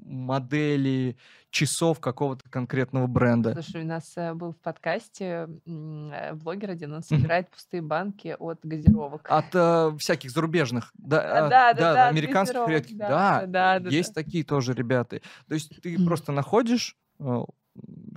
модели 0.05 1.17
часов 1.51 2.01
какого-то 2.01 2.49
конкретного 2.49 3.07
бренда. 3.07 3.53
Слушай, 3.53 3.83
у 3.83 3.87
нас 3.87 4.13
э, 4.17 4.33
был 4.35 4.53
в 4.53 4.59
подкасте 4.59 5.49
э, 5.67 6.35
блогер 6.35 6.71
один, 6.71 6.95
он 6.95 7.03
собирает 7.03 7.51
пустые 7.51 7.83
банки 7.83 8.35
от 8.39 8.61
газировок. 8.63 9.27
От 9.29 9.55
э, 9.55 9.93
всяких 9.99 10.31
зарубежных, 10.31 10.91
да, 10.95 11.47
А, 11.47 11.49
да, 11.49 11.75
да, 11.75 11.81
да, 11.81 12.07
от 12.07 12.13
американских 12.13 12.97
да, 12.97 13.09
да, 13.09 13.47
да, 13.47 13.79
да, 13.81 13.91
есть 13.91 14.15
да. 14.15 14.23
такие 14.23 14.45
тоже 14.45 14.73
ребята. 14.73 15.21
То 15.47 15.55
есть 15.55 15.81
ты 15.83 16.03
просто 16.05 16.33
находишь 16.33 16.97
э, 17.19 17.41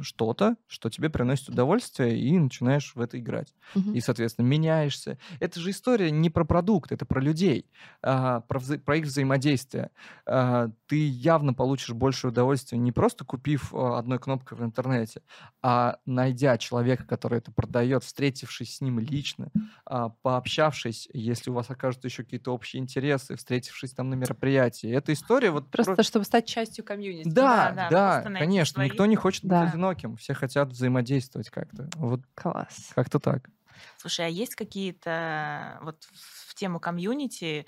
что-то, 0.02 0.58
что 0.68 0.90
тебе 0.90 1.10
приносит 1.10 1.50
удовольствие, 1.50 2.20
и 2.20 2.38
начинаешь 2.38 2.94
в 2.96 3.02
это 3.02 3.18
играть. 3.18 3.54
Мгм. 3.74 3.94
И, 3.94 4.02
соответственно, 4.02 4.46
меняешься. 4.46 5.18
Это 5.40 5.60
же 5.60 5.70
история 5.72 6.12
не 6.12 6.30
про 6.30 6.44
продукт, 6.44 6.92
это 6.92 7.06
про 7.06 7.22
людей, 7.22 7.66
а, 8.02 8.42
про, 8.42 8.60
вза- 8.60 8.78
про 8.78 8.98
их 8.98 9.06
взаимодействие. 9.06 9.92
А, 10.26 10.70
ты 10.88 11.08
явно 11.08 11.54
получишь 11.54 11.92
больше 11.94 12.28
удовольствия, 12.28 12.78
не 12.78 12.92
просто 12.92 13.24
купив 13.24 13.74
а, 13.74 13.98
одной 13.98 14.20
кнопкой 14.20 14.58
в 14.58 14.64
интернете, 14.64 15.22
а 15.62 15.98
найдя 16.06 16.58
человека, 16.58 17.06
который 17.06 17.38
это 17.40 17.52
продает, 17.52 18.04
встретившись 18.04 18.76
с 18.78 18.82
ним 18.82 19.00
лично, 19.00 19.50
а, 19.86 20.10
пообщавшись, 20.10 21.08
если 21.14 21.50
у 21.50 21.54
вас 21.54 21.70
окажутся 21.70 22.08
еще 22.08 22.24
какие-то 22.24 22.52
общие 22.54 22.82
интересы, 22.82 23.36
встретившись 23.38 23.94
там 23.94 24.10
на 24.10 24.16
мероприятии. 24.16 24.90
Эта 24.90 25.14
история 25.14 25.52
вот... 25.52 25.70
про- 25.72 25.84
Просто 25.86 26.04
чтобы 26.04 26.26
стать 26.26 26.46
частью 26.46 26.84
комьюнити. 26.84 27.30
Да, 27.30 27.72
да, 27.72 27.90
да, 27.90 28.22
конечно. 28.22 28.82
Никто 28.84 28.98
своих. 28.98 29.10
не 29.10 29.16
хочет 29.16 29.45
Да. 29.48 29.66
одиноким. 29.66 30.16
Все 30.18 30.34
хотят 30.34 30.70
взаимодействовать 30.70 31.50
как-то. 31.50 31.90
Вот 31.96 32.22
Класс. 32.36 32.96
как-то 32.96 33.20
так. 33.20 33.50
Слушай, 33.98 34.26
а 34.28 34.30
есть 34.30 34.56
какие-то 34.56 35.80
вот 35.82 36.04
в 36.12 36.54
тему 36.56 36.80
комьюнити 36.80 37.66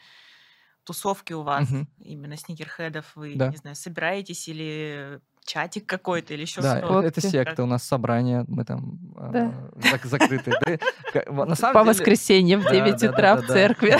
тусовки 0.84 1.34
у 1.34 1.44
вас, 1.44 1.68
Мгм. 1.70 1.88
именно 2.00 2.38
сникерхедов, 2.38 3.16
вы, 3.16 3.34
Да. 3.34 3.52
не 3.52 3.58
знаю, 3.58 3.76
собираетесь 3.76 4.48
или 4.50 5.22
чатик 5.48 5.86
какой-то, 5.88 6.34
или 6.34 6.42
еще 6.42 6.62
Да, 6.62 6.78
что-то? 6.78 7.02
э- 7.02 7.08
это 7.08 7.22
секта, 7.22 7.64
у 7.64 7.66
нас 7.66 7.84
собрание, 7.84 8.44
мы 8.48 8.66
там 8.66 9.00
Да. 9.32 9.52
а, 9.76 9.96
зак- 9.96 10.06
закрыты. 10.06 10.52
По 11.74 11.84
воскресеньям 11.84 12.60
в 12.62 12.66
Да, 12.66 12.72
9 12.72 13.00
да, 13.02 13.10
утра 13.10 13.36
в 13.38 13.48
церкви. 13.48 13.96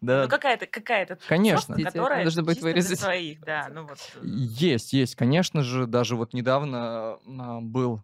Да. 0.00 0.22
Ну, 0.24 0.28
какая-то 0.28 0.66
какая-то 0.66 1.18
Конечно. 1.28 1.76
которая 1.76 2.24
чисто 2.24 2.42
для 2.42 2.62
вырезать. 2.62 2.98
своих, 3.00 3.40
да, 3.44 3.68
ну 3.72 3.82
вот. 3.82 3.98
э, 4.16 4.20
Есть, 4.24 4.92
есть, 4.92 5.14
конечно 5.14 5.62
же, 5.62 5.86
даже 5.86 6.16
вот 6.16 6.32
недавно 6.32 7.18
а, 7.26 7.60
был, 7.60 7.98
э, 7.98 8.00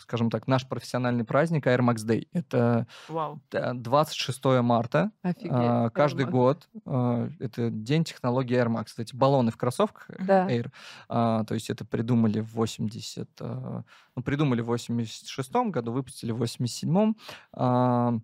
скажем 0.00 0.30
так, 0.30 0.46
наш 0.48 0.66
профессиональный 0.68 1.24
праздник 1.24 1.66
Air 1.66 1.80
Max 1.80 1.96
Day. 2.06 2.26
Это 2.32 2.86
Вау. 3.08 3.40
э, 3.52 3.72
26 3.74 4.44
марта. 4.62 5.10
Офигеть. 5.22 5.50
а, 5.52 5.90
Каждый 5.90 6.26
Air 6.26 6.30
год 6.30 6.68
а, 6.86 7.28
это 7.38 7.70
день 7.70 8.04
технологии 8.04 8.56
Air 8.56 8.66
Max. 8.68 8.88
Эти 8.98 9.14
баллоны 9.14 9.50
в 9.50 9.56
кроссовках 9.56 10.08
Да. 10.18 10.48
Air. 10.50 10.70
а, 11.08 11.44
То 11.44 11.54
есть 11.54 11.70
это 11.70 11.84
придумали 11.84 12.40
в 12.40 12.52
80... 12.54 13.28
а, 13.40 13.84
Ну, 14.16 14.22
придумали 14.22 14.60
в 14.60 14.66
86 14.66 15.52
году, 15.70 15.92
выпустили 15.92 16.32
в 16.32 16.38
87 16.38 17.14
а, 17.52 18.14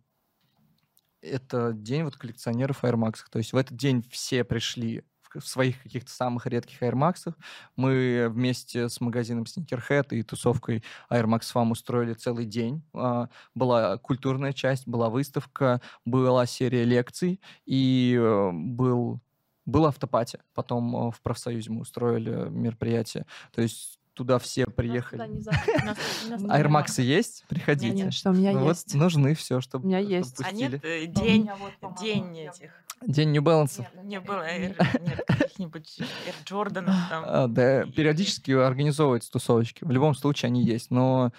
Это 1.22 1.72
день 1.72 2.04
вот 2.04 2.16
коллекционеров 2.16 2.84
Air 2.84 2.94
Max. 2.94 3.20
То 3.30 3.38
есть 3.38 3.52
в 3.52 3.56
этот 3.56 3.76
день 3.76 4.04
все 4.10 4.44
пришли 4.44 5.04
в 5.34 5.46
своих 5.46 5.82
каких-то 5.82 6.10
самых 6.10 6.46
редких 6.46 6.82
Air 6.82 6.94
Max. 6.94 7.34
Мы 7.76 8.28
вместе 8.30 8.88
с 8.88 9.00
магазином 9.00 9.44
Sneakerhead 9.44 10.08
и 10.10 10.22
тусовкой 10.22 10.82
Air 11.10 11.24
Max 11.24 11.42
Fam 11.54 11.70
устроили 11.70 12.14
целый 12.14 12.46
день. 12.46 12.82
А, 12.94 13.28
Была 13.54 13.98
культурная 13.98 14.52
часть, 14.52 14.86
была 14.86 15.10
выставка, 15.10 15.80
была 16.04 16.46
серия 16.46 16.84
лекций 16.84 17.40
и 17.64 18.16
э, 18.18 18.50
был 18.52 19.20
был 19.66 19.84
автопати. 19.86 20.38
Потом 20.54 21.08
э, 21.08 21.10
в 21.10 21.20
профсоюзе 21.20 21.70
мы 21.70 21.80
устроили 21.80 22.48
мероприятие. 22.48 23.26
То 23.52 23.62
есть 23.62 23.98
туда 24.14 24.38
все 24.38 24.66
приехали. 24.66 25.20
Max 26.68 27.00
есть? 27.02 27.44
Приходите. 27.48 27.94
Нет, 27.94 28.14
что 28.14 28.30
у 28.30 28.32
меня 28.32 28.52
есть. 28.52 28.94
нужны 28.94 29.34
все, 29.34 29.60
чтобы 29.60 29.84
У 29.84 29.88
меня 29.88 29.98
есть. 29.98 30.40
А 30.42 30.52
нет, 30.52 30.82
э, 30.84 31.06
день, 31.06 31.48
день 32.00 32.38
этих. 32.38 32.85
День 33.06 33.32
New 33.36 33.42
Balance. 33.42 33.84
Не 34.04 34.20
было 34.20 34.46
Air, 34.48 34.74
нет, 35.06 35.24
каких-нибудь 35.26 35.98
Air 36.00 36.34
Джорданов 36.44 36.94
там. 37.10 37.24
А, 37.26 37.46
да, 37.48 37.84
периодически 37.84 38.52
организовываются 38.52 39.30
тусовочки. 39.30 39.84
В 39.84 39.90
любом 39.90 40.14
случае 40.14 40.48
они 40.48 40.64
есть, 40.64 40.90
но 40.90 41.32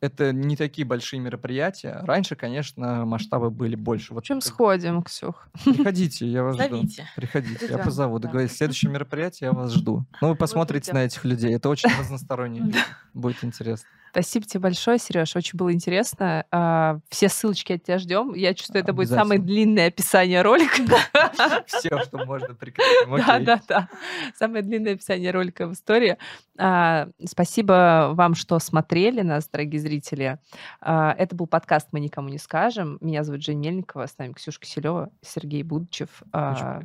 это 0.00 0.32
не 0.32 0.56
такие 0.56 0.86
большие 0.86 1.20
мероприятия. 1.20 2.00
Раньше, 2.02 2.36
конечно, 2.36 3.04
масштабы 3.06 3.50
были 3.50 3.76
больше. 3.76 4.08
В 4.08 4.10
Вот 4.14 4.20
общем, 4.20 4.36
как- 4.40 4.44
сходим, 4.44 5.02
Ксюх. 5.02 5.48
приходите, 5.64 6.26
я 6.26 6.42
вас 6.42 6.56
жду. 6.56 6.82
Приходите, 7.16 7.66
я 7.66 7.78
позову. 7.78 8.18
да. 8.18 8.28
Договорились. 8.28 8.56
Следующее 8.56 8.90
мероприятие 8.92 9.48
я 9.48 9.52
вас 9.52 9.72
жду. 9.72 10.04
Ну, 10.20 10.28
вы 10.28 10.34
посмотрите 10.36 10.92
на 10.92 11.04
этих 11.04 11.24
людей. 11.24 11.54
Это 11.54 11.68
очень 11.68 11.88
разносторонние 11.98 12.62
люди. 12.64 12.78
Будет 13.14 13.42
интересно. 13.42 13.88
Спасибо 14.16 14.46
тебе 14.46 14.60
большое, 14.60 14.98
Сереж. 14.98 15.36
Очень 15.36 15.58
было 15.58 15.70
интересно. 15.74 16.46
А, 16.50 17.00
Все 17.10 17.28
ссылочки 17.28 17.74
от 17.74 17.82
тебя 17.82 17.98
ждем. 17.98 18.32
Я 18.32 18.54
чувствую, 18.54 18.82
это 18.82 18.94
будет 18.94 19.10
самое 19.10 19.38
длинное 19.38 19.88
описание 19.88 20.40
ролика. 20.40 20.72
Все, 21.66 22.02
что 22.02 22.24
можно 22.24 22.54
прикрепим. 22.54 23.14
Да, 23.26 23.38
да, 23.40 23.60
да. 23.68 23.88
Самое 24.34 24.62
длинное 24.62 24.94
описание 24.94 25.32
ролика 25.32 25.66
в 25.66 25.74
истории. 25.74 26.16
А, 26.56 27.08
Спасибо 27.26 28.12
вам, 28.14 28.34
что 28.34 28.58
смотрели 28.58 29.20
нас, 29.20 29.50
дорогие 29.50 29.82
зрители. 29.82 30.38
А, 30.80 31.12
Это 31.18 31.36
был 31.36 31.46
подкаст 31.46 31.88
«Мы 31.92 32.00
никому 32.00 32.30
не 32.30 32.38
скажем». 32.38 32.96
Меня 33.02 33.22
зовут 33.22 33.42
Жень 33.44 33.58
Мельникова, 33.58 34.06
с 34.06 34.16
нами 34.16 34.32
Ксюша 34.32 34.60
Киселева, 34.60 35.10
Сергей 35.20 35.62
Будчев. 35.62 36.22
А, 36.32 36.80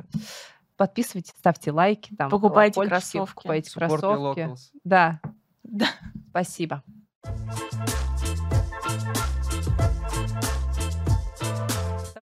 Подписывайтесь, 0.76 1.32
ставьте 1.38 1.72
лайки, 1.72 2.14
там, 2.14 2.28
Покупайте 2.28 2.78
кроссовки. 2.78 3.34
покупайте 3.34 3.70
кроссовки. 3.72 4.50
Да, 4.84 5.18
Да. 5.62 5.86
спасибо. 6.28 6.82
Thank 7.24 8.00
you. 8.00 8.11